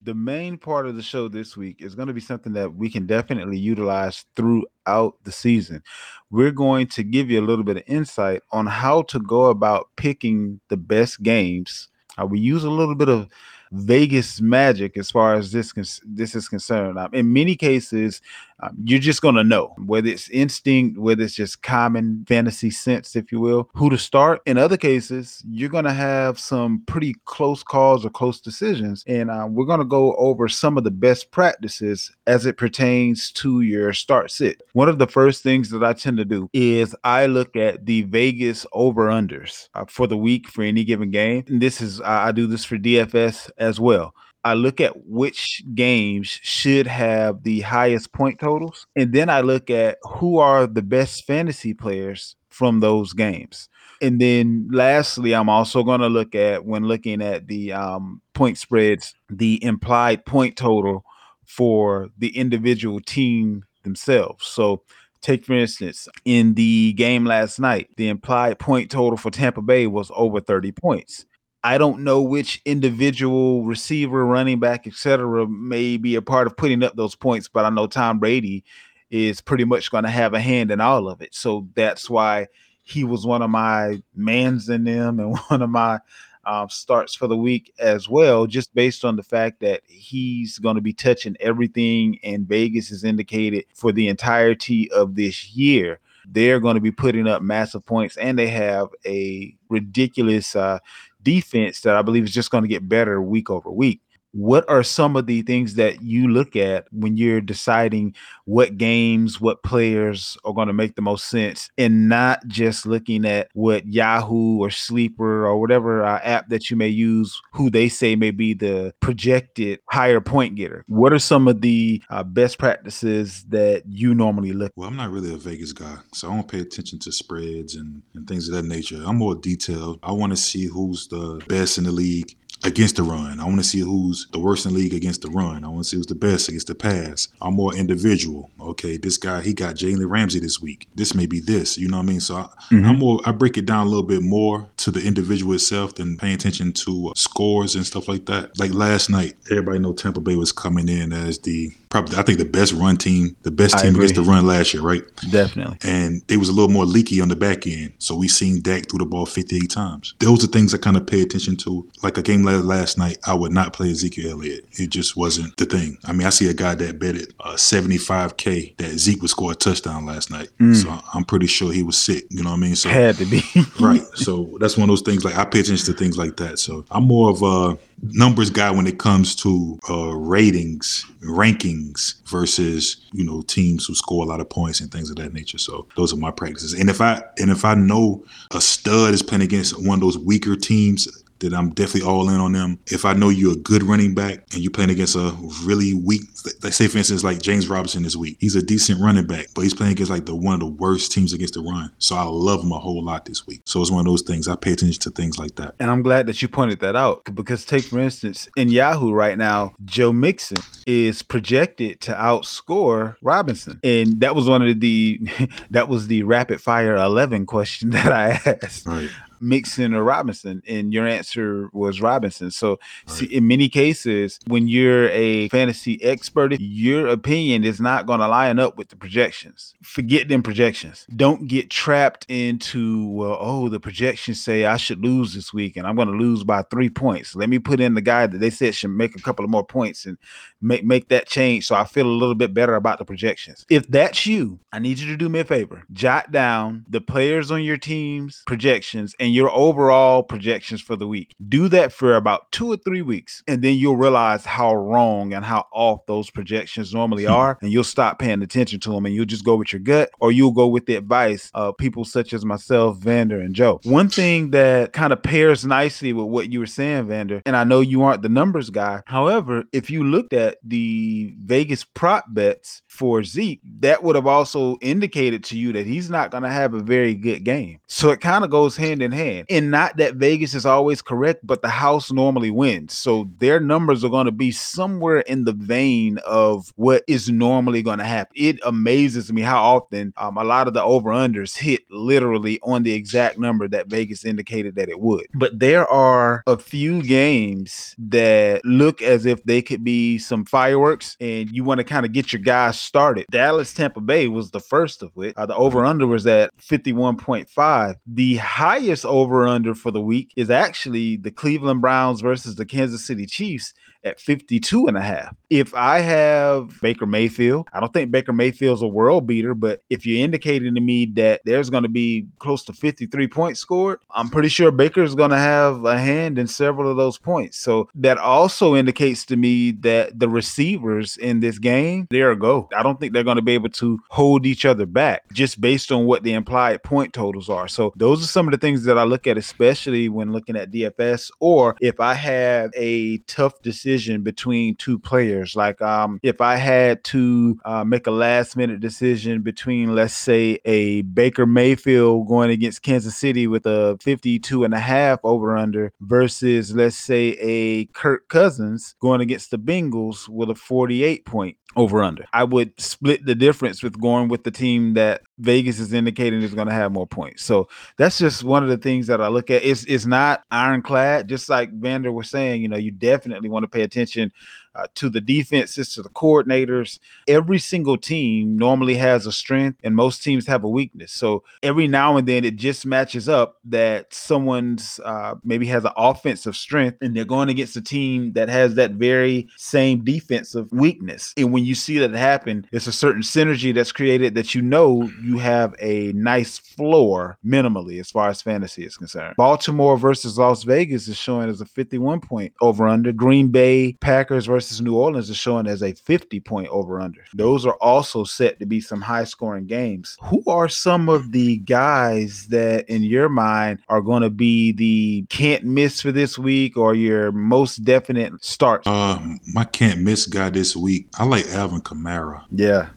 the 0.07 0.15
main 0.15 0.57
part 0.57 0.87
of 0.87 0.95
the 0.95 1.03
show 1.03 1.27
this 1.27 1.57
week 1.57 1.81
is 1.81 1.93
going 1.93 2.07
to 2.07 2.13
be 2.13 2.21
something 2.21 2.53
that 2.53 2.73
we 2.73 2.89
can 2.89 3.05
definitely 3.05 3.57
utilize 3.57 4.23
throughout 4.37 5.15
the 5.25 5.33
season. 5.33 5.83
We're 6.31 6.51
going 6.51 6.87
to 6.87 7.03
give 7.03 7.29
you 7.29 7.41
a 7.41 7.45
little 7.45 7.65
bit 7.65 7.75
of 7.75 7.83
insight 7.87 8.41
on 8.53 8.67
how 8.67 9.01
to 9.01 9.19
go 9.19 9.47
about 9.47 9.89
picking 9.97 10.61
the 10.69 10.77
best 10.77 11.21
games. 11.23 11.89
Uh, 12.17 12.25
we 12.25 12.39
use 12.39 12.63
a 12.63 12.69
little 12.69 12.95
bit 12.95 13.09
of 13.09 13.27
Vegas 13.73 14.39
magic 14.39 14.95
as 14.95 15.11
far 15.11 15.35
as 15.35 15.51
this 15.51 15.73
this 16.05 16.35
is 16.35 16.47
concerned. 16.47 16.97
In 17.11 17.33
many 17.33 17.57
cases, 17.57 18.21
um, 18.61 18.75
you're 18.83 18.99
just 18.99 19.21
going 19.21 19.35
to 19.35 19.43
know 19.43 19.73
whether 19.77 20.07
it's 20.07 20.29
instinct, 20.29 20.97
whether 20.97 21.23
it's 21.23 21.35
just 21.35 21.61
common 21.61 22.25
fantasy 22.27 22.71
sense, 22.71 23.15
if 23.15 23.31
you 23.31 23.39
will, 23.39 23.69
who 23.73 23.89
to 23.89 23.97
start. 23.97 24.41
In 24.45 24.57
other 24.57 24.77
cases, 24.77 25.43
you're 25.47 25.69
going 25.69 25.85
to 25.85 25.93
have 25.93 26.39
some 26.39 26.81
pretty 26.87 27.15
close 27.25 27.63
calls 27.63 28.05
or 28.05 28.09
close 28.09 28.41
decisions. 28.41 29.03
And 29.07 29.29
uh, 29.29 29.47
we're 29.49 29.65
going 29.65 29.79
to 29.79 29.85
go 29.85 30.15
over 30.15 30.47
some 30.47 30.77
of 30.77 30.83
the 30.83 30.91
best 30.91 31.31
practices 31.31 32.11
as 32.25 32.45
it 32.45 32.57
pertains 32.57 33.31
to 33.33 33.61
your 33.61 33.93
start 33.93 34.31
sit. 34.31 34.63
One 34.73 34.89
of 34.89 34.97
the 34.97 35.07
first 35.07 35.43
things 35.43 35.69
that 35.69 35.83
I 35.83 35.93
tend 35.93 36.17
to 36.17 36.25
do 36.25 36.49
is 36.53 36.95
I 37.03 37.27
look 37.27 37.55
at 37.55 37.85
the 37.85 38.03
Vegas 38.03 38.65
over 38.73 39.07
unders 39.07 39.69
uh, 39.75 39.85
for 39.87 40.07
the 40.07 40.17
week 40.17 40.47
for 40.47 40.63
any 40.63 40.83
given 40.83 41.11
game. 41.11 41.43
And 41.47 41.61
this 41.61 41.79
is, 41.79 42.01
I 42.01 42.31
do 42.31 42.47
this 42.47 42.65
for 42.65 42.77
DFS 42.77 43.51
as 43.57 43.79
well. 43.79 44.13
I 44.47 44.53
look 44.53 44.79
at 44.79 45.05
which 45.05 45.61
games 45.75 46.39
should 46.41 46.87
have 46.87 47.43
the 47.43 47.59
highest 47.61 48.13
point 48.13 48.39
totals, 48.39 48.87
and 48.95 49.11
then 49.11 49.29
I 49.29 49.41
look 49.41 49.69
at 49.69 49.97
who 50.03 50.37
are 50.37 50.65
the 50.65 50.81
best 50.81 51.25
fantasy 51.25 51.73
players 51.73 52.37
from 52.49 52.79
those 52.79 53.11
games. 53.11 53.67
And 54.01 54.21
then 54.21 54.69
lastly, 54.71 55.35
I'm 55.35 55.49
also 55.49 55.83
going 55.83 55.99
to 55.99 56.07
look 56.07 56.33
at 56.33 56.63
when 56.63 56.85
looking 56.85 57.21
at 57.21 57.47
the 57.47 57.73
um, 57.73 58.21
point 58.33 58.57
spreads, 58.57 59.13
the 59.29 59.61
implied 59.61 60.25
point 60.25 60.55
total 60.55 61.03
for 61.45 62.07
the 62.17 62.37
individual 62.37 63.01
team 63.01 63.65
themselves. 63.83 64.47
So 64.47 64.83
take 65.21 65.43
for 65.43 65.55
instance, 65.55 66.07
in 66.23 66.53
the 66.53 66.93
game 66.93 67.25
last 67.25 67.59
night, 67.59 67.89
the 67.97 68.07
implied 68.07 68.59
point 68.59 68.91
total 68.91 69.17
for 69.17 69.29
Tampa 69.29 69.61
Bay 69.61 69.87
was 69.87 70.09
over 70.15 70.39
30 70.39 70.71
points. 70.71 71.25
I 71.67 71.77
don't 71.77 72.05
know 72.05 72.21
which 72.21 72.61
individual 72.63 73.65
receiver, 73.65 74.25
running 74.25 74.57
back, 74.57 74.87
etc., 74.87 75.45
may 75.49 75.97
be 75.97 76.15
a 76.15 76.21
part 76.21 76.47
of 76.47 76.55
putting 76.55 76.81
up 76.81 76.95
those 76.95 77.13
points, 77.13 77.49
but 77.49 77.65
I 77.65 77.69
know 77.69 77.87
Tom 77.87 78.19
Brady 78.19 78.63
is 79.11 79.41
pretty 79.41 79.65
much 79.65 79.91
going 79.91 80.05
to 80.05 80.09
have 80.09 80.33
a 80.33 80.39
hand 80.39 80.71
in 80.71 80.79
all 80.79 81.09
of 81.09 81.21
it. 81.21 81.35
So 81.35 81.67
that's 81.75 82.09
why 82.09 82.47
he 82.83 83.03
was 83.03 83.25
one 83.25 83.41
of 83.41 83.49
my 83.49 84.01
mans 84.15 84.69
in 84.69 84.85
them 84.85 85.19
and 85.19 85.37
one 85.49 85.61
of 85.61 85.69
my 85.69 85.99
um, 86.45 86.69
starts 86.69 87.13
for 87.13 87.27
the 87.27 87.35
week 87.35 87.73
as 87.79 88.07
well, 88.07 88.47
just 88.47 88.73
based 88.73 89.03
on 89.03 89.17
the 89.17 89.23
fact 89.23 89.59
that 89.59 89.81
he's 89.87 90.59
going 90.59 90.75
to 90.75 90.81
be 90.81 90.93
touching 90.93 91.35
everything, 91.41 92.17
and 92.23 92.47
Vegas 92.47 92.91
is 92.91 93.03
indicated 93.03 93.65
for 93.73 93.91
the 93.91 94.07
entirety 94.07 94.89
of 94.91 95.15
this 95.15 95.49
year. 95.49 95.99
They're 96.29 96.61
going 96.61 96.75
to 96.75 96.81
be 96.81 96.91
putting 96.91 97.27
up 97.27 97.41
massive 97.41 97.85
points, 97.85 98.15
and 98.15 98.39
they 98.39 98.47
have 98.47 98.87
a 99.05 99.53
ridiculous 99.67 100.55
uh, 100.55 100.79
defense 101.27 101.81
that 101.81 101.97
I 101.97 102.01
believe 102.01 102.23
is 102.23 102.33
just 102.33 102.51
going 102.51 102.63
to 102.63 102.69
get 102.69 102.87
better 102.87 103.21
week 103.21 103.49
over 103.49 103.69
week 103.69 103.99
what 104.37 104.69
are 104.69 104.83
some 104.83 105.15
of 105.15 105.25
the 105.25 105.41
things 105.41 105.73
that 105.73 106.03
you 106.03 106.27
look 106.27 106.55
at 106.55 106.85
when 106.91 107.17
you're 107.17 107.41
deciding 107.41 108.13
what 108.45 108.77
games, 108.77 109.41
what 109.41 109.63
players 109.63 110.37
are 110.45 110.53
going 110.53 110.67
to 110.67 110.73
make 110.73 110.95
the 110.95 111.01
most 111.01 111.25
sense, 111.25 111.71
and 111.75 112.07
not 112.07 112.45
just 112.47 112.85
looking 112.85 113.25
at 113.25 113.49
what 113.53 113.87
Yahoo 113.87 114.59
or 114.59 114.69
Sleeper 114.69 115.47
or 115.47 115.59
whatever 115.59 116.03
uh, 116.05 116.19
app 116.21 116.49
that 116.49 116.69
you 116.69 116.77
may 116.77 116.87
use, 116.87 117.41
who 117.53 117.71
they 117.71 117.89
say 117.89 118.15
may 118.15 118.29
be 118.29 118.53
the 118.53 118.93
projected 118.99 119.79
higher 119.89 120.21
point 120.21 120.53
getter? 120.53 120.83
What 120.87 121.13
are 121.13 121.19
some 121.19 121.47
of 121.47 121.61
the 121.61 122.03
uh, 122.11 122.23
best 122.23 122.59
practices 122.59 123.43
that 123.49 123.83
you 123.87 124.13
normally 124.13 124.53
look? 124.53 124.71
Well, 124.75 124.87
I'm 124.87 124.95
not 124.95 125.09
really 125.09 125.33
a 125.33 125.37
Vegas 125.37 125.73
guy, 125.73 125.97
so 126.13 126.29
I 126.29 126.35
don't 126.35 126.47
pay 126.47 126.59
attention 126.59 126.99
to 126.99 127.11
spreads 127.11 127.73
and, 127.73 128.03
and 128.13 128.27
things 128.27 128.47
of 128.47 128.53
that 128.53 128.65
nature. 128.65 129.01
I'm 129.03 129.17
more 129.17 129.33
detailed. 129.33 129.99
I 130.03 130.11
want 130.11 130.31
to 130.31 130.37
see 130.37 130.65
who's 130.65 131.07
the 131.07 131.43
best 131.47 131.79
in 131.79 131.85
the 131.85 131.91
league 131.91 132.35
against 132.63 132.95
the 132.95 133.03
run. 133.03 133.39
I 133.39 133.45
want 133.45 133.57
to 133.57 133.63
see 133.63 133.79
who's 133.79 134.27
the 134.31 134.39
worst 134.39 134.65
in 134.65 134.73
the 134.73 134.79
league 134.79 134.93
against 134.93 135.21
the 135.21 135.29
run. 135.29 135.63
I 135.63 135.67
want 135.67 135.83
to 135.83 135.89
see 135.89 135.97
who's 135.97 136.07
the 136.07 136.15
best 136.15 136.49
against 136.49 136.67
the 136.67 136.75
pass. 136.75 137.27
I'm 137.41 137.53
more 137.53 137.75
individual. 137.75 138.51
Okay, 138.59 138.97
this 138.97 139.17
guy 139.17 139.41
he 139.41 139.53
got 139.53 139.75
Jalen 139.75 140.09
Ramsey 140.09 140.39
this 140.39 140.61
week. 140.61 140.87
This 140.95 141.13
may 141.13 141.25
be 141.25 141.39
this. 141.39 141.77
You 141.77 141.87
know 141.87 141.97
what 141.97 142.03
I 142.03 142.07
mean? 142.07 142.19
So 142.19 142.35
I, 142.35 142.43
mm-hmm. 142.71 142.85
I'm 142.85 142.99
more. 142.99 143.21
I 143.25 143.31
break 143.31 143.57
it 143.57 143.65
down 143.65 143.87
a 143.87 143.89
little 143.89 144.03
bit 144.03 144.21
more 144.21 144.69
to 144.77 144.91
the 144.91 145.05
individual 145.05 145.53
itself 145.53 145.95
than 145.95 146.17
paying 146.17 146.35
attention 146.35 146.73
to 146.73 147.09
uh, 147.09 147.13
scores 147.15 147.75
and 147.75 147.85
stuff 147.85 148.07
like 148.07 148.25
that. 148.25 148.57
Like 148.59 148.73
last 148.73 149.09
night, 149.09 149.35
everybody 149.49 149.79
know 149.79 149.93
Tampa 149.93 150.21
Bay 150.21 150.35
was 150.35 150.51
coming 150.51 150.89
in 150.89 151.13
as 151.13 151.39
the 151.39 151.71
probably 151.89 152.17
I 152.17 152.23
think 152.23 152.39
the 152.39 152.45
best 152.45 152.73
run 152.73 152.97
team, 152.97 153.35
the 153.43 153.51
best 153.51 153.79
team 153.79 153.95
against 153.95 154.15
the 154.15 154.21
run 154.21 154.45
last 154.45 154.73
year, 154.73 154.83
right? 154.83 155.03
Definitely. 155.29 155.77
And 155.83 156.21
it 156.27 156.37
was 156.37 156.49
a 156.49 156.51
little 156.51 156.69
more 156.69 156.85
leaky 156.85 157.21
on 157.21 157.29
the 157.29 157.35
back 157.35 157.67
end. 157.67 157.93
So 157.99 158.15
we 158.15 158.27
seen 158.27 158.61
Dak 158.61 158.89
threw 158.89 158.99
the 158.99 159.05
ball 159.05 159.25
58 159.25 159.69
times. 159.69 160.13
Those 160.19 160.43
are 160.43 160.47
things 160.47 160.73
I 160.73 160.77
kind 160.77 160.97
of 160.97 161.05
pay 161.05 161.21
attention 161.21 161.55
to. 161.57 161.89
Like 162.03 162.17
a 162.17 162.21
game 162.21 162.43
last 162.43 162.97
night, 162.97 163.17
I 163.25 163.33
would 163.33 163.51
not 163.51 163.73
play 163.73 163.91
Ezekiel 163.91 164.31
Elliott. 164.31 164.65
It 164.73 164.89
just 164.89 165.15
wasn't 165.15 165.55
the 165.57 165.65
thing. 165.65 165.97
I 166.05 166.13
mean, 166.13 166.27
I 166.27 166.29
see 166.29 166.49
a 166.49 166.53
guy 166.53 166.75
that 166.75 166.99
betted 166.99 167.33
uh, 167.39 167.53
75K 167.53 168.77
that 168.77 168.97
Zeke 168.97 169.21
would 169.21 169.29
score 169.29 169.51
a 169.51 169.55
touchdown 169.55 170.05
last 170.05 170.29
night. 170.29 170.49
Mm. 170.59 170.75
So 170.75 170.99
I'm 171.13 171.23
pretty 171.23 171.47
sure 171.47 171.71
he 171.71 171.83
was 171.83 171.97
sick. 171.97 172.25
You 172.29 172.43
know 172.43 172.51
what 172.51 172.57
I 172.57 172.59
mean? 172.59 172.75
So 172.75 172.89
had 172.89 173.15
to 173.17 173.25
be. 173.25 173.41
right. 173.79 174.01
So 174.15 174.57
that's 174.59 174.77
one 174.77 174.89
of 174.89 174.89
those 174.89 175.01
things 175.01 175.23
like 175.23 175.37
I 175.37 175.45
pay 175.45 175.59
attention 175.61 175.85
to 175.85 175.93
things 175.93 176.17
like 176.17 176.37
that. 176.37 176.59
So 176.59 176.85
I'm 176.91 177.03
more 177.03 177.29
of 177.29 177.41
a 177.41 177.77
numbers 178.01 178.49
guy 178.49 178.71
when 178.71 178.87
it 178.87 178.99
comes 178.99 179.35
to 179.35 179.79
uh, 179.89 180.15
ratings, 180.15 181.05
rankings 181.21 182.15
versus 182.27 182.97
you 183.13 183.23
know 183.23 183.41
teams 183.41 183.85
who 183.85 183.95
score 183.95 184.23
a 184.23 184.27
lot 184.27 184.39
of 184.39 184.49
points 184.49 184.79
and 184.79 184.91
things 184.91 185.09
of 185.09 185.15
that 185.17 185.33
nature. 185.33 185.57
So 185.57 185.87
those 185.95 186.13
are 186.13 186.17
my 186.17 186.31
practices. 186.31 186.73
And 186.73 186.89
if 186.89 187.01
I 187.01 187.21
and 187.37 187.49
if 187.49 187.65
I 187.65 187.75
know 187.75 188.23
a 188.51 188.61
stud 188.61 189.13
is 189.13 189.23
playing 189.23 189.43
against 189.43 189.81
one 189.83 189.95
of 189.95 190.01
those 190.01 190.17
weaker 190.17 190.55
teams, 190.55 191.07
that 191.39 191.53
I'm 191.53 191.69
definitely 191.71 192.09
all 192.09 192.29
in 192.29 192.39
on 192.39 192.53
them. 192.53 192.79
If 192.87 193.05
I 193.05 193.13
know 193.13 193.29
you're 193.29 193.53
a 193.53 193.57
good 193.57 193.83
running 193.83 194.13
back 194.13 194.39
and 194.53 194.61
you're 194.61 194.71
playing 194.71 194.89
against 194.89 195.15
a 195.15 195.35
really 195.63 195.93
weak, 195.93 196.21
like 196.63 196.73
say 196.73 196.87
for 196.87 196.97
instance, 196.97 197.23
like 197.23 197.41
James 197.41 197.67
Robinson 197.67 198.03
this 198.03 198.15
week, 198.15 198.37
he's 198.39 198.55
a 198.55 198.61
decent 198.61 199.01
running 199.01 199.27
back, 199.27 199.47
but 199.53 199.61
he's 199.61 199.73
playing 199.73 199.93
against 199.93 200.11
like 200.11 200.25
the 200.25 200.35
one 200.35 200.55
of 200.55 200.59
the 200.59 200.67
worst 200.67 201.11
teams 201.11 201.33
against 201.33 201.53
the 201.53 201.61
run. 201.61 201.91
So 201.99 202.15
I 202.15 202.23
love 202.23 202.63
him 202.63 202.71
a 202.71 202.79
whole 202.79 203.03
lot 203.03 203.25
this 203.25 203.45
week. 203.47 203.61
So 203.65 203.81
it's 203.81 203.91
one 203.91 204.01
of 204.01 204.05
those 204.05 204.21
things. 204.21 204.47
I 204.47 204.55
pay 204.55 204.73
attention 204.73 205.01
to 205.01 205.09
things 205.09 205.37
like 205.37 205.55
that. 205.55 205.75
And 205.79 205.91
I'm 205.91 206.01
glad 206.01 206.27
that 206.27 206.41
you 206.41 206.47
pointed 206.47 206.79
that 206.79 206.95
out 206.95 207.23
because 207.33 207.65
take 207.65 207.83
for 207.85 207.99
instance 207.99 208.47
in 208.55 208.69
Yahoo 208.69 209.11
right 209.11 209.37
now, 209.37 209.73
Joe 209.85 210.11
Mixon 210.11 210.57
is 210.85 211.21
projected 211.21 212.01
to 212.01 212.13
outscore 212.13 213.15
Robinson, 213.21 213.79
and 213.83 214.19
that 214.21 214.35
was 214.35 214.47
one 214.47 214.61
of 214.61 214.79
the 214.79 215.19
that 215.71 215.89
was 215.89 216.07
the 216.07 216.23
rapid 216.23 216.61
fire 216.61 216.95
eleven 216.95 217.45
question 217.45 217.89
that 217.91 218.11
I 218.11 218.57
asked. 218.63 218.85
Right. 218.85 219.09
Mixon 219.39 219.93
or 219.93 220.03
Robinson, 220.03 220.61
and 220.67 220.93
your 220.93 221.07
answer 221.07 221.69
was 221.73 222.01
Robinson. 222.01 222.51
So, 222.51 222.71
right. 222.71 222.79
see, 223.15 223.25
in 223.25 223.47
many 223.47 223.69
cases, 223.69 224.39
when 224.47 224.67
you're 224.67 225.09
a 225.09 225.49
fantasy 225.49 226.03
expert, 226.03 226.59
your 226.59 227.07
opinion 227.07 227.63
is 227.63 227.79
not 227.79 228.05
going 228.05 228.19
to 228.19 228.27
line 228.27 228.59
up 228.59 228.77
with 228.77 228.89
the 228.89 228.95
projections. 228.95 229.73
Forget 229.83 230.27
them 230.27 230.43
projections. 230.43 231.05
Don't 231.15 231.47
get 231.47 231.69
trapped 231.69 232.25
into, 232.29 233.09
well, 233.09 233.37
oh, 233.39 233.69
the 233.69 233.79
projections 233.79 234.41
say 234.41 234.65
I 234.65 234.77
should 234.77 235.03
lose 235.03 235.33
this 235.33 235.53
week, 235.53 235.77
and 235.77 235.85
I'm 235.85 235.95
going 235.95 236.07
to 236.07 236.13
lose 236.13 236.43
by 236.43 236.63
three 236.63 236.89
points. 236.89 237.35
Let 237.35 237.49
me 237.49 237.59
put 237.59 237.79
in 237.79 237.93
the 237.93 238.01
guy 238.01 238.27
that 238.27 238.37
they 238.37 238.49
said 238.49 238.75
should 238.75 238.91
make 238.91 239.15
a 239.15 239.21
couple 239.21 239.45
of 239.45 239.51
more 239.51 239.65
points 239.65 240.05
and 240.05 240.17
make 240.61 240.83
make 240.83 241.09
that 241.09 241.27
change 241.27 241.67
so 241.67 241.75
I 241.75 241.83
feel 241.83 242.07
a 242.07 242.09
little 242.09 242.35
bit 242.35 242.53
better 242.53 242.75
about 242.75 242.99
the 242.99 243.05
projections. 243.05 243.65
If 243.69 243.87
that's 243.87 244.25
you, 244.25 244.59
I 244.71 244.79
need 244.79 244.99
you 244.99 245.07
to 245.07 245.17
do 245.17 245.29
me 245.29 245.39
a 245.39 245.45
favor. 245.45 245.83
Jot 245.91 246.31
down 246.31 246.85
the 246.89 247.01
players 247.01 247.51
on 247.51 247.63
your 247.63 247.77
team's 247.77 248.43
projections 248.45 249.15
and 249.19 249.26
your 249.31 249.51
overall 249.51 250.23
projections 250.23 250.81
for 250.81 250.95
the 250.95 251.07
week. 251.07 251.35
Do 251.47 251.67
that 251.69 251.93
for 251.93 252.15
about 252.15 252.51
2 252.51 252.71
or 252.71 252.77
3 252.77 253.01
weeks 253.01 253.43
and 253.47 253.61
then 253.61 253.75
you'll 253.75 253.97
realize 253.97 254.45
how 254.45 254.75
wrong 254.75 255.33
and 255.33 255.43
how 255.43 255.65
off 255.71 256.05
those 256.05 256.29
projections 256.29 256.93
normally 256.93 257.25
hmm. 257.25 257.31
are 257.31 257.57
and 257.61 257.71
you'll 257.71 257.83
stop 257.83 258.19
paying 258.19 258.41
attention 258.41 258.79
to 258.81 258.91
them 258.91 259.05
and 259.05 259.15
you'll 259.15 259.25
just 259.25 259.45
go 259.45 259.55
with 259.55 259.73
your 259.73 259.79
gut 259.79 260.09
or 260.19 260.31
you'll 260.31 260.51
go 260.51 260.67
with 260.67 260.85
the 260.85 260.95
advice 260.95 261.49
of 261.53 261.77
people 261.77 262.05
such 262.05 262.33
as 262.33 262.45
myself, 262.45 262.97
Vander 262.97 263.39
and 263.39 263.53
Joe. 263.53 263.79
One 263.83 264.09
thing 264.09 264.51
that 264.51 264.93
kind 264.93 265.13
of 265.13 265.21
pairs 265.23 265.65
nicely 265.65 266.13
with 266.13 266.27
what 266.27 266.51
you 266.51 266.59
were 266.59 266.65
saying, 266.65 267.07
Vander, 267.07 267.41
and 267.45 267.55
I 267.55 267.63
know 267.63 267.81
you 267.81 268.03
aren't 268.03 268.21
the 268.21 268.29
numbers 268.29 268.69
guy. 268.69 269.01
However, 269.05 269.63
if 269.71 269.89
you 269.89 270.03
looked 270.03 270.33
at 270.33 270.57
the 270.63 271.35
Vegas 271.43 271.83
prop 271.83 272.25
bets 272.29 272.81
for 272.87 273.23
Zeke, 273.23 273.61
that 273.79 274.03
would 274.03 274.15
have 274.15 274.27
also 274.27 274.77
indicated 274.81 275.43
to 275.45 275.57
you 275.57 275.73
that 275.73 275.85
he's 275.85 276.09
not 276.09 276.31
going 276.31 276.43
to 276.43 276.49
have 276.49 276.73
a 276.73 276.79
very 276.79 277.13
good 277.13 277.43
game. 277.43 277.79
So 277.87 278.09
it 278.09 278.21
kind 278.21 278.43
of 278.43 278.49
goes 278.49 278.75
hand 278.75 279.01
in 279.01 279.11
hand. 279.11 279.16
And 279.49 279.71
not 279.71 279.97
that 279.97 280.15
Vegas 280.15 280.53
is 280.53 280.65
always 280.65 281.01
correct, 281.01 281.45
but 281.45 281.61
the 281.61 281.69
house 281.69 282.11
normally 282.11 282.51
wins. 282.51 282.93
So 282.93 283.29
their 283.39 283.59
numbers 283.59 284.03
are 284.03 284.09
going 284.09 284.25
to 284.25 284.31
be 284.31 284.51
somewhere 284.51 285.19
in 285.21 285.43
the 285.43 285.53
vein 285.53 286.19
of 286.25 286.73
what 286.75 287.03
is 287.07 287.29
normally 287.29 287.81
going 287.81 287.99
to 287.99 288.05
happen. 288.05 288.33
It 288.35 288.59
amazes 288.65 289.31
me 289.31 289.41
how 289.41 289.61
often 289.63 290.13
um, 290.17 290.37
a 290.37 290.43
lot 290.43 290.67
of 290.67 290.73
the 290.73 290.83
over 290.83 291.11
unders 291.11 291.57
hit 291.57 291.81
literally 291.89 292.59
on 292.63 292.83
the 292.83 292.93
exact 292.93 293.37
number 293.37 293.67
that 293.67 293.87
Vegas 293.87 294.25
indicated 294.25 294.75
that 294.75 294.89
it 294.89 294.99
would. 294.99 295.27
But 295.33 295.59
there 295.59 295.87
are 295.87 296.43
a 296.47 296.57
few 296.57 297.01
games 297.01 297.95
that 297.97 298.63
look 298.65 299.01
as 299.01 299.25
if 299.25 299.43
they 299.43 299.61
could 299.61 299.83
be 299.83 300.17
some 300.17 300.45
fireworks 300.45 301.17
and 301.19 301.49
you 301.49 301.63
want 301.63 301.79
to 301.79 301.83
kind 301.83 302.05
of 302.05 302.11
get 302.11 302.33
your 302.33 302.41
guys 302.41 302.79
started. 302.79 303.25
Dallas 303.31 303.73
Tampa 303.73 304.01
Bay 304.01 304.27
was 304.27 304.51
the 304.51 304.59
first 304.59 305.03
of 305.03 305.11
which. 305.15 305.35
Uh, 305.37 305.45
the 305.45 305.55
over 305.55 305.85
under 305.85 306.07
was 306.07 306.27
at 306.27 306.55
51.5. 306.57 307.95
The 308.05 308.35
highest 308.37 309.05
over 309.07 309.47
under 309.47 309.73
for 309.73 309.91
the 309.91 310.01
week 310.01 310.33
is 310.35 310.49
actually 310.49 311.17
the 311.17 311.31
Cleveland 311.31 311.81
Browns 311.81 312.21
versus 312.21 312.55
the 312.55 312.65
Kansas 312.65 313.05
City 313.05 313.25
Chiefs 313.25 313.73
at 314.07 314.19
52 314.19 314.87
and 314.87 314.97
a 314.97 315.01
half. 315.01 315.35
If 315.49 315.73
I 315.73 315.99
have 315.99 316.79
Baker 316.81 317.05
Mayfield, 317.05 317.67
I 317.73 317.79
don't 317.79 317.93
think 317.93 318.11
Baker 318.11 318.33
Mayfield's 318.33 318.81
a 318.81 318.87
world 318.87 319.27
beater, 319.27 319.53
but 319.53 319.83
if 319.89 320.05
you're 320.05 320.23
indicating 320.23 320.75
to 320.75 320.81
me 320.81 321.05
that 321.13 321.41
there's 321.45 321.69
going 321.69 321.83
to 321.83 321.89
be 321.89 322.27
close 322.39 322.63
to 322.65 322.73
53 322.73 323.27
points 323.27 323.59
scored, 323.59 323.99
I'm 324.11 324.29
pretty 324.29 324.49
sure 324.49 324.71
Baker's 324.71 325.15
going 325.15 325.31
to 325.31 325.37
have 325.37 325.85
a 325.85 325.97
hand 325.97 326.39
in 326.39 326.47
several 326.47 326.89
of 326.89 326.97
those 326.97 327.17
points. 327.17 327.57
So 327.59 327.89
that 327.95 328.17
also 328.17 328.75
indicates 328.75 329.25
to 329.25 329.37
me 329.37 329.71
that 329.71 330.19
the 330.19 330.29
receivers 330.29 331.17
in 331.17 331.39
this 331.39 331.59
game, 331.59 332.07
they're 332.09 332.31
a 332.31 332.39
go. 332.39 332.69
I 332.75 332.83
don't 332.83 332.99
think 332.99 333.13
they're 333.13 333.23
going 333.23 333.37
to 333.37 333.41
be 333.41 333.53
able 333.53 333.69
to 333.69 333.99
hold 334.09 334.45
each 334.45 334.65
other 334.65 334.85
back 334.85 335.23
just 335.33 335.61
based 335.61 335.91
on 335.91 336.05
what 336.05 336.23
the 336.23 336.33
implied 336.33 336.83
point 336.83 337.13
totals 337.13 337.49
are. 337.49 337.67
So 337.67 337.93
those 337.95 338.23
are 338.23 338.27
some 338.27 338.47
of 338.47 338.51
the 338.51 338.57
things 338.57 338.83
that 338.83 338.97
I 338.97 339.03
look 339.03 339.27
at, 339.27 339.37
especially 339.37 340.09
when 340.09 340.31
looking 340.31 340.55
at 340.55 340.71
DFS 340.71 341.31
or 341.39 341.75
if 341.81 341.99
I 341.99 342.13
have 342.13 342.71
a 342.75 343.17
tough 343.19 343.61
decision 343.61 343.96
decision 343.97 344.21
between 344.21 344.75
two 344.75 344.99
players. 344.99 345.55
Like 345.55 345.81
um, 345.81 346.19
if 346.21 346.41
I 346.41 346.55
had 346.55 347.03
to 347.05 347.59
uh, 347.65 347.83
make 347.83 348.07
a 348.07 348.11
last 348.11 348.55
minute 348.55 348.79
decision 348.79 349.41
between, 349.41 349.95
let's 349.95 350.13
say, 350.13 350.59
a 350.65 351.01
Baker 351.01 351.45
Mayfield 351.45 352.27
going 352.27 352.51
against 352.51 352.83
Kansas 352.83 353.17
City 353.17 353.47
with 353.47 353.65
a 353.65 353.97
52 354.01 354.63
and 354.63 354.73
a 354.73 354.79
half 354.79 355.19
over 355.23 355.57
under 355.57 355.91
versus, 356.01 356.75
let's 356.75 356.97
say, 356.97 357.37
a 357.39 357.85
Kirk 357.87 358.27
Cousins 358.29 358.95
going 359.01 359.21
against 359.21 359.51
the 359.51 359.57
Bengals 359.57 360.29
with 360.29 360.49
a 360.49 360.55
48 360.55 361.25
point 361.25 361.57
over 361.75 362.01
under. 362.01 362.25
I 362.33 362.43
would 362.43 362.79
split 362.79 363.25
the 363.25 363.35
difference 363.35 363.83
with 363.83 363.99
going 363.99 364.29
with 364.29 364.43
the 364.43 364.51
team 364.51 364.95
that 364.95 365.21
Vegas 365.37 365.79
is 365.79 365.93
indicating 365.93 366.41
is 366.41 366.53
going 366.53 366.67
to 366.67 366.73
have 366.73 366.91
more 366.91 367.05
points. 367.05 367.43
So 367.43 367.69
that's 367.97 368.17
just 368.17 368.43
one 368.43 368.63
of 368.63 368.69
the 368.69 368.77
things 368.77 369.07
that 369.07 369.21
I 369.21 369.27
look 369.27 369.51
at. 369.51 369.63
It's 369.63 369.83
it's 369.85 370.05
not 370.05 370.43
ironclad, 370.49 371.29
just 371.29 371.49
like 371.49 371.71
Vander 371.71 372.11
was 372.11 372.29
saying. 372.29 372.61
You 372.63 372.67
know, 372.67 372.77
you 372.77 372.91
definitely 372.91 373.49
want 373.49 373.63
to 373.63 373.67
pay 373.67 373.76
attention 373.81 374.31
uh, 374.77 374.87
to 374.95 375.09
the 375.09 375.21
defenses, 375.21 375.93
to 375.93 376.01
the 376.01 376.09
coordinators. 376.09 376.99
Every 377.27 377.59
single 377.59 377.97
team 377.97 378.57
normally 378.57 378.95
has 378.95 379.25
a 379.25 379.31
strength, 379.31 379.79
and 379.83 379.95
most 379.95 380.23
teams 380.23 380.45
have 380.47 380.63
a 380.63 380.69
weakness. 380.69 381.11
So 381.11 381.43
every 381.63 381.87
now 381.87 382.17
and 382.17 382.27
then 382.27 382.45
it 382.45 382.55
just 382.55 382.85
matches 382.85 383.27
up 383.27 383.57
that 383.65 384.13
someone's 384.13 384.99
uh, 385.03 385.35
maybe 385.43 385.65
has 385.67 385.83
an 385.83 385.91
offensive 385.97 386.55
strength, 386.55 386.97
and 387.01 387.15
they're 387.15 387.25
going 387.25 387.49
against 387.49 387.75
a 387.75 387.81
team 387.81 388.33
that 388.33 388.49
has 388.49 388.75
that 388.75 388.91
very 388.91 389.47
same 389.57 390.03
defensive 390.03 390.71
weakness. 390.71 391.33
And 391.37 391.51
when 391.51 391.65
you 391.65 391.73
see 391.75 391.97
that 391.99 392.11
happen, 392.11 392.67
it's 392.71 392.87
a 392.87 392.91
certain 392.91 393.21
synergy 393.23 393.73
that's 393.73 393.91
created 393.91 394.35
that 394.35 394.53
you 394.53 394.61
know 394.61 395.09
you 395.23 395.39
have 395.39 395.73
a 395.79 396.11
nice 396.13 396.57
floor 396.59 397.37
minimally 397.45 397.99
as 397.99 398.11
far 398.11 398.29
as 398.29 398.41
fantasy 398.41 398.85
is 398.85 398.97
concerned. 398.97 399.35
Baltimore 399.37 399.97
versus 399.97 400.37
Las 400.37 400.63
Vegas 400.63 401.07
is 401.07 401.17
showing 401.17 401.49
as 401.49 401.61
a 401.61 401.65
51 401.65 402.19
point 402.21 402.53
over 402.61 402.87
under. 402.87 403.11
Green 403.11 403.47
Bay 403.47 403.93
Packers 403.93 404.45
versus 404.45 404.66
versus 404.67 404.81
New 404.81 404.95
Orleans 404.95 405.29
is 405.29 405.37
showing 405.37 405.65
as 405.65 405.81
a 405.81 405.93
50 405.93 406.39
point 406.41 406.67
over 406.69 406.99
under. 406.99 407.23
Those 407.33 407.65
are 407.65 407.75
also 407.75 408.25
set 408.25 408.59
to 408.59 408.65
be 408.65 408.81
some 408.81 408.99
high 408.99 409.23
scoring 409.23 409.65
games. 409.65 410.17
Who 410.23 410.43
are 410.47 410.67
some 410.67 411.07
of 411.07 411.31
the 411.31 411.57
guys 411.57 412.47
that, 412.47 412.89
in 412.89 413.03
your 413.03 413.29
mind, 413.29 413.79
are 413.87 414.01
going 414.01 414.23
to 414.23 414.29
be 414.29 414.73
the 414.73 415.25
can't 415.29 415.63
miss 415.63 416.01
for 416.01 416.11
this 416.11 416.37
week 416.37 416.75
or 416.75 416.95
your 416.95 417.31
most 417.31 417.77
definite 417.85 418.43
start? 418.43 418.85
Um, 418.85 419.39
my 419.53 419.63
can't 419.63 420.01
miss 420.01 420.25
guy 420.25 420.49
this 420.49 420.75
week. 420.75 421.07
I 421.17 421.23
like 421.23 421.47
Alvin 421.47 421.81
Kamara. 421.81 422.43
Yeah. 422.51 422.89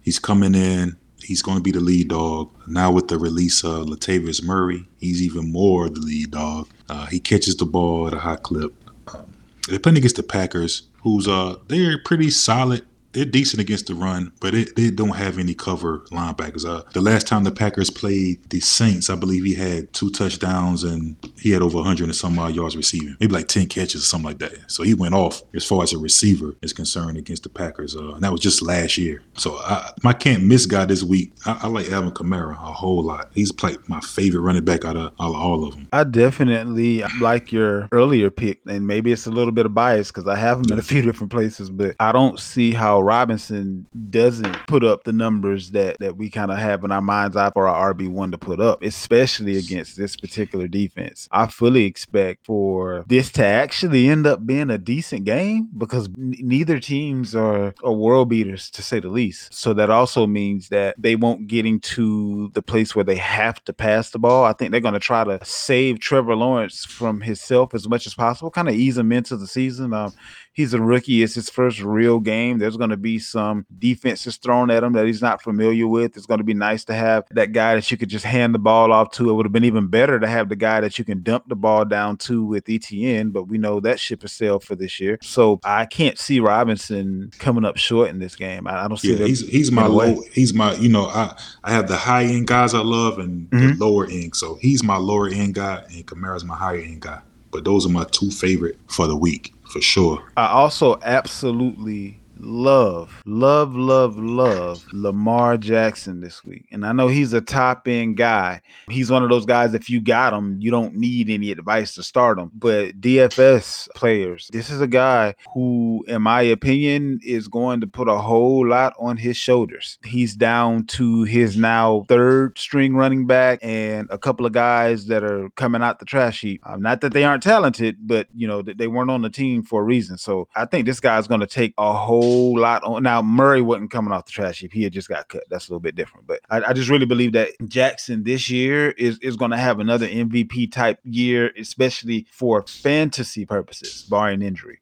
He's 0.00 0.18
coming 0.18 0.54
in. 0.54 0.96
He's 1.22 1.42
going 1.42 1.58
to 1.58 1.62
be 1.62 1.70
the 1.70 1.80
lead 1.80 2.08
dog. 2.08 2.50
Now 2.66 2.90
with 2.90 3.08
the 3.08 3.18
release 3.18 3.62
of 3.62 3.86
Latavius 3.86 4.42
Murray, 4.42 4.88
he's 4.98 5.22
even 5.22 5.52
more 5.52 5.90
the 5.90 6.00
lead 6.00 6.30
dog. 6.30 6.68
Uh, 6.88 7.06
he 7.06 7.20
catches 7.20 7.56
the 7.56 7.66
ball 7.66 8.06
at 8.06 8.14
a 8.14 8.18
high 8.18 8.36
clip. 8.36 8.72
Um, 9.14 9.26
they're 9.70 9.78
playing 9.78 9.98
against 9.98 10.16
the 10.16 10.22
Packers 10.22 10.82
who's 11.02 11.26
uh 11.26 11.56
they're 11.68 11.98
pretty 11.98 12.30
solid 12.30 12.84
they're 13.12 13.24
decent 13.24 13.60
against 13.60 13.86
the 13.86 13.94
run, 13.94 14.32
but 14.40 14.54
it, 14.54 14.76
they 14.76 14.90
don't 14.90 15.16
have 15.16 15.38
any 15.38 15.54
cover 15.54 16.00
linebackers. 16.10 16.68
Uh, 16.68 16.82
the 16.92 17.00
last 17.00 17.26
time 17.26 17.44
the 17.44 17.50
Packers 17.50 17.90
played 17.90 18.48
the 18.50 18.60
Saints, 18.60 19.10
I 19.10 19.16
believe 19.16 19.44
he 19.44 19.54
had 19.54 19.92
two 19.92 20.10
touchdowns 20.10 20.84
and 20.84 21.16
he 21.38 21.50
had 21.50 21.62
over 21.62 21.76
100 21.76 22.04
and 22.04 22.14
some 22.14 22.38
odd 22.38 22.54
yards 22.54 22.76
receiving, 22.76 23.16
maybe 23.20 23.32
like 23.32 23.48
10 23.48 23.66
catches 23.66 24.02
or 24.02 24.06
something 24.06 24.28
like 24.28 24.38
that. 24.38 24.70
So 24.70 24.82
he 24.82 24.94
went 24.94 25.14
off 25.14 25.42
as 25.54 25.64
far 25.64 25.82
as 25.82 25.92
a 25.92 25.98
receiver 25.98 26.54
is 26.62 26.72
concerned 26.72 27.16
against 27.16 27.42
the 27.42 27.48
Packers, 27.48 27.96
uh, 27.96 28.14
and 28.14 28.22
that 28.22 28.32
was 28.32 28.40
just 28.40 28.62
last 28.62 28.96
year. 28.96 29.22
So 29.36 29.56
I, 29.58 29.90
my 30.02 30.12
can't 30.12 30.44
miss 30.44 30.66
guy 30.66 30.84
this 30.84 31.02
week. 31.02 31.32
I, 31.46 31.60
I 31.62 31.66
like 31.66 31.90
Alvin 31.90 32.12
Kamara 32.12 32.52
a 32.52 32.72
whole 32.72 33.02
lot. 33.02 33.30
He's 33.34 33.52
like 33.62 33.88
my 33.88 34.00
favorite 34.00 34.40
running 34.40 34.64
back 34.64 34.84
out 34.84 34.96
of, 34.96 35.12
out 35.20 35.30
of 35.30 35.36
all 35.36 35.64
of 35.64 35.74
them. 35.74 35.88
I 35.92 36.04
definitely 36.04 37.02
like 37.20 37.50
your 37.50 37.88
earlier 37.92 38.30
pick, 38.30 38.60
and 38.66 38.86
maybe 38.86 39.10
it's 39.10 39.26
a 39.26 39.30
little 39.30 39.52
bit 39.52 39.66
of 39.66 39.74
bias 39.74 40.08
because 40.08 40.28
I 40.28 40.36
have 40.36 40.58
him 40.58 40.72
in 40.72 40.78
a 40.78 40.82
few 40.82 41.02
different 41.10 41.32
places, 41.32 41.70
but 41.70 41.96
I 41.98 42.12
don't 42.12 42.38
see 42.38 42.72
how 42.72 42.99
Robinson 43.00 43.86
doesn't 44.10 44.54
put 44.66 44.84
up 44.84 45.04
the 45.04 45.12
numbers 45.12 45.70
that 45.72 45.98
that 46.00 46.16
we 46.16 46.30
kind 46.30 46.50
of 46.50 46.58
have 46.58 46.84
in 46.84 46.92
our 46.92 47.00
mind's 47.00 47.36
eye 47.36 47.50
for 47.52 47.68
our 47.68 47.94
RB 47.94 48.08
one 48.08 48.30
to 48.30 48.38
put 48.38 48.60
up, 48.60 48.82
especially 48.82 49.56
against 49.56 49.96
this 49.96 50.16
particular 50.16 50.68
defense. 50.68 51.28
I 51.30 51.46
fully 51.46 51.84
expect 51.84 52.46
for 52.46 53.04
this 53.06 53.30
to 53.32 53.44
actually 53.44 54.08
end 54.08 54.26
up 54.26 54.46
being 54.46 54.70
a 54.70 54.78
decent 54.78 55.24
game 55.24 55.68
because 55.76 56.06
n- 56.06 56.34
neither 56.40 56.78
teams 56.78 57.34
are, 57.34 57.74
are 57.84 57.92
world 57.92 58.28
beaters 58.28 58.70
to 58.70 58.82
say 58.82 59.00
the 59.00 59.08
least. 59.08 59.52
So 59.54 59.74
that 59.74 59.90
also 59.90 60.26
means 60.26 60.68
that 60.68 60.94
they 60.98 61.16
won't 61.16 61.46
get 61.46 61.66
into 61.66 62.50
the 62.54 62.62
place 62.62 62.94
where 62.94 63.04
they 63.04 63.16
have 63.16 63.62
to 63.64 63.72
pass 63.72 64.10
the 64.10 64.18
ball. 64.18 64.44
I 64.44 64.52
think 64.52 64.70
they're 64.70 64.80
going 64.80 64.94
to 64.94 65.00
try 65.00 65.24
to 65.24 65.38
save 65.44 66.00
Trevor 66.00 66.36
Lawrence 66.36 66.84
from 66.84 67.20
himself 67.20 67.74
as 67.74 67.88
much 67.88 68.06
as 68.06 68.14
possible, 68.14 68.50
kind 68.50 68.68
of 68.68 68.74
ease 68.74 68.98
him 68.98 69.12
into 69.12 69.36
the 69.36 69.46
season. 69.46 69.92
Um, 69.92 70.12
he's 70.60 70.74
a 70.74 70.80
rookie. 70.80 71.22
It's 71.22 71.34
his 71.34 71.50
first 71.50 71.80
real 71.80 72.20
game. 72.20 72.58
There's 72.58 72.76
going 72.76 72.90
to 72.90 72.96
be 72.96 73.18
some 73.18 73.66
defenses 73.78 74.36
thrown 74.36 74.70
at 74.70 74.84
him 74.84 74.92
that 74.92 75.06
he's 75.06 75.22
not 75.22 75.42
familiar 75.42 75.88
with. 75.88 76.16
It's 76.16 76.26
going 76.26 76.38
to 76.38 76.44
be 76.44 76.54
nice 76.54 76.84
to 76.84 76.94
have 76.94 77.24
that 77.30 77.52
guy 77.52 77.74
that 77.74 77.90
you 77.90 77.96
could 77.96 78.10
just 78.10 78.24
hand 78.24 78.54
the 78.54 78.58
ball 78.58 78.92
off 78.92 79.10
to. 79.12 79.30
It 79.30 79.32
would 79.32 79.46
have 79.46 79.52
been 79.52 79.64
even 79.64 79.88
better 79.88 80.20
to 80.20 80.26
have 80.26 80.48
the 80.48 80.56
guy 80.56 80.80
that 80.80 80.98
you 80.98 81.04
can 81.04 81.22
dump 81.22 81.48
the 81.48 81.56
ball 81.56 81.84
down 81.84 82.18
to 82.18 82.44
with 82.44 82.68
Etienne, 82.68 83.30
but 83.30 83.44
we 83.44 83.58
know 83.58 83.80
that 83.80 83.98
ship 83.98 84.22
has 84.22 84.32
sailed 84.32 84.62
for 84.62 84.76
this 84.76 85.00
year. 85.00 85.18
So 85.22 85.60
I 85.64 85.86
can't 85.86 86.18
see 86.18 86.40
Robinson 86.40 87.30
coming 87.38 87.64
up 87.64 87.76
short 87.76 88.10
in 88.10 88.18
this 88.18 88.36
game. 88.36 88.66
I, 88.66 88.84
I 88.84 88.88
don't 88.88 88.98
see. 88.98 89.14
Yeah, 89.14 89.26
he's 89.26 89.48
he's 89.48 89.72
my 89.72 89.86
low. 89.86 90.22
He's 90.32 90.52
my 90.52 90.74
you 90.74 90.90
know 90.90 91.06
I 91.06 91.34
I 91.64 91.72
have 91.72 91.88
the 91.88 91.96
high 91.96 92.24
end 92.24 92.46
guys 92.46 92.74
I 92.74 92.80
love 92.80 93.18
and 93.18 93.48
mm-hmm. 93.50 93.78
the 93.78 93.84
lower 93.84 94.06
end. 94.06 94.36
So 94.36 94.56
he's 94.60 94.84
my 94.84 94.96
lower 94.96 95.28
end 95.28 95.54
guy 95.54 95.82
and 95.94 96.06
Kamara's 96.06 96.44
my 96.44 96.56
higher 96.56 96.78
end 96.78 97.00
guy. 97.00 97.20
But 97.50 97.64
those 97.64 97.84
are 97.84 97.90
my 97.90 98.04
two 98.04 98.30
favorite 98.30 98.78
for 98.86 99.08
the 99.08 99.16
week 99.16 99.52
for 99.70 99.80
sure. 99.80 100.22
I 100.36 100.48
also 100.48 100.98
absolutely 101.02 102.19
love, 102.42 103.22
love, 103.26 103.74
love, 103.74 104.16
love 104.18 104.84
Lamar 104.92 105.56
Jackson 105.56 106.20
this 106.20 106.44
week. 106.44 106.66
And 106.70 106.84
I 106.86 106.92
know 106.92 107.08
he's 107.08 107.32
a 107.32 107.40
top 107.40 107.86
end 107.86 108.16
guy. 108.16 108.60
He's 108.88 109.10
one 109.10 109.22
of 109.22 109.30
those 109.30 109.46
guys, 109.46 109.74
if 109.74 109.90
you 109.90 110.00
got 110.00 110.32
him, 110.32 110.56
you 110.60 110.70
don't 110.70 110.94
need 110.94 111.30
any 111.30 111.50
advice 111.50 111.94
to 111.94 112.02
start 112.02 112.38
him. 112.38 112.50
But 112.54 113.00
DFS 113.00 113.88
players, 113.94 114.48
this 114.52 114.70
is 114.70 114.80
a 114.80 114.86
guy 114.86 115.34
who, 115.54 116.04
in 116.08 116.22
my 116.22 116.42
opinion, 116.42 117.20
is 117.24 117.48
going 117.48 117.80
to 117.80 117.86
put 117.86 118.08
a 118.08 118.18
whole 118.18 118.66
lot 118.66 118.94
on 118.98 119.16
his 119.16 119.36
shoulders. 119.36 119.98
He's 120.04 120.34
down 120.34 120.86
to 120.86 121.24
his 121.24 121.56
now 121.56 122.04
third 122.08 122.58
string 122.58 122.94
running 122.94 123.26
back 123.26 123.58
and 123.62 124.08
a 124.10 124.18
couple 124.18 124.46
of 124.46 124.52
guys 124.52 125.06
that 125.06 125.22
are 125.24 125.50
coming 125.50 125.82
out 125.82 125.98
the 125.98 126.04
trash 126.04 126.40
heap. 126.40 126.62
Um, 126.66 126.82
not 126.82 127.00
that 127.02 127.12
they 127.12 127.24
aren't 127.24 127.42
talented, 127.42 127.96
but, 128.00 128.28
you 128.34 128.46
know, 128.46 128.62
they 128.62 128.88
weren't 128.88 129.10
on 129.10 129.22
the 129.22 129.30
team 129.30 129.62
for 129.62 129.82
a 129.82 129.84
reason. 129.84 130.16
So 130.18 130.48
I 130.56 130.64
think 130.64 130.86
this 130.86 131.00
guy's 131.00 131.26
going 131.26 131.40
to 131.40 131.46
take 131.46 131.74
a 131.78 131.92
whole 131.92 132.29
whole 132.30 132.58
lot 132.58 132.82
on. 132.84 133.02
Now 133.02 133.22
Murray 133.22 133.62
wasn't 133.62 133.90
coming 133.90 134.12
off 134.12 134.26
the 134.26 134.32
trash 134.32 134.60
heap; 134.60 134.72
he 134.72 134.82
had 134.82 134.92
just 134.92 135.08
got 135.08 135.28
cut. 135.28 135.44
That's 135.50 135.68
a 135.68 135.72
little 135.72 135.80
bit 135.80 135.94
different. 135.94 136.26
But 136.26 136.40
I, 136.50 136.62
I 136.62 136.72
just 136.72 136.88
really 136.90 137.06
believe 137.06 137.32
that 137.32 137.50
Jackson 137.68 138.24
this 138.24 138.48
year 138.50 138.90
is 138.92 139.18
is 139.18 139.36
going 139.36 139.50
to 139.50 139.56
have 139.56 139.80
another 139.80 140.06
MVP 140.06 140.72
type 140.72 140.98
year, 141.04 141.52
especially 141.58 142.26
for 142.30 142.64
fantasy 142.66 143.44
purposes, 143.46 144.06
barring 144.08 144.42
injury. 144.42 144.80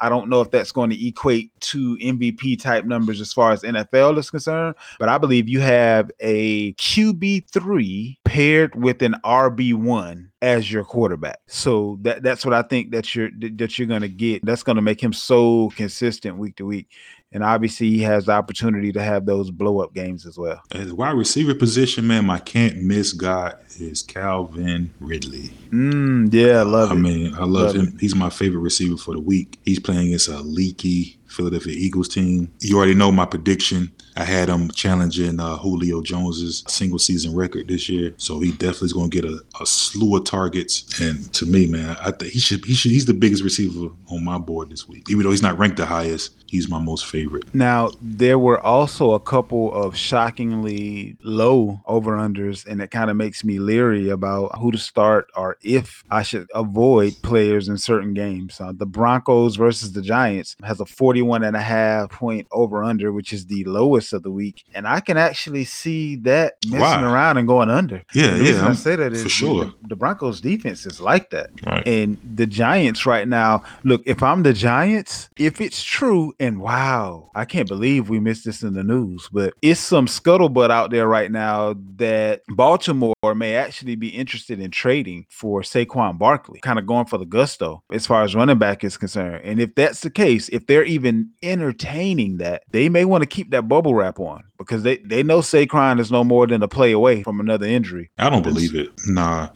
I 0.00 0.08
don't 0.08 0.28
know 0.28 0.40
if 0.40 0.50
that's 0.50 0.72
going 0.72 0.90
to 0.90 1.06
equate 1.06 1.58
to 1.60 1.96
MVP 1.98 2.60
type 2.60 2.84
numbers 2.84 3.20
as 3.20 3.32
far 3.32 3.52
as 3.52 3.62
NFL 3.62 4.18
is 4.18 4.30
concerned, 4.30 4.74
but 4.98 5.08
I 5.08 5.18
believe 5.18 5.48
you 5.48 5.60
have 5.60 6.10
a 6.20 6.72
QB3 6.74 8.16
paired 8.24 8.74
with 8.74 9.02
an 9.02 9.16
RB1 9.24 10.28
as 10.42 10.72
your 10.72 10.84
quarterback. 10.84 11.38
So 11.46 11.98
that 12.02 12.22
that's 12.22 12.44
what 12.44 12.54
I 12.54 12.62
think 12.62 12.92
that 12.92 13.14
you're 13.14 13.30
that 13.56 13.78
you're 13.78 13.88
going 13.88 14.00
to 14.02 14.08
get. 14.08 14.44
That's 14.44 14.62
going 14.62 14.76
to 14.76 14.82
make 14.82 15.02
him 15.02 15.12
so 15.12 15.70
consistent 15.76 16.38
week 16.38 16.56
to 16.56 16.66
week. 16.66 16.88
And 17.32 17.44
obviously, 17.44 17.90
he 17.90 18.00
has 18.00 18.26
the 18.26 18.32
opportunity 18.32 18.90
to 18.92 19.02
have 19.02 19.24
those 19.24 19.50
blow 19.50 19.80
up 19.80 19.94
games 19.94 20.26
as 20.26 20.36
well. 20.36 20.60
As 20.72 20.92
wide 20.92 21.16
receiver 21.16 21.54
position, 21.54 22.06
man, 22.06 22.26
my 22.26 22.40
can't 22.40 22.82
miss 22.82 23.12
guy 23.12 23.54
is 23.78 24.02
Calvin 24.02 24.92
Ridley. 24.98 25.50
Mm, 25.70 26.32
yeah, 26.32 26.58
I 26.58 26.62
love 26.62 26.90
him. 26.90 27.06
I 27.06 27.08
it. 27.08 27.12
mean, 27.12 27.34
I 27.34 27.38
love, 27.40 27.48
love 27.48 27.76
him. 27.76 27.88
It. 27.94 28.00
He's 28.00 28.16
my 28.16 28.30
favorite 28.30 28.60
receiver 28.60 28.96
for 28.96 29.14
the 29.14 29.20
week. 29.20 29.60
He's 29.64 29.78
playing 29.78 30.08
against 30.08 30.28
a 30.28 30.40
leaky 30.40 31.20
Philadelphia 31.30 31.74
Eagles 31.74 32.08
team. 32.08 32.50
You 32.60 32.76
already 32.76 32.94
know 32.94 33.12
my 33.12 33.26
prediction. 33.26 33.92
I 34.16 34.24
had 34.24 34.48
him 34.48 34.70
challenging 34.72 35.38
uh, 35.38 35.56
Julio 35.56 36.02
Jones's 36.02 36.64
single 36.66 36.98
season 36.98 37.34
record 37.34 37.68
this 37.68 37.88
year, 37.88 38.12
so 38.16 38.40
he 38.40 38.50
definitely 38.50 38.86
is 38.86 38.92
going 38.92 39.10
to 39.10 39.20
get 39.20 39.30
a, 39.30 39.40
a, 39.60 39.66
slew 39.66 40.16
of 40.16 40.24
targets. 40.24 41.00
And 41.00 41.32
to 41.34 41.46
me, 41.46 41.66
man, 41.66 41.96
I 42.00 42.10
think 42.10 42.32
he 42.32 42.40
should 42.40 42.64
he 42.64 42.74
should 42.74 42.90
he's 42.90 43.06
the 43.06 43.14
biggest 43.14 43.44
receiver 43.44 43.88
on 44.08 44.24
my 44.24 44.38
board 44.38 44.70
this 44.70 44.88
week. 44.88 45.08
Even 45.08 45.22
though 45.22 45.30
he's 45.30 45.42
not 45.42 45.58
ranked 45.58 45.76
the 45.76 45.86
highest, 45.86 46.39
he's 46.50 46.68
my 46.68 46.80
most 46.80 47.06
favorite. 47.06 47.54
Now 47.54 47.90
there 48.00 48.38
were 48.38 48.60
also 48.60 49.12
a 49.12 49.20
couple 49.20 49.72
of 49.72 49.96
shockingly 49.96 51.16
low 51.22 51.80
over 51.86 52.16
unders, 52.16 52.66
and 52.66 52.80
it 52.82 52.90
kind 52.90 53.10
of 53.10 53.16
makes 53.16 53.44
me 53.44 53.58
leery 53.58 54.08
about 54.08 54.58
who 54.58 54.72
to 54.72 54.78
start 54.78 55.28
or 55.36 55.58
if 55.62 56.02
I 56.10 56.22
should 56.22 56.48
avoid 56.54 57.14
players 57.22 57.68
in 57.68 57.78
certain 57.78 58.14
games. 58.14 58.60
Uh, 58.60 58.72
the 58.74 58.86
Broncos 58.86 59.56
versus 59.56 59.92
the 59.92 60.02
Giants 60.02 60.56
has 60.64 60.80
a 60.80 60.86
40 60.86 61.20
41 61.20 61.42
and 61.42 61.56
a 61.56 61.60
half 61.60 62.10
point 62.10 62.46
over 62.50 62.82
under, 62.82 63.12
which 63.12 63.32
is 63.32 63.46
the 63.46 63.64
lowest 63.64 64.12
of 64.12 64.22
the 64.22 64.30
week. 64.30 64.64
And 64.74 64.86
I 64.86 65.00
can 65.00 65.16
actually 65.16 65.64
see 65.64 66.16
that 66.16 66.54
messing 66.66 67.04
around 67.04 67.36
and 67.36 67.46
going 67.46 67.68
under. 67.68 68.02
Yeah, 68.14 68.36
yeah, 68.36 68.66
I 68.66 68.72
say 68.74 68.96
that 68.96 69.12
is 69.12 69.22
for 69.24 69.28
sure. 69.28 69.64
the, 69.66 69.88
the 69.88 69.96
Broncos 69.96 70.40
defense 70.40 70.86
is 70.86 71.00
like 71.00 71.30
that. 71.30 71.50
Right. 71.66 71.86
And 71.86 72.16
the 72.36 72.46
Giants 72.46 73.06
right 73.06 73.28
now, 73.28 73.64
look, 73.84 74.02
if 74.06 74.22
I'm 74.22 74.42
the 74.42 74.52
Giants, 74.52 75.28
if 75.36 75.60
it's 75.60 75.82
true, 75.82 76.32
and 76.40 76.58
wow, 76.58 77.30
I 77.34 77.44
can't 77.44 77.68
believe 77.68 78.08
we 78.08 78.18
missed 78.18 78.46
this 78.46 78.62
in 78.62 78.72
the 78.72 78.82
news, 78.82 79.28
but 79.30 79.52
it's 79.60 79.78
some 79.78 80.06
scuttlebutt 80.06 80.70
out 80.70 80.90
there 80.90 81.06
right 81.06 81.30
now 81.30 81.74
that 81.96 82.40
Baltimore 82.48 83.14
may 83.36 83.56
actually 83.56 83.94
be 83.94 84.08
interested 84.08 84.58
in 84.58 84.70
trading 84.70 85.26
for 85.28 85.60
Saquon 85.60 86.18
Barkley, 86.18 86.58
kind 86.60 86.78
of 86.78 86.86
going 86.86 87.04
for 87.04 87.18
the 87.18 87.26
gusto 87.26 87.82
as 87.92 88.06
far 88.06 88.22
as 88.22 88.34
running 88.34 88.56
back 88.56 88.82
is 88.82 88.96
concerned. 88.96 89.42
And 89.44 89.60
if 89.60 89.74
that's 89.74 90.00
the 90.00 90.08
case, 90.08 90.48
if 90.48 90.66
they're 90.66 90.84
even 90.84 91.30
entertaining 91.42 92.38
that, 92.38 92.62
they 92.70 92.88
may 92.88 93.04
want 93.04 93.22
to 93.22 93.28
keep 93.28 93.50
that 93.50 93.68
bubble 93.68 93.94
wrap 93.94 94.18
on 94.18 94.42
because 94.56 94.82
they, 94.82 94.96
they 94.98 95.22
know 95.22 95.40
Saquon 95.40 96.00
is 96.00 96.10
no 96.10 96.24
more 96.24 96.46
than 96.46 96.62
a 96.62 96.68
play 96.68 96.92
away 96.92 97.22
from 97.22 97.38
another 97.38 97.66
injury. 97.66 98.10
I 98.16 98.30
don't 98.30 98.42
believe 98.42 98.74
it. 98.74 98.90
Nah. 99.06 99.50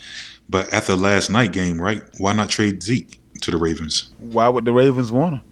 But 0.51 0.71
after 0.75 0.95
last 0.97 1.31
night 1.31 1.53
game, 1.53 1.81
right? 1.81 2.03
Why 2.19 2.35
not 2.35 2.51
trade 2.51 2.83
Zeke 2.83 3.19
to 3.41 3.51
the 3.51 3.57
Ravens? 3.57 4.11
Why 4.19 4.51
would 4.51 4.67
the 4.67 4.73
Ravens 4.75 5.11
want 5.11 5.37
him? 5.37 5.43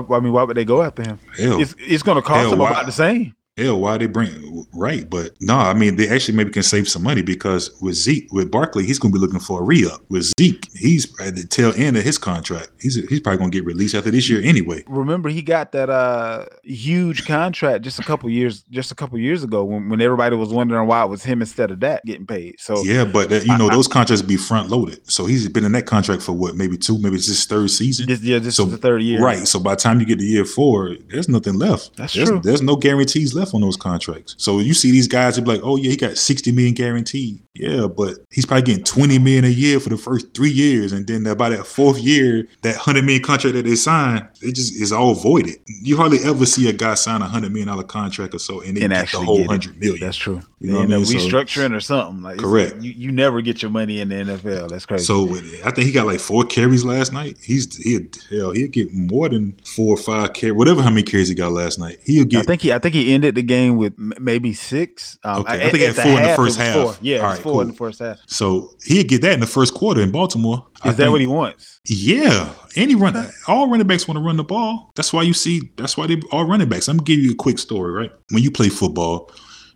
Why, 0.00 0.16
I 0.16 0.20
mean, 0.20 0.32
why 0.32 0.42
would 0.44 0.56
they 0.56 0.64
go 0.64 0.82
after 0.82 1.02
him? 1.02 1.18
Hell, 1.36 1.60
It's 1.60 1.74
it's 1.78 2.02
going 2.02 2.16
to 2.16 2.22
cost 2.22 2.56
why- 2.56 2.70
about 2.70 2.86
the 2.86 2.92
same. 2.92 3.34
Hell, 3.56 3.80
why 3.80 3.98
they 3.98 4.06
bring 4.06 4.66
right? 4.72 5.08
But 5.08 5.32
no, 5.40 5.56
I 5.56 5.74
mean 5.74 5.96
they 5.96 6.08
actually 6.08 6.36
maybe 6.36 6.50
can 6.50 6.62
save 6.62 6.88
some 6.88 7.02
money 7.02 7.22
because 7.22 7.70
with 7.82 7.94
Zeke, 7.94 8.32
with 8.32 8.50
Barkley, 8.50 8.84
he's 8.86 8.98
gonna 8.98 9.12
be 9.12 9.18
looking 9.18 9.40
for 9.40 9.60
a 9.60 9.64
re-up. 9.64 10.00
With 10.08 10.32
Zeke, 10.40 10.66
he's 10.74 11.06
at 11.20 11.36
the 11.36 11.44
tail 11.46 11.72
end 11.76 11.96
of 11.96 12.02
his 12.02 12.16
contract. 12.18 12.70
He's 12.80 12.94
he's 13.08 13.20
probably 13.20 13.38
gonna 13.38 13.50
get 13.50 13.64
released 13.64 13.94
after 13.94 14.10
this 14.10 14.28
year 14.30 14.40
anyway. 14.42 14.82
Remember, 14.88 15.28
he 15.28 15.42
got 15.42 15.72
that 15.72 15.90
uh 15.90 16.46
huge 16.62 17.26
contract 17.26 17.84
just 17.84 17.98
a 17.98 18.02
couple 18.02 18.30
years 18.30 18.62
just 18.70 18.90
a 18.90 18.94
couple 18.94 19.18
years 19.18 19.42
ago 19.44 19.64
when, 19.64 19.88
when 19.88 20.00
everybody 20.00 20.34
was 20.36 20.48
wondering 20.50 20.86
why 20.86 21.02
it 21.04 21.08
was 21.08 21.22
him 21.22 21.42
instead 21.42 21.70
of 21.70 21.80
that 21.80 22.04
getting 22.06 22.26
paid. 22.26 22.56
So 22.58 22.82
Yeah, 22.84 23.04
but 23.04 23.28
that, 23.30 23.44
you 23.46 23.56
know 23.58 23.66
I- 23.68 23.72
I- 23.72 23.74
those 23.74 23.88
contracts 23.88 24.22
be 24.22 24.36
front 24.36 24.70
loaded. 24.70 25.00
So 25.10 25.26
he's 25.26 25.46
been 25.48 25.64
in 25.64 25.72
that 25.72 25.86
contract 25.86 26.22
for 26.22 26.32
what, 26.32 26.56
maybe 26.56 26.78
two, 26.78 26.98
maybe 26.98 27.16
it's 27.16 27.26
his 27.26 27.44
third 27.44 27.70
season. 27.70 28.06
this 28.06 28.22
yeah, 28.22 28.38
this 28.38 28.56
So- 28.56 28.64
is 28.64 28.70
the 28.72 28.78
third 28.78 29.02
year, 29.02 29.20
Right. 29.20 29.46
So 29.46 29.58
by 29.60 29.74
the 29.74 29.80
time 29.80 30.00
you 30.00 30.06
get 30.06 30.18
to 30.18 30.24
year 30.24 30.44
four, 30.44 30.96
there's 31.10 31.28
nothing 31.28 31.54
left. 31.54 31.96
That's 31.96 32.14
there's, 32.14 32.28
true. 32.28 32.40
There's 32.42 32.62
no 32.62 32.76
guarantees 32.76 33.34
left 33.34 33.41
on 33.54 33.60
those 33.60 33.76
contracts. 33.76 34.34
So 34.38 34.58
you 34.60 34.74
see 34.74 34.90
these 34.90 35.08
guys 35.08 35.36
who 35.36 35.42
be 35.42 35.48
like, 35.48 35.60
oh 35.62 35.76
yeah, 35.76 35.90
he 35.90 35.96
got 35.96 36.16
60 36.16 36.52
million 36.52 36.74
guaranteed. 36.74 37.40
Yeah, 37.54 37.86
but 37.86 38.14
he's 38.30 38.46
probably 38.46 38.62
getting 38.62 38.84
20 38.84 39.18
million 39.18 39.44
a 39.44 39.48
year 39.48 39.78
for 39.78 39.90
the 39.90 39.98
first 39.98 40.32
three 40.32 40.50
years. 40.50 40.90
And 40.92 41.06
then 41.06 41.22
by 41.36 41.50
that 41.50 41.66
fourth 41.66 41.98
year, 41.98 42.48
that 42.62 42.76
100 42.76 43.04
million 43.04 43.22
contract 43.22 43.54
that 43.56 43.64
they 43.66 43.74
sign, 43.74 44.26
it 44.40 44.54
just 44.54 44.74
is 44.80 44.90
all 44.90 45.14
voided. 45.14 45.56
You 45.66 45.98
hardly 45.98 46.18
ever 46.24 46.46
see 46.46 46.68
a 46.70 46.72
guy 46.72 46.94
sign 46.94 47.16
a 47.20 47.24
100 47.24 47.50
million 47.50 47.68
dollar 47.68 47.82
contract 47.82 48.34
or 48.34 48.38
so 48.38 48.62
and 48.62 48.76
they 48.76 48.82
and 48.82 48.92
get 48.92 49.10
the 49.10 49.18
whole 49.18 49.36
get 49.36 49.48
100 49.48 49.78
million. 49.78 50.00
That's 50.00 50.16
true. 50.16 50.40
You 50.60 50.72
know 50.72 50.78
what 50.78 50.84
I 50.84 50.96
mean? 50.96 51.04
So- 51.04 51.18
restructuring 51.18 51.76
or 51.76 51.80
something 51.80 52.22
like 52.22 52.38
Correct. 52.38 52.80
You, 52.80 52.92
you 52.92 53.12
never 53.12 53.42
get 53.42 53.60
your 53.60 53.70
money 53.70 54.00
in 54.00 54.08
the 54.08 54.14
NFL. 54.14 54.70
That's 54.70 54.86
crazy. 54.86 55.04
So 55.04 55.34
I 55.64 55.72
think 55.72 55.86
he 55.86 55.92
got 55.92 56.06
like 56.06 56.20
four 56.20 56.44
carries 56.44 56.84
last 56.86 57.12
night. 57.12 57.36
He's 57.42 57.76
he 57.76 57.98
hell 58.30 58.52
he'll 58.52 58.68
get 58.68 58.94
more 58.94 59.28
than 59.28 59.52
four 59.64 59.94
or 59.94 59.98
five 59.98 60.32
carries, 60.32 60.54
whatever 60.54 60.80
how 60.80 60.88
many 60.88 61.02
carries 61.02 61.28
he 61.28 61.34
got 61.34 61.52
last 61.52 61.78
night. 61.78 61.98
He'll 62.04 62.24
get 62.24 62.40
I 62.40 62.42
think 62.44 62.62
he 62.62 62.72
I 62.72 62.78
think 62.78 62.94
he 62.94 63.12
ended 63.12 63.34
the 63.34 63.42
game 63.42 63.76
with 63.76 63.92
maybe 63.98 64.54
six. 64.54 65.18
Um, 65.22 65.42
Okay, 65.42 65.54
I 65.54 65.70
think 65.70 65.76
he 65.78 65.84
had 65.84 65.96
four 65.96 66.12
in 66.12 66.22
the 66.22 66.34
first 66.34 66.58
half. 66.58 66.74
Four. 66.74 66.94
Yeah, 67.02 67.18
All 67.18 67.30
was 67.30 67.41
right, 67.44 67.52
four 67.52 67.62
in 67.62 67.68
the 67.68 67.74
first 67.74 67.98
half. 68.00 68.18
so 68.26 68.70
he'll 68.84 69.04
get 69.04 69.22
that 69.22 69.32
in 69.34 69.40
the 69.40 69.46
first 69.46 69.74
quarter 69.74 70.00
in 70.00 70.10
Baltimore. 70.10 70.66
I 70.82 70.88
Is 70.90 70.96
that 70.96 71.04
think- 71.04 71.12
what 71.12 71.20
he 71.20 71.26
wants? 71.26 71.80
Yeah, 71.88 72.48
any 72.76 72.94
run, 72.94 73.14
all 73.48 73.68
running 73.68 73.86
backs 73.86 74.06
want 74.08 74.16
to 74.18 74.22
run 74.24 74.36
the 74.36 74.44
ball. 74.44 74.92
That's 74.96 75.12
why 75.12 75.22
you 75.22 75.34
see. 75.34 75.70
That's 75.76 75.96
why 75.96 76.06
they 76.06 76.20
all 76.30 76.44
running 76.44 76.68
backs. 76.68 76.88
I'm 76.88 76.96
gonna 76.98 77.04
give 77.04 77.18
you 77.18 77.32
a 77.32 77.34
quick 77.36 77.58
story, 77.58 77.92
right? 77.92 78.10
When 78.30 78.42
you 78.42 78.50
play 78.50 78.68
football, 78.68 79.30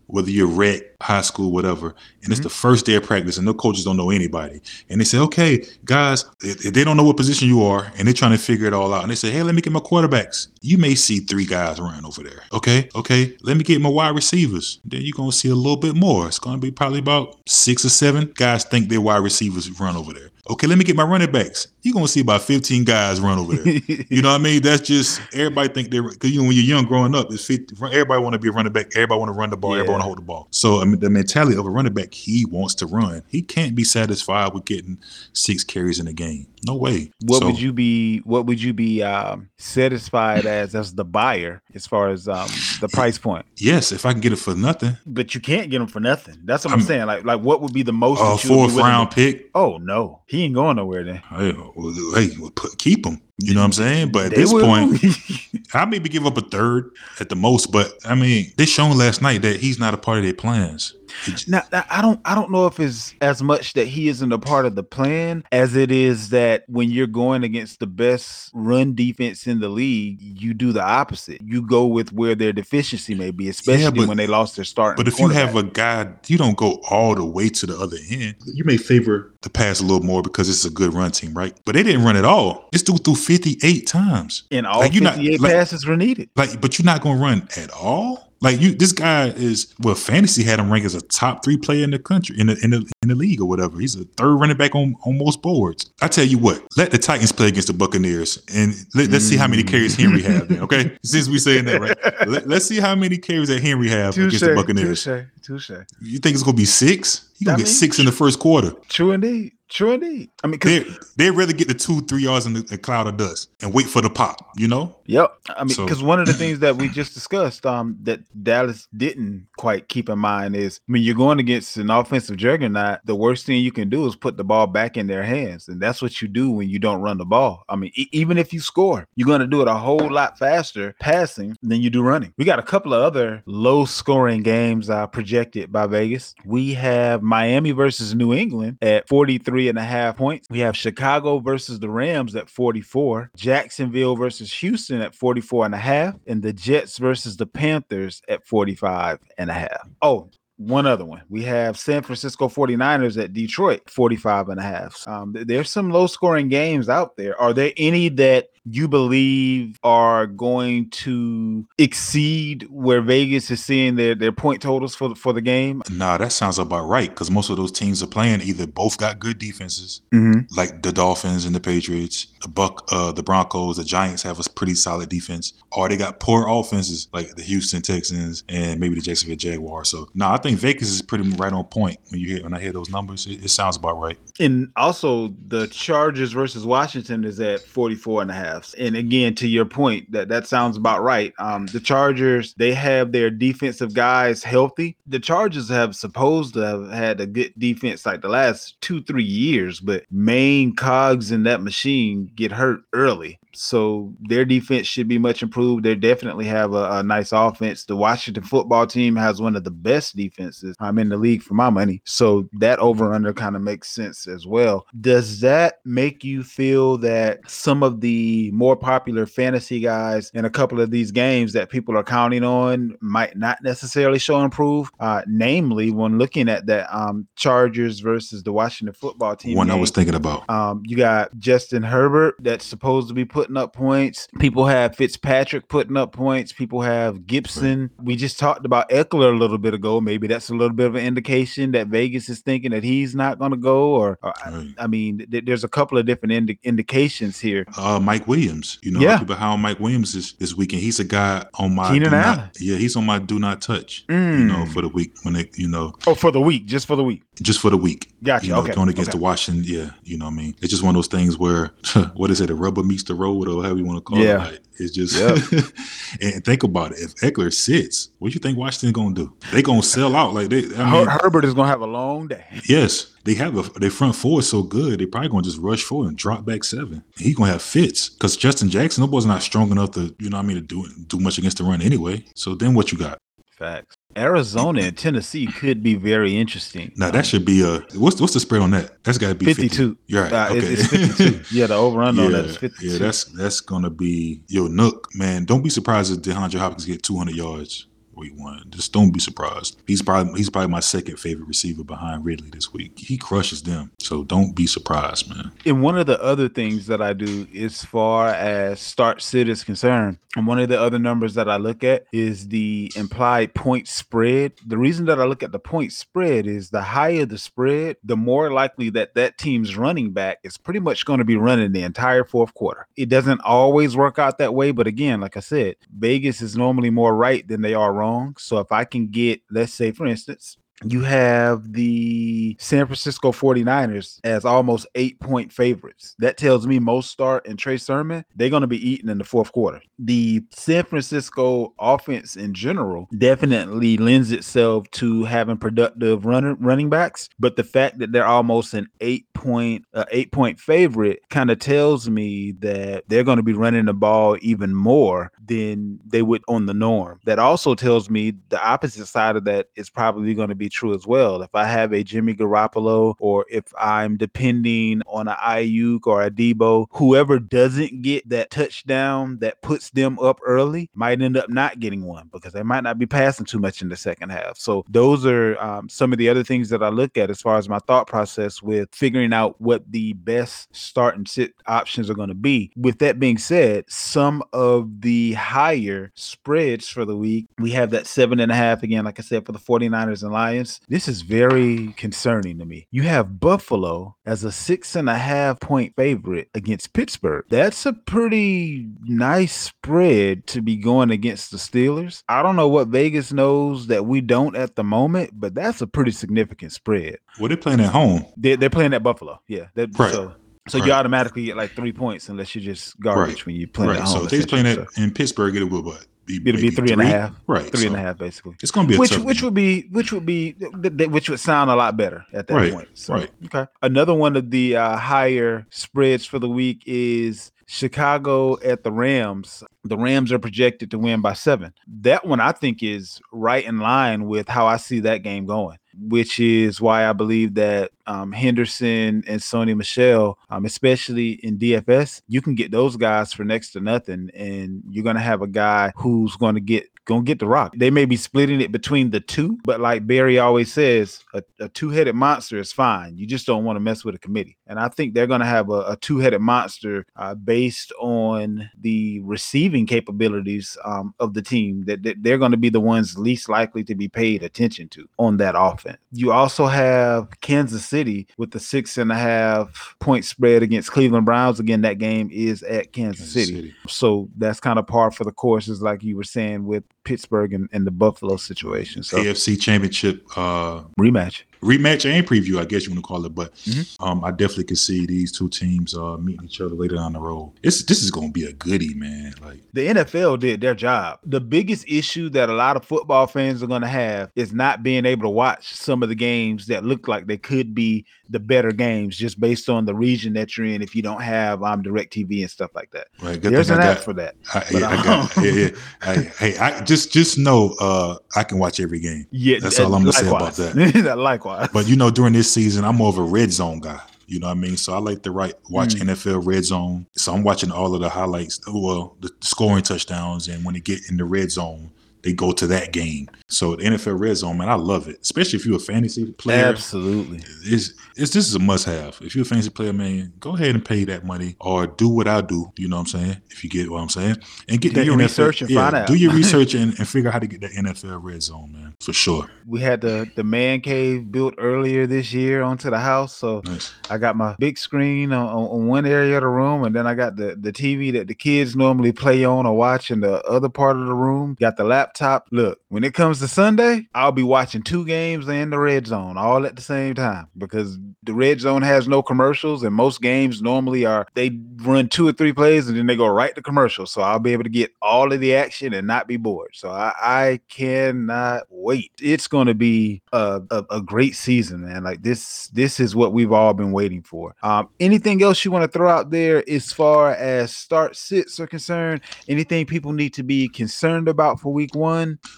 whether 0.08 0.30
you're 0.30 0.46
rec, 0.46 0.82
high 1.02 1.20
school, 1.22 1.50
whatever, 1.52 1.88
and 1.88 1.96
Mm-hmm. 2.26 2.32
it's 2.32 2.40
the 2.40 2.48
first 2.48 2.86
day 2.86 2.94
of 2.96 3.02
practice, 3.04 3.38
and 3.38 3.46
the 3.46 3.54
coaches 3.54 3.84
don't 3.84 3.96
know 3.96 4.10
anybody, 4.10 4.60
and 4.88 5.00
they 5.00 5.04
say, 5.04 5.18
"Okay, 5.18 5.64
guys, 5.84 6.24
if 6.42 6.64
if 6.66 6.74
they 6.74 6.82
don't 6.84 6.96
know 6.96 7.04
what 7.04 7.16
position 7.16 7.46
you 7.48 7.62
are, 7.64 7.92
and 7.96 8.06
they're 8.06 8.14
trying 8.14 8.32
to 8.32 8.38
figure 8.38 8.66
it 8.66 8.72
all 8.74 8.92
out, 8.92 9.02
and 9.02 9.10
they 9.10 9.14
say, 9.14 9.30
"Hey, 9.30 9.42
let 9.42 9.54
me 9.54 9.60
get 9.62 9.72
my 9.72 9.80
quarterbacks." 9.80 10.48
You 10.62 10.78
may 10.78 10.94
see 10.94 11.20
three 11.20 11.46
guys 11.46 11.78
running 11.80 12.04
over 12.04 12.22
there. 12.22 12.42
Okay, 12.52 12.88
okay, 12.96 13.36
let 13.42 13.56
me 13.56 13.62
get 13.62 13.80
my 13.80 13.88
wide 13.88 14.14
receivers. 14.14 14.80
Then 14.84 15.02
you're 15.02 15.16
gonna 15.16 15.32
see 15.32 15.48
a 15.48 15.54
little 15.54 15.76
bit 15.76 15.94
more. 15.94 16.26
It's 16.26 16.38
gonna 16.40 16.58
be 16.58 16.70
probably 16.72 16.98
about 16.98 17.36
six 17.46 17.84
or 17.84 17.90
seven 17.90 18.32
guys 18.34 18.64
think 18.64 18.88
they're 18.88 19.00
wide 19.00 19.22
receivers 19.22 19.70
run 19.78 19.96
over 19.96 20.12
there. 20.12 20.30
Okay, 20.48 20.66
let 20.66 20.78
me 20.78 20.84
get 20.84 20.94
my 20.96 21.02
running 21.02 21.30
backs. 21.30 21.68
You're 21.82 21.94
gonna 21.94 22.08
see 22.08 22.20
about 22.20 22.42
15 22.42 22.84
guys 22.84 23.20
run 23.20 23.38
over 23.38 23.54
there. 23.56 23.80
you 24.08 24.22
know 24.22 24.30
what 24.30 24.40
I 24.40 24.42
mean? 24.42 24.62
That's 24.62 24.80
just 24.86 25.20
everybody 25.34 25.68
think 25.68 25.90
they're 25.90 26.02
because 26.02 26.30
you 26.30 26.40
know 26.40 26.46
when 26.48 26.56
you're 26.56 26.64
young 26.64 26.84
growing 26.84 27.14
up, 27.14 27.32
it's 27.32 27.44
50, 27.44 27.76
everybody 27.92 28.22
want 28.22 28.34
to 28.34 28.38
be 28.38 28.48
a 28.48 28.52
running 28.52 28.72
back, 28.72 28.86
everybody 28.94 29.18
want 29.18 29.28
to 29.28 29.32
run 29.32 29.50
the 29.50 29.56
ball, 29.56 29.72
everybody 29.74 29.90
want 29.92 30.00
to 30.02 30.04
hold 30.04 30.18
the 30.18 30.22
ball. 30.22 30.48
So 30.50 30.80
I 30.80 30.84
mean, 30.84 31.00
the 31.00 31.10
mentality 31.10 31.56
of 31.56 31.66
a 31.66 31.70
running 31.70 31.94
back, 31.94 32.12
he 32.14 32.44
wants 32.46 32.74
to 32.76 32.86
run. 32.86 33.22
He 33.28 33.42
can't 33.42 33.74
be 33.74 33.84
satisfied 33.84 34.52
with 34.54 34.64
getting 34.64 34.98
six 35.32 35.64
carries 35.64 35.98
in 36.00 36.06
a 36.08 36.12
game. 36.12 36.46
No 36.64 36.74
way. 36.74 37.12
What 37.22 37.40
So- 37.40 37.46
would 37.46 37.60
you 37.60 37.72
be? 37.72 38.18
What 38.20 38.46
would 38.46 38.60
you 38.60 38.72
be 38.72 39.02
um, 39.02 39.48
satisfied 39.58 40.46
as 40.46 40.74
as 40.74 40.94
the 40.94 41.04
buyer 41.04 41.62
as 41.74 41.86
far 41.86 42.08
as 42.10 42.26
um, 42.26 42.48
the 42.80 42.88
price 42.92 43.18
point? 43.18 43.46
Yes, 43.56 43.92
if 43.92 44.04
I 44.04 44.12
can 44.12 44.20
get 44.20 44.32
it 44.32 44.36
for 44.36 44.54
nothing, 44.54 44.96
But 45.06 45.34
you 45.34 45.40
can't 45.40 45.70
get 45.70 45.80
him 45.80 45.86
for 45.86 46.00
nothing. 46.00 46.38
That's 46.44 46.64
what 46.64 46.72
I'm, 46.72 46.80
I'm- 46.80 46.86
saying. 46.86 47.06
Like 47.06 47.24
like 47.24 47.40
what 47.40 47.60
would 47.62 47.72
be 47.72 47.82
the 47.82 47.92
most? 47.92 48.20
a 48.20 48.24
that 48.24 48.44
you 48.44 48.50
would 48.56 48.66
be 48.68 48.72
fourth 48.72 48.84
round 48.84 49.10
pick. 49.12 49.50
Oh 49.54 49.78
no, 49.78 50.22
he 50.26 50.35
ain't 50.42 50.54
going 50.54 50.76
nowhere 50.76 51.04
then. 51.04 51.16
Hey, 51.16 51.52
well, 51.52 51.72
hey, 52.14 52.30
well, 52.38 52.50
put, 52.50 52.78
keep 52.78 53.06
him. 53.06 53.20
You 53.38 53.52
know 53.52 53.60
what 53.60 53.66
I'm 53.66 53.72
saying? 53.72 54.12
But 54.12 54.26
at 54.26 54.30
They 54.30 54.36
this 54.38 54.52
will. 54.52 54.64
point, 54.64 55.02
I 55.74 55.84
maybe 55.84 56.08
give 56.08 56.24
up 56.26 56.38
a 56.38 56.40
third 56.40 56.90
at 57.20 57.28
the 57.28 57.36
most, 57.36 57.70
but 57.70 57.92
I 58.06 58.14
mean, 58.14 58.50
they 58.56 58.64
shown 58.64 58.96
last 58.96 59.20
night 59.20 59.42
that 59.42 59.56
he's 59.56 59.78
not 59.78 59.92
a 59.92 59.98
part 59.98 60.18
of 60.18 60.24
their 60.24 60.32
plans. 60.32 60.94
It 61.26 61.44
Now, 61.46 61.62
now, 61.70 61.84
I 61.88 62.02
don't 62.02 62.20
I 62.24 62.34
don't 62.34 62.50
know 62.50 62.66
if 62.66 62.80
it's 62.80 63.14
as 63.20 63.40
much 63.42 63.74
that 63.74 63.86
he 63.86 64.08
isn't 64.08 64.32
a 64.32 64.38
part 64.38 64.66
of 64.66 64.74
the 64.74 64.82
plan 64.82 65.44
as 65.52 65.76
it 65.76 65.92
is 65.92 66.30
that 66.30 66.64
when 66.66 66.90
you're 66.90 67.06
going 67.06 67.44
against 67.44 67.78
the 67.78 67.86
best 67.86 68.50
run 68.54 68.94
defense 68.94 69.46
in 69.46 69.60
the 69.60 69.68
league, 69.68 70.18
you 70.20 70.52
do 70.52 70.72
the 70.72 70.82
opposite. 70.82 71.40
You 71.42 71.62
go 71.62 71.86
with 71.86 72.12
where 72.12 72.34
their 72.34 72.52
deficiency 72.52 73.14
may 73.14 73.30
be, 73.30 73.48
especially 73.48 74.00
but- 74.00 74.08
when 74.08 74.16
they 74.16 74.26
lost 74.26 74.56
their 74.56 74.64
start. 74.64 74.96
But 74.96 75.06
if 75.08 75.18
you 75.20 75.28
have 75.28 75.54
a 75.56 75.62
guy, 75.62 76.08
you 76.26 76.38
don't 76.38 76.56
go 76.56 76.80
all 76.90 77.14
the 77.14 77.24
way 77.24 77.50
to 77.50 77.66
the 77.66 77.78
other 77.78 77.98
end. 78.10 78.34
You 78.44 78.64
may 78.64 78.76
favor 78.76 79.32
the 79.42 79.50
pass 79.50 79.80
a 79.80 79.84
little 79.84 80.02
more 80.02 80.22
because 80.22 80.48
it's 80.48 80.64
a 80.64 80.70
good 80.70 80.92
run 80.92 81.12
team, 81.12 81.34
right? 81.34 81.56
But 81.64 81.76
they 81.76 81.82
didn't 81.84 82.04
run 82.04 82.16
at 82.16 82.24
all. 82.24 82.68
This 82.72 82.82
dude 82.82 83.04
threw 83.04 83.14
58 83.26 83.86
times. 83.86 84.44
and 84.50 84.66
all 84.66 84.80
like, 84.80 84.94
you're 84.94 85.02
not- 85.02 85.16
58 85.16 85.40
like- 85.40 85.52
passes 85.52 85.84
were 85.84 85.96
needed. 85.96 86.30
Like, 86.36 86.60
but 86.60 86.78
you're 86.78 86.86
not 86.86 87.00
gonna 87.02 87.20
run 87.20 87.48
at 87.56 87.70
all. 87.72 88.26
Like 88.42 88.60
you, 88.60 88.74
this 88.74 88.92
guy 88.92 89.28
is 89.28 89.74
well, 89.80 89.94
fantasy 89.94 90.42
had 90.44 90.58
him 90.60 90.70
ranked 90.70 90.84
as 90.84 90.94
a 90.94 91.00
top 91.00 91.42
three 91.42 91.56
player 91.56 91.82
in 91.84 91.90
the 91.90 91.98
country, 91.98 92.38
in 92.38 92.48
the 92.48 92.58
in 92.62 92.70
the 92.70 92.86
in 93.02 93.08
the 93.08 93.14
league 93.14 93.40
or 93.40 93.46
whatever. 93.46 93.78
He's 93.78 93.94
a 93.96 94.04
third 94.04 94.36
running 94.36 94.58
back 94.58 94.74
on 94.74 94.94
on 95.06 95.16
most 95.16 95.40
boards. 95.40 95.90
I 96.02 96.08
tell 96.08 96.26
you 96.26 96.36
what, 96.36 96.62
let 96.76 96.90
the 96.90 96.98
Titans 96.98 97.32
play 97.32 97.48
against 97.48 97.68
the 97.68 97.74
Buccaneers, 97.74 98.42
and 98.54 98.74
let, 98.94 99.10
us 99.14 99.24
see 99.24 99.38
how 99.38 99.48
many 99.48 99.62
carries 99.62 99.96
Henry 99.96 100.20
have. 100.22 100.48
Then, 100.48 100.60
okay, 100.60 100.94
since 101.02 101.30
we're 101.30 101.38
saying 101.38 101.64
that, 101.64 101.80
right? 101.80 102.28
Let, 102.28 102.52
us 102.52 102.66
see 102.66 102.78
how 102.78 102.94
many 102.94 103.16
carries 103.16 103.48
that 103.48 103.62
Henry 103.62 103.88
have 103.88 104.16
against 104.18 104.40
the 104.40 104.54
Buccaneers. 104.54 105.02
touche, 105.02 105.24
touche. 105.42 105.70
You 106.02 106.18
think 106.18 106.34
it's 106.34 106.42
gonna 106.42 106.56
be 106.58 106.66
six? 106.66 107.25
He 107.38 107.44
gonna 107.44 107.56
I 107.56 107.58
get 107.58 107.66
mean, 107.66 107.72
six 107.74 107.98
in 107.98 108.06
the 108.06 108.12
first 108.12 108.38
quarter. 108.38 108.72
True 108.88 109.12
indeed. 109.12 109.52
True 109.68 109.90
indeed. 109.94 110.30
I 110.44 110.46
mean, 110.46 110.60
They 110.62 110.84
they'd 111.16 111.30
rather 111.32 111.52
get 111.52 111.66
the 111.66 111.74
two, 111.74 112.00
three 112.02 112.22
yards 112.22 112.46
in 112.46 112.52
the, 112.52 112.78
cloud 112.78 113.08
of 113.08 113.16
dust 113.16 113.50
and 113.60 113.74
wait 113.74 113.86
for 113.86 114.00
the 114.00 114.08
pop. 114.08 114.50
You 114.56 114.68
know? 114.68 114.94
Yep. 115.06 115.32
I 115.56 115.64
mean, 115.64 115.70
So- 115.70 115.84
because 115.84 116.04
one 116.04 116.20
of 116.20 116.26
the 116.28 116.34
things 116.34 116.60
that 116.60 116.76
we 116.76 116.88
just 116.88 117.14
discussed, 117.14 117.66
um, 117.66 117.96
that 118.02 118.20
Dallas 118.44 118.86
didn't 118.96 119.48
quite 119.58 119.88
keep 119.88 120.08
in 120.08 120.20
mind 120.20 120.54
is 120.54 120.78
when 120.86 121.02
you're 121.02 121.16
going 121.16 121.40
against 121.40 121.76
an 121.78 121.90
offensive 121.90 122.36
juggernaut, 122.36 123.00
the 123.06 123.16
worst 123.16 123.44
thing 123.44 123.60
you 123.60 123.72
can 123.72 123.88
do 123.88 124.06
is 124.06 124.14
put 124.14 124.36
the 124.36 124.44
ball 124.44 124.68
back 124.68 124.96
in 124.96 125.08
their 125.08 125.24
hands, 125.24 125.66
and 125.66 125.80
that's 125.82 126.00
what 126.00 126.22
you 126.22 126.28
do 126.28 126.48
when 126.52 126.68
you 126.70 126.78
don't 126.78 127.00
run 127.02 127.18
the 127.18 127.24
ball. 127.24 127.64
I 127.68 127.74
mean, 127.74 127.90
e- 127.96 128.08
even 128.12 128.38
if 128.38 128.52
you 128.52 128.60
score, 128.60 129.08
you're 129.16 129.26
going 129.26 129.40
to 129.40 129.48
do 129.48 129.62
it 129.62 129.68
a 129.68 129.74
whole 129.74 130.08
lot 130.12 130.38
faster 130.38 130.94
passing 131.00 131.56
than 131.60 131.82
you 131.82 131.90
do 131.90 132.02
running. 132.02 132.32
We 132.38 132.44
got 132.44 132.60
a 132.60 132.62
couple 132.62 132.94
of 132.94 133.02
other 133.02 133.42
low-scoring 133.46 134.42
games 134.44 134.88
uh, 134.90 135.08
projected 135.08 135.72
by 135.72 135.86
Vegas. 135.88 136.36
We 136.44 136.72
have 136.74 137.20
Miami 137.26 137.72
versus 137.72 138.14
New 138.14 138.32
England 138.32 138.78
at 138.80 139.08
43 139.08 139.68
and 139.68 139.78
a 139.78 139.82
half 139.82 140.16
points. 140.16 140.48
We 140.50 140.60
have 140.60 140.76
Chicago 140.76 141.38
versus 141.38 141.78
the 141.78 141.90
Rams 141.90 142.34
at 142.36 142.48
44, 142.48 143.30
Jacksonville 143.36 144.16
versus 144.16 144.52
Houston 144.54 145.00
at 145.00 145.14
44 145.14 145.66
and 145.66 145.74
a 145.74 145.78
half, 145.78 146.14
and 146.26 146.42
the 146.42 146.52
Jets 146.52 146.98
versus 146.98 147.36
the 147.36 147.46
Panthers 147.46 148.22
at 148.28 148.46
45 148.46 149.18
and 149.38 149.50
a 149.50 149.54
half. 149.54 149.88
Oh, 150.02 150.30
one 150.56 150.86
other 150.86 151.04
one. 151.04 151.22
We 151.28 151.42
have 151.44 151.78
San 151.78 152.02
Francisco 152.02 152.48
49ers 152.48 153.22
at 153.22 153.32
Detroit, 153.32 153.88
45 153.90 154.48
and 154.48 154.60
a 154.60 154.62
half. 154.62 155.06
Um, 155.06 155.34
there's 155.34 155.70
some 155.70 155.90
low 155.90 156.06
scoring 156.06 156.48
games 156.48 156.88
out 156.88 157.16
there. 157.16 157.38
Are 157.40 157.52
there 157.52 157.72
any 157.76 158.08
that 158.10 158.48
you 158.68 158.88
believe 158.88 159.78
are 159.82 160.26
going 160.26 160.90
to 160.90 161.66
exceed 161.78 162.66
where 162.70 163.00
Vegas 163.00 163.50
is 163.50 163.64
seeing 163.64 163.94
their, 163.96 164.14
their 164.14 164.32
point 164.32 164.60
totals 164.60 164.94
for 164.94 165.08
the, 165.08 165.14
for 165.14 165.32
the 165.32 165.40
game? 165.40 165.82
Nah, 165.90 166.18
that 166.18 166.32
sounds 166.32 166.58
about 166.58 166.86
right 166.86 167.08
because 167.08 167.30
most 167.30 167.50
of 167.50 167.56
those 167.56 167.72
teams 167.72 168.02
are 168.02 168.06
playing 168.06 168.42
either 168.42 168.66
both 168.66 168.98
got 168.98 169.18
good 169.18 169.38
defenses, 169.38 170.00
Mm-hmm. 170.12 170.54
like 170.56 170.82
the 170.82 170.92
Dolphins 170.92 171.44
and 171.44 171.54
the 171.54 171.60
Patriots, 171.60 172.26
the 172.42 172.48
Buck, 172.48 172.84
uh, 172.90 173.12
the 173.12 173.22
Broncos, 173.22 173.76
the 173.76 173.84
Giants 173.84 174.22
have 174.22 174.38
a 174.40 174.42
pretty 174.50 174.74
solid 174.74 175.08
defense, 175.08 175.52
or 175.72 175.88
they 175.88 175.96
got 175.96 176.20
poor 176.20 176.46
offenses 176.48 177.08
like 177.12 177.34
the 177.36 177.42
Houston 177.42 177.82
Texans 177.82 178.44
and 178.48 178.80
maybe 178.80 178.94
the 178.94 179.00
Jacksonville 179.00 179.36
Jaguars. 179.36 179.88
So, 179.90 180.08
no, 180.14 180.28
I 180.28 180.38
think 180.38 180.58
Vegas 180.58 180.88
is 180.90 181.02
pretty 181.02 181.28
right 181.30 181.52
on 181.52 181.64
point 181.64 181.98
when 182.10 182.20
you 182.20 182.28
hear 182.28 182.42
when 182.42 182.54
I 182.54 182.60
hear 182.60 182.72
those 182.72 182.90
numbers. 182.90 183.26
It, 183.26 183.44
it 183.44 183.48
sounds 183.50 183.76
about 183.76 183.98
right. 183.98 184.18
And 184.40 184.70
also 184.76 185.34
the 185.48 185.66
Chargers 185.68 186.32
versus 186.32 186.64
Washington 186.64 187.24
is 187.24 187.38
at 187.40 187.60
44 187.60 188.22
and 188.22 188.30
a 188.30 188.34
half. 188.34 188.55
And 188.74 188.96
again, 188.96 189.34
to 189.36 189.48
your 189.48 189.64
point, 189.64 190.10
that 190.12 190.28
that 190.28 190.46
sounds 190.46 190.76
about 190.76 191.02
right. 191.02 191.32
Um, 191.38 191.66
the 191.66 191.80
Chargers, 191.80 192.54
they 192.54 192.72
have 192.74 193.12
their 193.12 193.30
defensive 193.30 193.94
guys 193.94 194.42
healthy. 194.42 194.96
The 195.06 195.20
Chargers 195.20 195.68
have 195.68 195.96
supposed 195.96 196.54
to 196.54 196.60
have 196.60 196.90
had 196.90 197.20
a 197.20 197.26
good 197.26 197.52
defense 197.58 198.06
like 198.06 198.22
the 198.22 198.28
last 198.28 198.80
two, 198.80 199.02
three 199.02 199.24
years, 199.24 199.80
but 199.80 200.04
main 200.10 200.74
cogs 200.74 201.30
in 201.30 201.44
that 201.44 201.62
machine 201.62 202.30
get 202.34 202.52
hurt 202.52 202.80
early. 202.92 203.38
So 203.60 204.14
their 204.20 204.44
defense 204.44 204.86
should 204.86 205.08
be 205.08 205.18
much 205.18 205.42
improved. 205.42 205.84
They 205.84 205.94
definitely 205.94 206.46
have 206.46 206.74
a, 206.74 206.98
a 206.98 207.02
nice 207.02 207.32
offense. 207.32 207.84
The 207.84 207.96
Washington 207.96 208.44
football 208.44 208.86
team 208.86 209.16
has 209.16 209.40
one 209.40 209.56
of 209.56 209.64
the 209.64 209.70
best 209.70 210.16
defenses 210.16 210.76
I'm 210.80 210.98
in 210.98 211.08
the 211.08 211.16
league 211.16 211.42
for 211.42 211.54
my 211.54 211.70
money. 211.70 212.02
So 212.04 212.48
that 212.54 212.78
over 212.78 213.12
under 213.12 213.32
kind 213.32 213.56
of 213.56 213.62
makes 213.62 213.88
sense 213.88 214.26
as 214.26 214.46
well. 214.46 214.86
Does 215.00 215.40
that 215.40 215.80
make 215.84 216.24
you 216.24 216.42
feel 216.42 216.98
that 216.98 217.40
some 217.48 217.82
of 217.82 218.00
the 218.00 218.50
more 218.52 218.76
popular 218.76 219.26
fantasy 219.26 219.80
guys 219.80 220.30
in 220.34 220.44
a 220.44 220.50
couple 220.50 220.80
of 220.80 220.90
these 220.90 221.10
games 221.10 221.52
that 221.52 221.70
people 221.70 221.96
are 221.96 222.04
counting 222.04 222.44
on 222.44 222.96
might 223.00 223.36
not 223.36 223.62
necessarily 223.62 224.18
show 224.18 224.40
improve? 224.40 224.90
Uh, 225.00 225.22
namely, 225.26 225.90
when 225.90 226.18
looking 226.18 226.48
at 226.48 226.66
that 226.66 226.88
um, 226.94 227.26
Chargers 227.36 228.00
versus 228.00 228.42
the 228.42 228.52
Washington 228.52 228.94
football 228.94 229.36
team. 229.36 229.56
One 229.56 229.70
I 229.70 229.74
was 229.74 229.90
thinking 229.90 230.14
about. 230.14 230.48
um, 230.50 230.82
you 230.84 230.96
got 230.96 231.36
Justin 231.38 231.82
Herbert 231.82 232.34
that's 232.40 232.64
supposed 232.64 233.08
to 233.08 233.14
be 233.14 233.24
putting 233.46 233.56
up 233.56 233.72
points. 233.72 234.26
People 234.40 234.66
have 234.66 234.96
Fitzpatrick 234.96 235.68
putting 235.68 235.96
up 235.96 236.12
points. 236.12 236.52
People 236.52 236.80
have 236.82 237.26
Gibson. 237.26 237.90
We 238.02 238.16
just 238.16 238.38
talked 238.40 238.66
about 238.66 238.88
Ekeler 238.90 239.32
a 239.32 239.36
little 239.36 239.58
bit 239.58 239.72
ago. 239.72 240.00
Maybe 240.00 240.26
that's 240.26 240.50
a 240.50 240.54
little 240.54 240.74
bit 240.74 240.86
of 240.86 240.94
an 240.96 241.04
indication 241.06 241.70
that 241.72 241.86
Vegas 241.86 242.28
is 242.28 242.40
thinking 242.40 242.72
that 242.72 242.82
he's 242.82 243.14
not 243.14 243.38
going 243.38 243.52
to 243.52 243.56
go. 243.56 243.90
Or, 243.94 244.18
or 244.22 244.32
I- 244.44 244.50
Right. 244.56 244.74
I 244.78 244.86
mean, 244.86 245.26
th- 245.30 245.44
there's 245.44 245.64
a 245.64 245.68
couple 245.68 245.96
of 245.98 246.06
different 246.06 246.32
indi- 246.32 246.58
indications 246.64 247.38
here. 247.38 247.66
Uh, 247.76 248.00
Mike 248.00 248.26
Williams. 248.26 248.78
You 248.82 248.92
know, 248.92 249.00
Yeah. 249.00 249.18
people 249.18 249.34
how 249.36 249.56
Mike 249.56 249.78
Williams 249.80 250.14
is 250.14 250.32
this 250.38 250.54
weekend. 250.56 250.82
He's 250.82 250.98
a 250.98 251.04
guy 251.04 251.44
on 251.58 251.74
my 251.74 251.96
not, 251.98 252.50
yeah, 252.60 252.76
he's 252.76 252.96
on 252.96 253.04
my 253.06 253.18
do 253.18 253.38
not 253.38 253.60
touch. 253.60 254.04
You 254.08 254.16
know, 254.16 254.64
Mm. 254.64 254.72
for 254.72 254.82
the 254.82 254.88
week 254.88 255.12
when 255.22 255.34
they, 255.34 255.48
you 255.56 255.68
know, 255.68 255.92
Oh, 256.06 256.14
for 256.14 256.30
the 256.30 256.40
week, 256.40 256.66
just 256.66 256.86
for 256.86 256.96
the 256.96 257.04
week. 257.04 257.22
Just 257.42 257.60
for 257.60 257.70
the 257.70 257.76
week. 257.76 258.10
Gotcha. 258.22 258.46
You 258.46 258.52
know, 258.52 258.60
okay. 258.60 258.72
going 258.74 258.88
against 258.88 259.10
okay. 259.10 259.18
the 259.18 259.22
Washington, 259.22 259.64
yeah, 259.64 259.90
you 260.04 260.16
know 260.16 260.24
what 260.24 260.32
I 260.32 260.36
mean? 260.36 260.54
It's 260.62 260.70
just 260.70 260.82
one 260.82 260.94
of 260.94 260.94
those 260.94 261.06
things 261.06 261.36
where 261.36 261.70
what 262.14 262.30
is 262.30 262.40
it, 262.40 262.46
the 262.46 262.54
rubber 262.54 262.82
meets 262.82 263.02
the 263.02 263.14
road 263.14 263.46
or 263.48 263.62
however 263.62 263.78
you 263.78 263.84
want 263.84 263.98
to 263.98 264.02
call 264.02 264.18
Yeah. 264.18 264.46
it. 264.48 264.52
Like, 264.52 264.60
it's 264.78 264.92
just 264.92 265.18
Yep. 265.18 265.72
and 266.20 266.44
think 266.44 266.62
about 266.62 266.92
it. 266.92 266.98
If 267.00 267.14
Ekeler 267.16 267.52
sits, 267.52 268.10
what 268.18 268.28
do 268.30 268.34
you 268.34 268.40
think 268.40 268.58
Washington 268.58 268.92
gonna 268.92 269.14
do? 269.14 269.34
They 269.52 269.62
gonna 269.62 269.82
sell 269.82 270.14
out. 270.16 270.34
Like 270.34 270.48
they 270.48 270.64
I 270.76 270.90
mean, 270.90 271.06
Her- 271.06 271.18
Herbert 271.22 271.44
is 271.44 271.54
going 271.54 271.66
to 271.66 271.70
have 271.70 271.80
a 271.80 271.86
long 271.86 272.28
day. 272.28 272.44
yes, 272.68 273.12
they 273.24 273.34
have 273.34 273.56
a 273.56 273.78
their 273.78 273.90
front 273.90 274.14
four 274.16 274.40
is 274.40 274.48
so 274.48 274.62
good, 274.62 274.98
they 275.00 275.06
probably 275.06 275.28
gonna 275.28 275.42
just 275.42 275.58
rush 275.58 275.82
forward 275.82 276.08
and 276.08 276.16
drop 276.18 276.44
back 276.44 276.64
seven. 276.64 277.02
He 277.16 277.34
gonna 277.34 277.52
have 277.52 277.62
fits. 277.62 278.08
Cause 278.10 278.36
Justin 278.36 278.68
Jackson, 278.70 279.02
that 279.02 279.08
boy's 279.08 279.26
not 279.26 279.42
strong 279.42 279.70
enough 279.70 279.92
to, 279.92 280.14
you 280.18 280.30
know 280.30 280.36
what 280.36 280.44
I 280.44 280.46
mean, 280.46 280.56
to 280.56 280.62
do 280.62 280.86
do 281.06 281.18
much 281.18 281.38
against 281.38 281.58
the 281.58 281.64
run 281.64 281.80
anyway. 281.82 282.24
So 282.34 282.54
then 282.54 282.74
what 282.74 282.92
you 282.92 282.98
got? 282.98 283.18
Facts. 283.58 283.95
Arizona 284.16 284.82
and 284.82 284.96
Tennessee 284.96 285.46
could 285.46 285.82
be 285.82 285.94
very 285.94 286.36
interesting. 286.36 286.92
Now 286.96 287.10
that 287.10 287.26
should 287.26 287.44
be 287.44 287.62
a 287.62 287.80
what's 287.94 288.20
what's 288.20 288.34
the 288.34 288.40
spread 288.40 288.62
on 288.62 288.70
that? 288.70 289.02
That's 289.04 289.18
gotta 289.18 289.34
be 289.34 289.46
52. 289.46 289.96
You're 290.06 290.22
right. 290.22 290.32
Uh, 290.32 290.48
okay. 290.50 290.58
it's, 290.58 290.92
it's 290.92 291.16
52. 291.18 291.56
yeah, 291.56 291.66
the 291.66 291.74
over 291.74 292.02
under 292.02 292.22
on 292.22 292.32
that 292.32 292.46
is 292.46 292.56
52. 292.58 292.86
Yeah, 292.86 292.98
that's 292.98 293.24
that's 293.24 293.60
gonna 293.60 293.90
be 293.90 294.42
yo 294.48 294.68
Nuk, 294.68 295.14
man. 295.14 295.44
Don't 295.44 295.62
be 295.62 295.70
surprised 295.70 296.12
if 296.12 296.18
DeAndre 296.20 296.58
Hopkins 296.58 296.86
get 296.86 297.02
200 297.02 297.34
yards 297.34 297.86
week 298.16 298.32
one. 298.36 298.64
Just 298.70 298.92
don't 298.92 299.12
be 299.12 299.20
surprised. 299.20 299.80
He's 299.86 300.02
probably 300.02 300.34
he's 300.34 300.50
probably 300.50 300.70
my 300.70 300.80
second 300.80 301.18
favorite 301.18 301.48
receiver 301.48 301.84
behind 301.84 302.24
Ridley 302.24 302.50
this 302.50 302.72
week. 302.72 302.98
He 302.98 303.16
crushes 303.16 303.62
them, 303.62 303.92
so 303.98 304.24
don't 304.24 304.54
be 304.54 304.66
surprised, 304.66 305.28
man. 305.28 305.52
And 305.64 305.82
one 305.82 305.98
of 305.98 306.06
the 306.06 306.22
other 306.22 306.48
things 306.48 306.86
that 306.86 307.02
I 307.02 307.12
do 307.12 307.46
as 307.56 307.84
far 307.84 308.28
as 308.28 308.80
start 308.80 309.22
sit 309.22 309.48
is 309.48 309.64
concerned, 309.64 310.18
and 310.36 310.46
one 310.46 310.58
of 310.58 310.68
the 310.68 310.80
other 310.80 310.98
numbers 310.98 311.34
that 311.34 311.48
I 311.48 311.56
look 311.56 311.84
at 311.84 312.06
is 312.12 312.48
the 312.48 312.92
implied 312.96 313.54
point 313.54 313.88
spread. 313.88 314.52
The 314.66 314.78
reason 314.78 315.06
that 315.06 315.20
I 315.20 315.24
look 315.24 315.42
at 315.42 315.52
the 315.52 315.58
point 315.58 315.92
spread 315.92 316.46
is 316.46 316.70
the 316.70 316.82
higher 316.82 317.26
the 317.26 317.38
spread, 317.38 317.96
the 318.04 318.16
more 318.16 318.50
likely 318.50 318.90
that 318.90 319.14
that 319.14 319.38
team's 319.38 319.76
running 319.76 320.12
back 320.12 320.38
is 320.42 320.58
pretty 320.58 320.80
much 320.80 321.04
going 321.04 321.18
to 321.18 321.24
be 321.24 321.36
running 321.36 321.72
the 321.72 321.82
entire 321.82 322.24
fourth 322.24 322.54
quarter. 322.54 322.86
It 322.96 323.08
doesn't 323.08 323.40
always 323.42 323.96
work 323.96 324.18
out 324.18 324.38
that 324.38 324.54
way, 324.54 324.70
but 324.72 324.86
again, 324.86 325.20
like 325.20 325.36
I 325.36 325.40
said, 325.40 325.76
Vegas 325.96 326.42
is 326.42 326.56
normally 326.56 326.90
more 326.90 327.14
right 327.14 327.46
than 327.46 327.62
they 327.62 327.74
are 327.74 327.92
wrong. 327.92 328.05
So 328.38 328.58
if 328.58 328.72
I 328.72 328.84
can 328.84 329.08
get, 329.08 329.40
let's 329.50 329.72
say, 329.72 329.92
for 329.92 330.06
instance, 330.06 330.56
you 330.84 331.02
have 331.02 331.72
the 331.72 332.56
San 332.58 332.86
Francisco 332.86 333.32
49ers 333.32 334.20
as 334.24 334.44
almost 334.44 334.86
eight 334.94 335.18
point 335.20 335.52
favorites. 335.52 336.14
That 336.18 336.36
tells 336.36 336.66
me 336.66 336.78
Mostert 336.78 337.46
and 337.46 337.58
Trey 337.58 337.78
Sermon, 337.78 338.24
they're 338.34 338.50
going 338.50 338.60
to 338.60 338.66
be 338.66 338.88
eating 338.88 339.08
in 339.08 339.18
the 339.18 339.24
fourth 339.24 339.52
quarter. 339.52 339.80
The 339.98 340.44
San 340.50 340.84
Francisco 340.84 341.72
offense 341.78 342.36
in 342.36 342.52
general 342.52 343.08
definitely 343.16 343.96
lends 343.96 344.32
itself 344.32 344.90
to 344.92 345.24
having 345.24 345.56
productive 345.56 346.26
runner, 346.26 346.54
running 346.56 346.90
backs, 346.90 347.30
but 347.38 347.56
the 347.56 347.64
fact 347.64 347.98
that 347.98 348.12
they're 348.12 348.26
almost 348.26 348.74
an 348.74 348.88
eight 349.00 349.26
point 349.32 349.84
uh, 349.94 350.04
eight 350.10 350.30
point 350.32 350.60
favorite 350.60 351.20
kind 351.30 351.50
of 351.50 351.58
tells 351.58 352.10
me 352.10 352.52
that 352.52 353.04
they're 353.08 353.24
going 353.24 353.38
to 353.38 353.42
be 353.42 353.54
running 353.54 353.86
the 353.86 353.94
ball 353.94 354.36
even 354.42 354.74
more 354.74 355.32
than 355.46 355.98
they 356.04 356.22
would 356.22 356.42
on 356.48 356.66
the 356.66 356.74
norm. 356.74 357.20
That 357.24 357.38
also 357.38 357.74
tells 357.74 358.10
me 358.10 358.34
the 358.48 358.64
opposite 358.64 359.06
side 359.06 359.36
of 359.36 359.44
that 359.44 359.68
is 359.76 359.90
probably 359.90 360.34
going 360.34 360.48
to 360.48 360.54
be 360.54 360.68
true 360.68 360.94
as 360.94 361.06
well. 361.06 361.42
If 361.42 361.54
I 361.54 361.64
have 361.64 361.92
a 361.92 362.02
Jimmy 362.02 362.34
Garoppolo 362.34 363.14
or 363.18 363.46
if 363.50 363.64
I'm 363.78 364.16
depending 364.16 365.02
on 365.06 365.28
a 365.28 365.34
Aiyuk 365.34 366.06
or 366.06 366.22
a 366.22 366.30
Deebo, 366.30 366.86
whoever 366.90 367.38
doesn't 367.38 368.02
get 368.02 368.28
that 368.28 368.50
touchdown 368.50 369.38
that 369.38 369.62
puts 369.62 369.90
them 369.90 370.18
up 370.18 370.40
early 370.44 370.90
might 370.94 371.20
end 371.22 371.36
up 371.36 371.48
not 371.50 371.80
getting 371.80 372.04
one 372.04 372.28
because 372.32 372.52
they 372.52 372.62
might 372.62 372.82
not 372.82 372.98
be 372.98 373.06
passing 373.06 373.46
too 373.46 373.58
much 373.58 373.82
in 373.82 373.88
the 373.88 373.96
second 373.96 374.30
half. 374.30 374.56
So 374.58 374.84
those 374.88 375.24
are 375.26 375.58
um, 375.58 375.88
some 375.88 376.12
of 376.12 376.18
the 376.18 376.28
other 376.28 376.44
things 376.44 376.68
that 376.70 376.82
I 376.82 376.88
look 376.88 377.16
at 377.16 377.30
as 377.30 377.40
far 377.40 377.56
as 377.56 377.68
my 377.68 377.78
thought 377.80 378.06
process 378.06 378.62
with 378.62 378.88
figuring 378.94 379.32
out 379.32 379.60
what 379.60 379.90
the 379.90 380.12
best 380.14 380.74
start 380.74 381.16
and 381.16 381.28
sit 381.28 381.54
options 381.66 382.10
are 382.10 382.14
going 382.14 382.28
to 382.28 382.34
be. 382.34 382.72
With 382.76 382.98
that 382.98 383.18
being 383.18 383.38
said, 383.38 383.84
some 383.88 384.42
of 384.52 385.00
the 385.00 385.32
higher 385.36 386.12
spreads 386.14 386.88
for 386.88 387.04
the 387.04 387.16
week, 387.16 387.46
we 387.58 387.70
have 387.72 387.90
that 387.90 388.06
seven 388.06 388.40
and 388.40 388.50
a 388.50 388.54
half 388.54 388.82
again, 388.82 389.04
like 389.04 389.18
I 389.18 389.22
said, 389.22 389.46
for 389.46 389.52
the 389.52 389.58
49ers 389.58 390.22
and 390.22 390.32
Lions. 390.32 390.80
This 390.88 391.08
is 391.08 391.22
very 391.22 391.94
concerning 391.96 392.58
to 392.58 392.64
me. 392.64 392.86
You 392.90 393.02
have 393.02 393.40
Buffalo 393.40 394.16
as 394.24 394.44
a 394.44 394.52
six 394.52 394.96
and 394.96 395.08
a 395.08 395.16
half 395.16 395.60
point 395.60 395.94
favorite 395.96 396.48
against 396.54 396.92
Pittsburgh. 396.92 397.44
That's 397.48 397.86
a 397.86 397.92
pretty 397.92 398.88
nice 399.04 399.54
spread 399.54 400.46
to 400.48 400.62
be 400.62 400.76
going 400.76 401.10
against 401.10 401.50
the 401.50 401.58
Steelers. 401.58 402.22
I 402.28 402.42
don't 402.42 402.56
know 402.56 402.68
what 402.68 402.88
Vegas 402.88 403.32
knows 403.32 403.86
that 403.88 404.06
we 404.06 404.20
don't 404.20 404.56
at 404.56 404.76
the 404.76 404.84
moment, 404.84 405.30
but 405.34 405.54
that's 405.54 405.80
a 405.80 405.86
pretty 405.86 406.10
significant 406.10 406.72
spread. 406.72 407.18
Well, 407.38 407.48
they're 407.48 407.56
playing 407.56 407.80
at 407.80 407.92
home. 407.92 408.26
They're, 408.36 408.56
they're 408.56 408.70
playing 408.70 408.94
at 408.94 409.02
Buffalo. 409.02 409.40
Yeah. 409.48 409.66
Right. 409.76 410.12
So, 410.12 410.34
so 410.68 410.78
Right. 410.78 410.86
you 410.86 410.92
automatically 410.92 411.44
get 411.46 411.56
like 411.56 411.72
three 411.72 411.92
points 411.92 412.28
unless 412.28 412.54
you 412.54 412.60
just 412.60 412.98
garbage 413.00 413.34
Right. 413.36 413.46
when 413.46 413.56
you 413.56 413.66
play 413.68 413.86
at 413.86 413.90
right. 413.90 413.98
home. 414.00 414.06
So 414.18 414.24
if 414.24 414.30
they're 414.30 414.46
playing 414.46 414.66
at 414.66 414.92
So 414.92 415.02
in 415.02 415.10
Pittsburgh, 415.12 415.56
it 415.56 415.64
will 415.64 415.82
what? 415.82 416.06
Be, 416.26 416.36
it'll 416.38 416.44
be 416.44 416.52
maybe 416.54 416.70
three 416.70 416.90
and 416.90 417.00
a 417.00 417.06
half. 417.06 417.32
Right. 417.46 417.70
Three 417.70 417.86
and 417.86 417.94
a 417.94 418.00
half, 418.00 418.18
basically. 418.18 418.56
It's 418.60 418.72
gonna 418.72 418.88
be 418.88 418.96
a 418.96 418.98
which 418.98 419.16
which 419.18 419.38
game. 419.38 419.44
would 419.44 419.54
be 419.54 419.82
which 419.92 420.12
would 420.12 420.26
be 420.26 420.52
which 420.52 421.30
would 421.30 421.38
sound 421.38 421.70
a 421.70 421.76
lot 421.76 421.96
better 421.96 422.24
at 422.32 422.48
that 422.48 422.54
Right, 422.54 422.72
point. 422.72 422.88
So, 422.94 423.14
right. 423.14 423.30
Okay. 423.44 423.66
Another 423.82 424.12
one 424.12 424.34
of 424.34 424.50
the 424.50 424.76
uh, 424.76 424.96
higher 424.96 425.66
spreads 425.70 426.26
for 426.26 426.40
the 426.40 426.48
week 426.48 426.82
is 426.84 427.52
Chicago 427.66 428.58
at 428.64 428.82
the 428.82 428.90
Rams. 428.90 429.62
The 429.84 429.96
Rams 429.96 430.32
are 430.32 430.38
projected 430.40 430.90
to 430.90 430.98
win 430.98 431.20
by 431.20 431.34
seven. 431.34 431.72
That 432.00 432.26
one 432.26 432.40
I 432.40 432.50
think 432.50 432.82
is 432.82 433.20
right 433.32 433.64
in 433.64 433.78
line 433.78 434.26
with 434.26 434.48
how 434.48 434.66
I 434.66 434.78
see 434.78 434.98
that 435.00 435.22
game 435.22 435.46
going, 435.46 435.78
which 435.96 436.40
is 436.40 436.80
why 436.80 437.08
I 437.08 437.12
believe 437.12 437.54
that 437.54 437.92
um, 438.06 438.32
Henderson 438.32 439.24
and 439.26 439.40
Sony 439.40 439.76
Michel, 439.76 440.38
um, 440.50 440.64
especially 440.64 441.32
in 441.44 441.58
DFS, 441.58 442.22
you 442.28 442.40
can 442.40 442.54
get 442.54 442.70
those 442.70 442.96
guys 442.96 443.32
for 443.32 443.44
next 443.44 443.72
to 443.72 443.80
nothing, 443.80 444.30
and 444.34 444.82
you're 444.88 445.04
gonna 445.04 445.20
have 445.20 445.42
a 445.42 445.46
guy 445.46 445.92
who's 445.96 446.36
to 446.36 446.60
get 446.60 446.88
gonna 447.06 447.22
get 447.22 447.38
the 447.38 447.46
rock. 447.46 447.72
They 447.76 447.90
may 447.90 448.04
be 448.04 448.16
splitting 448.16 448.60
it 448.60 448.72
between 448.72 449.10
the 449.10 449.20
two, 449.20 449.58
but 449.64 449.80
like 449.80 450.06
Barry 450.06 450.38
always 450.38 450.72
says, 450.72 451.24
a, 451.34 451.42
a 451.60 451.68
two-headed 451.68 452.14
monster 452.14 452.58
is 452.58 452.72
fine. 452.72 453.16
You 453.16 453.26
just 453.26 453.46
don't 453.46 453.64
want 453.64 453.76
to 453.76 453.80
mess 453.80 454.04
with 454.04 454.16
a 454.16 454.18
committee. 454.18 454.58
And 454.66 454.80
I 454.80 454.88
think 454.88 455.14
they're 455.14 455.28
gonna 455.28 455.46
have 455.46 455.70
a, 455.70 455.82
a 455.82 455.96
two-headed 456.00 456.40
monster 456.40 457.06
uh, 457.16 457.34
based 457.34 457.92
on 458.00 458.68
the 458.80 459.20
receiving 459.20 459.86
capabilities 459.86 460.76
um, 460.84 461.14
of 461.20 461.32
the 461.34 461.42
team. 461.42 461.84
That, 461.86 462.02
that 462.02 462.22
they're 462.22 462.38
to 462.50 462.56
be 462.56 462.68
the 462.70 462.80
ones 462.80 463.16
least 463.16 463.48
likely 463.48 463.84
to 463.84 463.94
be 463.94 464.08
paid 464.08 464.42
attention 464.42 464.88
to 464.90 465.08
on 465.18 465.36
that 465.38 465.54
offense. 465.56 465.98
You 466.12 466.32
also 466.32 466.66
have 466.66 467.40
Kansas 467.40 467.86
City 467.86 467.95
with 468.38 468.50
the 468.50 468.60
six 468.60 468.98
and 468.98 469.10
a 469.10 469.14
half 469.14 469.96
point 470.00 470.24
spread 470.24 470.62
against 470.62 470.90
Cleveland 470.90 471.26
Browns. 471.26 471.60
Again, 471.60 471.82
that 471.82 471.98
game 471.98 472.28
is 472.32 472.62
at 472.62 472.92
Kansas, 472.92 473.18
Kansas 473.20 473.32
City. 473.32 473.54
City. 473.54 473.74
So 473.88 474.28
that's 474.36 474.60
kind 474.60 474.78
of 474.78 474.86
par 474.86 475.10
for 475.10 475.24
the 475.24 475.32
courses, 475.32 475.82
like 475.82 476.02
you 476.02 476.16
were 476.16 476.24
saying 476.24 476.66
with 476.66 476.84
Pittsburgh 477.04 477.52
and, 477.52 477.68
and 477.72 477.86
the 477.86 477.90
Buffalo 477.90 478.36
situation. 478.36 479.02
So 479.02 479.18
AFC 479.18 479.60
Championship 479.60 480.24
uh, 480.36 480.82
rematch. 480.98 481.42
Rematch 481.66 482.08
and 482.10 482.26
preview, 482.26 482.58
I 482.60 482.64
guess 482.64 482.84
you 482.84 482.92
want 482.92 483.02
to 483.04 483.06
call 483.06 483.24
it. 483.26 483.34
But 483.34 483.54
Mhm. 483.64 483.96
um, 484.00 484.24
I 484.24 484.30
definitely 484.30 484.64
could 484.64 484.78
see 484.78 485.04
these 485.06 485.32
two 485.32 485.48
teams 485.48 485.94
uh, 485.96 486.16
meeting 486.18 486.44
each 486.44 486.60
other 486.60 486.74
later 486.74 486.94
down 486.96 487.12
the 487.14 487.18
road. 487.20 487.52
It's 487.62 487.82
this 487.82 488.02
is 488.02 488.10
going 488.10 488.28
to 488.28 488.32
be 488.32 488.44
a 488.44 488.52
goodie, 488.52 488.94
man. 488.94 489.34
Like 489.44 489.60
The 489.72 489.88
NFL 489.88 490.38
did 490.38 490.60
their 490.60 490.74
job. 490.74 491.18
The 491.24 491.40
biggest 491.40 491.84
issue 491.88 492.28
that 492.30 492.48
a 492.48 492.54
lot 492.54 492.76
of 492.76 492.84
football 492.84 493.26
fans 493.26 493.62
are 493.62 493.66
going 493.66 493.82
to 493.82 493.88
have 493.88 494.30
is 494.36 494.52
not 494.52 494.82
being 494.82 495.04
able 495.04 495.22
to 495.24 495.28
watch 495.30 495.74
some 495.74 496.02
of 496.02 496.08
the 496.08 496.14
games 496.14 496.66
that 496.66 496.84
look 496.84 497.08
like 497.08 497.26
they 497.26 497.36
could 497.38 497.74
be 497.74 498.04
the 498.28 498.40
better 498.40 498.72
games 498.72 499.16
just 499.16 499.38
based 499.38 499.68
on 499.68 499.84
the 499.84 499.94
region 499.94 500.32
that 500.34 500.56
you're 500.56 500.66
in 500.66 500.82
if 500.82 500.94
you 500.96 501.02
don't 501.02 501.20
have 501.22 501.62
um 501.62 501.82
DirecTV 501.82 502.40
and 502.42 502.50
stuff 502.50 502.70
like 502.74 502.90
that. 502.90 503.08
right, 503.22 503.40
good 503.40 503.52
There's 503.52 503.70
an 503.70 503.80
I 503.80 503.86
app 503.86 503.98
for 503.98 504.12
that. 504.14 504.34
I, 504.54 504.64
But, 504.72 504.80
yeah, 504.80 504.88
I 504.88 505.02
got, 505.04 505.36
um, 505.38 505.44
yeah, 505.44 505.50
yeah. 505.52 505.68
Hey, 506.02 506.30
hey, 506.38 506.58
I 506.58 506.80
just 506.82 507.12
just 507.12 507.38
know 507.38 507.74
uh, 507.80 508.16
I 508.34 508.42
can 508.44 508.58
watch 508.58 508.80
every 508.80 509.00
game. 509.00 509.26
Yeah, 509.30 509.58
That's 509.60 509.78
all 509.78 509.94
I'm 509.94 510.02
gonna 510.02 510.12
say 510.12 510.28
about 510.28 510.54
that. 510.54 511.16
likewise. 511.18 511.68
But 511.72 511.88
you 511.88 511.96
know, 511.96 512.10
during 512.10 512.32
this 512.32 512.52
season, 512.52 512.84
I'm 512.84 512.96
more 512.96 513.08
of 513.08 513.18
a 513.18 513.22
red 513.22 513.52
zone 513.52 513.80
guy. 513.80 514.00
You 514.28 514.40
know 514.40 514.48
what 514.48 514.56
I 514.56 514.60
mean? 514.60 514.76
So 514.76 514.92
I 514.92 514.98
like 514.98 515.22
to 515.22 515.30
write, 515.30 515.54
watch 515.70 515.94
Mm. 515.94 516.08
NFL 516.08 516.44
red 516.44 516.64
zone. 516.64 517.06
So 517.16 517.32
I'm 517.32 517.44
watching 517.44 517.70
all 517.70 517.94
of 517.94 518.00
the 518.00 518.08
highlights, 518.08 518.58
well, 518.66 519.16
the 519.20 519.30
scoring 519.40 519.84
touchdowns, 519.84 520.48
and 520.48 520.64
when 520.64 520.74
they 520.74 520.80
get 520.80 520.98
in 521.08 521.16
the 521.16 521.24
red 521.24 521.52
zone, 521.52 521.92
they 522.26 522.32
go 522.32 522.50
to 522.50 522.66
that 522.66 522.92
game. 522.92 523.28
So 523.46 523.76
the 523.76 523.84
NFL 523.84 524.18
red 524.18 524.36
zone, 524.36 524.58
man, 524.58 524.68
I 524.68 524.74
love 524.74 525.06
it. 525.06 525.20
Especially 525.22 525.60
if 525.60 525.64
you're 525.64 525.76
a 525.76 525.78
fantasy 525.78 526.32
player. 526.32 526.64
Absolutely. 526.64 527.38
It's, 527.62 527.94
it's 528.16 528.32
this 528.32 528.48
is 528.48 528.56
a 528.56 528.58
must 528.58 528.84
have. 528.86 529.16
If 529.20 529.36
you're 529.36 529.42
a 529.42 529.46
fantasy 529.46 529.70
player, 529.70 529.92
man, 529.92 530.32
go 530.40 530.56
ahead 530.56 530.74
and 530.74 530.84
pay 530.84 531.04
that 531.04 531.24
money 531.24 531.54
or 531.60 531.86
do 531.86 532.08
what 532.08 532.26
I 532.26 532.40
do. 532.40 532.72
You 532.76 532.88
know 532.88 532.96
what 532.96 533.14
I'm 533.14 533.20
saying? 533.20 533.36
If 533.50 533.62
you 533.62 533.70
get 533.70 533.88
what 533.88 534.00
I'm 534.00 534.08
saying, 534.08 534.38
and 534.68 534.80
get 534.80 534.94
Do 534.94 535.00
that 535.00 535.06
your 535.06 535.14
NFL 535.14 535.20
research 535.20 535.62
and 535.62 535.70
find 535.70 535.94
out. 535.94 536.08
Do 536.08 536.16
your 536.16 536.32
research 536.34 536.74
and, 536.74 536.98
and 536.98 537.06
figure 537.06 537.28
out 537.28 537.34
how 537.34 537.38
to 537.38 537.46
get 537.46 537.60
that 537.60 537.70
NFL 537.70 538.24
red 538.24 538.42
zone, 538.42 538.72
man, 538.72 538.96
for 539.00 539.12
sure. 539.12 539.48
We 539.64 539.80
had 539.80 540.00
the 540.00 540.28
the 540.34 540.42
man 540.42 540.80
cave 540.80 541.30
built 541.30 541.54
earlier 541.58 542.08
this 542.08 542.32
year 542.32 542.62
onto 542.62 542.90
the 542.90 542.98
house, 542.98 543.36
so 543.36 543.62
Nice. 543.64 543.94
I 544.10 544.18
got 544.18 544.34
my 544.34 544.56
big 544.58 544.78
screen 544.78 545.32
on, 545.32 545.46
on, 545.46 545.64
on 545.68 545.86
one 545.86 546.06
area 546.06 546.38
of 546.38 546.42
the 546.42 546.48
room, 546.48 546.82
and 546.82 546.96
then 546.96 547.06
I 547.06 547.14
got 547.14 547.36
the, 547.36 547.54
the 547.54 547.72
TV 547.72 548.12
that 548.14 548.26
the 548.26 548.34
kids 548.34 548.74
normally 548.74 549.12
play 549.12 549.44
on 549.44 549.64
or 549.64 549.76
watch 549.76 550.10
in 550.10 550.18
the 550.18 550.42
other 550.42 550.68
part 550.68 550.96
of 550.96 551.06
the 551.06 551.14
room. 551.14 551.56
Got 551.60 551.76
the 551.76 551.84
laptop. 551.84 552.15
Top 552.16 552.48
look, 552.50 552.80
when 552.88 553.04
it 553.04 553.12
comes 553.12 553.40
to 553.40 553.48
Sunday, 553.48 554.08
I'll 554.14 554.32
be 554.32 554.42
watching 554.42 554.80
two 554.80 555.04
games 555.04 555.46
and 555.50 555.70
the 555.70 555.78
red 555.78 556.06
zone 556.06 556.38
all 556.38 556.64
at 556.64 556.74
the 556.74 556.80
same 556.80 557.14
time 557.14 557.48
because 557.58 557.98
the 558.22 558.32
red 558.32 558.58
zone 558.58 558.80
has 558.80 559.06
no 559.06 559.22
commercials, 559.22 559.82
and 559.82 559.94
most 559.94 560.22
games 560.22 560.62
normally 560.62 561.04
are 561.04 561.26
they 561.34 561.58
run 561.82 562.08
two 562.08 562.26
or 562.26 562.32
three 562.32 562.54
plays 562.54 562.88
and 562.88 562.96
then 562.96 563.04
they 563.04 563.16
go 563.16 563.26
right 563.26 563.54
to 563.54 563.60
commercials. 563.60 564.12
So 564.12 564.22
I'll 564.22 564.38
be 564.38 564.54
able 564.54 564.62
to 564.62 564.70
get 564.70 564.94
all 565.02 565.30
of 565.30 565.40
the 565.40 565.54
action 565.54 565.92
and 565.92 566.06
not 566.06 566.26
be 566.26 566.38
bored. 566.38 566.70
So 566.72 566.88
I, 566.88 567.12
I 567.20 567.60
cannot 567.68 568.62
wait. 568.70 569.12
It's 569.20 569.46
going 569.46 569.66
to 569.66 569.74
be 569.74 570.22
a, 570.32 570.62
a, 570.70 570.84
a 570.88 571.02
great 571.02 571.36
season, 571.36 571.86
man. 571.86 572.02
Like 572.02 572.22
this, 572.22 572.68
this 572.68 572.98
is 572.98 573.14
what 573.14 573.34
we've 573.34 573.52
all 573.52 573.74
been 573.74 573.92
waiting 573.92 574.22
for. 574.22 574.54
Um, 574.62 574.88
anything 575.00 575.42
else 575.42 575.66
you 575.66 575.70
want 575.70 575.82
to 575.84 575.98
throw 575.98 576.08
out 576.08 576.30
there 576.30 576.64
as 576.66 576.94
far 576.94 577.32
as 577.32 577.76
start 577.76 578.16
sits 578.16 578.58
are 578.58 578.66
concerned? 578.66 579.20
Anything 579.48 579.84
people 579.84 580.14
need 580.14 580.32
to 580.32 580.42
be 580.42 580.68
concerned 580.68 581.28
about 581.28 581.60
for 581.60 581.74
week 581.74 581.94
one? 581.94 582.05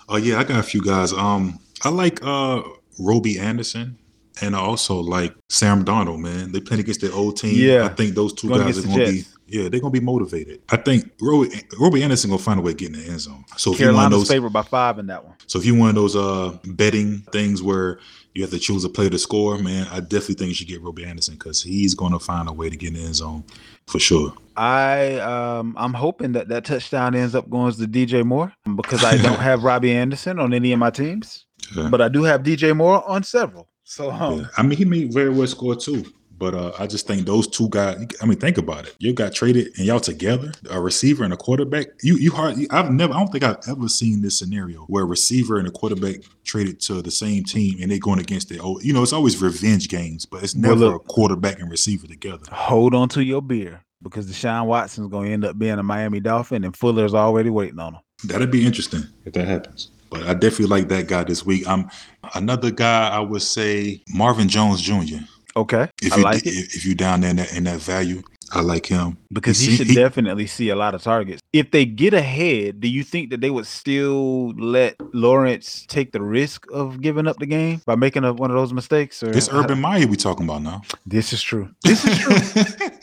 Oh 0.09 0.17
yeah, 0.17 0.39
I 0.39 0.45
got 0.45 0.61
a 0.61 0.63
few 0.63 0.83
guys. 0.83 1.13
Um, 1.13 1.59
I 1.83 1.89
like 1.91 2.23
uh 2.23 2.63
Robby 2.99 3.39
Anderson, 3.39 3.99
and 4.43 4.55
I 4.57 4.61
also 4.61 5.01
like 5.01 5.35
Sam 5.49 5.85
Darnold. 5.85 6.21
Man, 6.21 6.53
they 6.53 6.61
playing 6.61 6.81
against 6.81 7.01
their 7.01 7.13
old 7.13 7.37
team. 7.37 7.55
Yeah. 7.57 7.85
I 7.87 7.89
think 7.89 8.15
those 8.15 8.33
two 8.33 8.49
guys 8.49 8.79
are 8.79 8.83
going 8.83 8.99
the 8.99 9.07
to 9.07 9.13
be. 9.13 9.25
Yeah, 9.51 9.69
they're 9.71 9.81
gonna 9.81 9.91
be 9.91 10.01
motivated. 10.01 10.61
I 10.69 10.77
think 10.77 11.11
Robby, 11.23 11.49
Robby 11.81 12.03
Anderson 12.03 12.29
gonna 12.29 12.43
find 12.43 12.59
a 12.61 12.63
way 12.63 12.73
to 12.73 12.77
get 12.77 12.95
in 12.95 13.01
the 13.01 13.07
end 13.09 13.21
zone. 13.21 13.45
So 13.57 13.73
if 13.73 13.81
you 13.81 13.87
one 13.87 13.95
of 13.95 13.97
Carolina's 13.97 14.19
those, 14.21 14.29
favored 14.29 14.53
by 14.53 14.63
five 14.63 14.99
in 14.99 15.07
that 15.07 15.25
one. 15.25 15.37
so 15.47 15.59
if 15.59 15.65
you 15.65 15.75
one 15.75 15.89
of 15.89 15.95
those 15.95 16.15
uh 16.17 16.59
betting 16.67 17.21
things 17.33 17.63
where 17.63 17.99
you 18.39 18.45
have 18.45 18.53
to 18.53 18.59
choose 18.59 18.85
a 18.85 18.89
player 18.89 19.11
to 19.11 19.19
score, 19.19 19.59
man, 19.59 19.89
I 19.91 19.99
definitely 20.01 20.37
think 20.37 20.49
you 20.51 20.55
should 20.55 20.69
get 20.69 20.81
Robby 20.81 21.05
Anderson 21.05 21.35
because 21.35 21.61
he's 21.63 21.95
gonna 21.95 22.21
find 22.21 22.49
a 22.49 22.53
way 22.53 22.71
to 22.71 22.77
get 22.77 22.89
in 22.89 22.95
the 22.95 23.01
end 23.03 23.17
zone 23.17 23.45
for 23.89 23.99
sure. 23.99 24.33
I 24.57 25.17
um 25.19 25.75
I'm 25.77 25.93
hoping 25.93 26.33
that 26.33 26.49
that 26.49 26.65
touchdown 26.65 27.15
ends 27.17 27.35
up 27.35 27.51
going 27.51 27.73
to 27.73 27.89
DJ 27.89 28.25
Moore 28.25 28.53
because 28.77 29.03
I 29.05 29.17
don't 29.17 29.39
have 29.49 29.65
Robby 29.65 29.93
Anderson 29.93 30.39
on 30.39 30.55
any 30.55 30.73
of 30.73 30.79
my 30.79 30.91
teams, 30.91 31.47
Yeah. 31.77 31.89
but 31.91 32.01
I 32.01 32.09
do 32.09 32.23
have 32.23 32.43
DJ 32.43 32.75
Moore 32.77 33.03
on 33.09 33.23
several. 33.25 33.69
So 33.85 34.11
um, 34.11 34.41
Yeah. 34.41 34.47
I 34.57 34.63
mean, 34.63 34.79
he 34.79 34.85
may 34.85 35.05
very 35.05 35.31
well 35.31 35.47
score 35.49 35.75
too. 35.75 36.05
But 36.39 36.55
uh, 36.55 36.73
I 36.79 36.87
just 36.87 37.07
think 37.09 37.27
those 37.27 37.49
two 37.49 37.69
guys. 37.69 38.07
I 38.23 38.27
mean, 38.27 38.39
think 38.39 38.59
about 38.59 38.87
it. 38.87 38.95
You 39.01 39.13
got 39.13 39.35
traded 39.35 39.69
and 39.77 39.85
y'all 39.87 39.99
together, 39.99 40.53
a 40.71 40.81
receiver 40.81 41.25
and 41.25 41.33
a 41.33 41.37
quarterback. 41.37 41.89
You 42.03 42.17
you 42.17 42.31
hardly. 42.31 42.71
I've 42.71 42.91
never. 42.93 43.13
I 43.13 43.19
don't 43.19 43.33
think 43.33 43.43
I've 43.45 43.59
ever 43.69 43.89
seen 43.89 44.23
this 44.23 44.39
scenario 44.39 44.83
where 44.83 45.03
a 45.03 45.07
receiver 45.07 45.59
and 45.59 45.67
a 45.67 45.71
quarterback 45.73 46.17
traded 46.45 46.81
to 46.83 47.03
the 47.03 47.11
same 47.11 47.43
team 47.45 47.79
and 47.83 47.91
they're 47.91 47.99
going 47.99 48.21
against 48.21 48.49
their 48.49 48.63
old. 48.63 48.85
You 48.85 48.93
know, 48.93 49.03
it's 49.03 49.13
always 49.13 49.43
revenge 49.43 49.89
games, 49.89 50.25
but 50.27 50.45
it's 50.45 50.55
Well, 50.55 50.63
never 50.77 50.93
look. 50.93 51.05
a 51.05 51.09
quarterback 51.09 51.59
and 51.59 51.71
receiver 51.71 52.07
together. 52.07 52.45
hold 52.53 52.95
on 52.95 53.09
to 53.11 53.25
your 53.25 53.43
beer 53.43 53.83
because 54.01 54.31
Deshaun 54.31 54.67
Watson's 54.67 55.09
going 55.11 55.27
to 55.27 55.33
end 55.33 55.45
up 55.45 55.59
being 55.59 55.79
a 55.79 55.83
Miami 55.83 56.21
Dolphin, 56.21 56.63
and 56.65 56.77
Fuller's 56.77 57.15
already 57.15 57.51
waiting 57.51 57.81
on 57.81 57.95
him. 57.95 58.01
That'd 58.25 58.51
be 58.53 58.65
interesting 58.65 59.03
if 59.25 59.33
that 59.33 59.49
happens. 59.49 59.91
But 60.11 60.23
I 60.23 60.35
definitely 60.35 60.67
like 60.67 60.89
that 60.89 61.09
guy 61.09 61.25
this 61.25 61.45
week. 61.45 61.67
I'm 61.69 61.91
another 62.35 62.71
guy. 62.71 63.09
I 63.09 63.19
would 63.19 63.43
say 63.43 64.03
Marvin 64.15 64.49
Jones 64.49 64.81
Jr. 64.81 65.19
Okay, 65.59 65.89
If 66.03 66.13
I 66.13 66.17
you 66.19 66.23
like 66.25 66.47
it. 66.47 66.55
if, 66.55 66.77
if 66.77 66.85
you 66.87 66.95
down 66.95 67.21
there 67.23 67.31
in 67.31 67.37
that, 67.37 67.53
in 67.57 67.65
that 67.65 67.81
value, 67.81 68.23
I 68.53 68.61
like 68.61 68.87
him 68.87 69.19
because 69.31 69.59
he, 69.59 69.77
should 69.77 69.89
definitely 69.89 70.47
see 70.47 70.71
a 70.71 70.77
lot 70.77 70.95
of 70.95 71.03
targets. 71.03 71.43
If 71.53 71.71
they 71.71 71.85
get 71.85 72.15
ahead, 72.15 72.81
do 72.81 72.89
you 72.89 73.03
think 73.05 73.31
that 73.31 73.41
they 73.41 73.51
would 73.51 73.67
still 73.67 74.51
let 74.59 74.97
Lawrence 75.15 75.85
take 75.89 76.13
the 76.13 76.23
risk 76.23 76.67
of 76.73 77.01
giving 77.01 77.27
up 77.27 77.39
the 77.39 77.47
game 77.47 77.83
by 77.85 77.95
making 77.95 78.25
a, 78.25 78.33
one 78.33 78.51
of 78.51 78.57
those 78.57 78.73
mistakes? 78.73 79.23
Or 79.23 79.31
It's 79.31 79.53
Urban 79.53 79.81
Meyer 79.81 80.07
we 80.07 80.17
talking 80.17 80.45
about 80.45 80.63
now. 80.63 80.83
This 81.07 81.33
is 81.33 81.43
true. 81.43 81.71
This 81.89 82.05
is 82.05 82.19
true. 82.19 82.37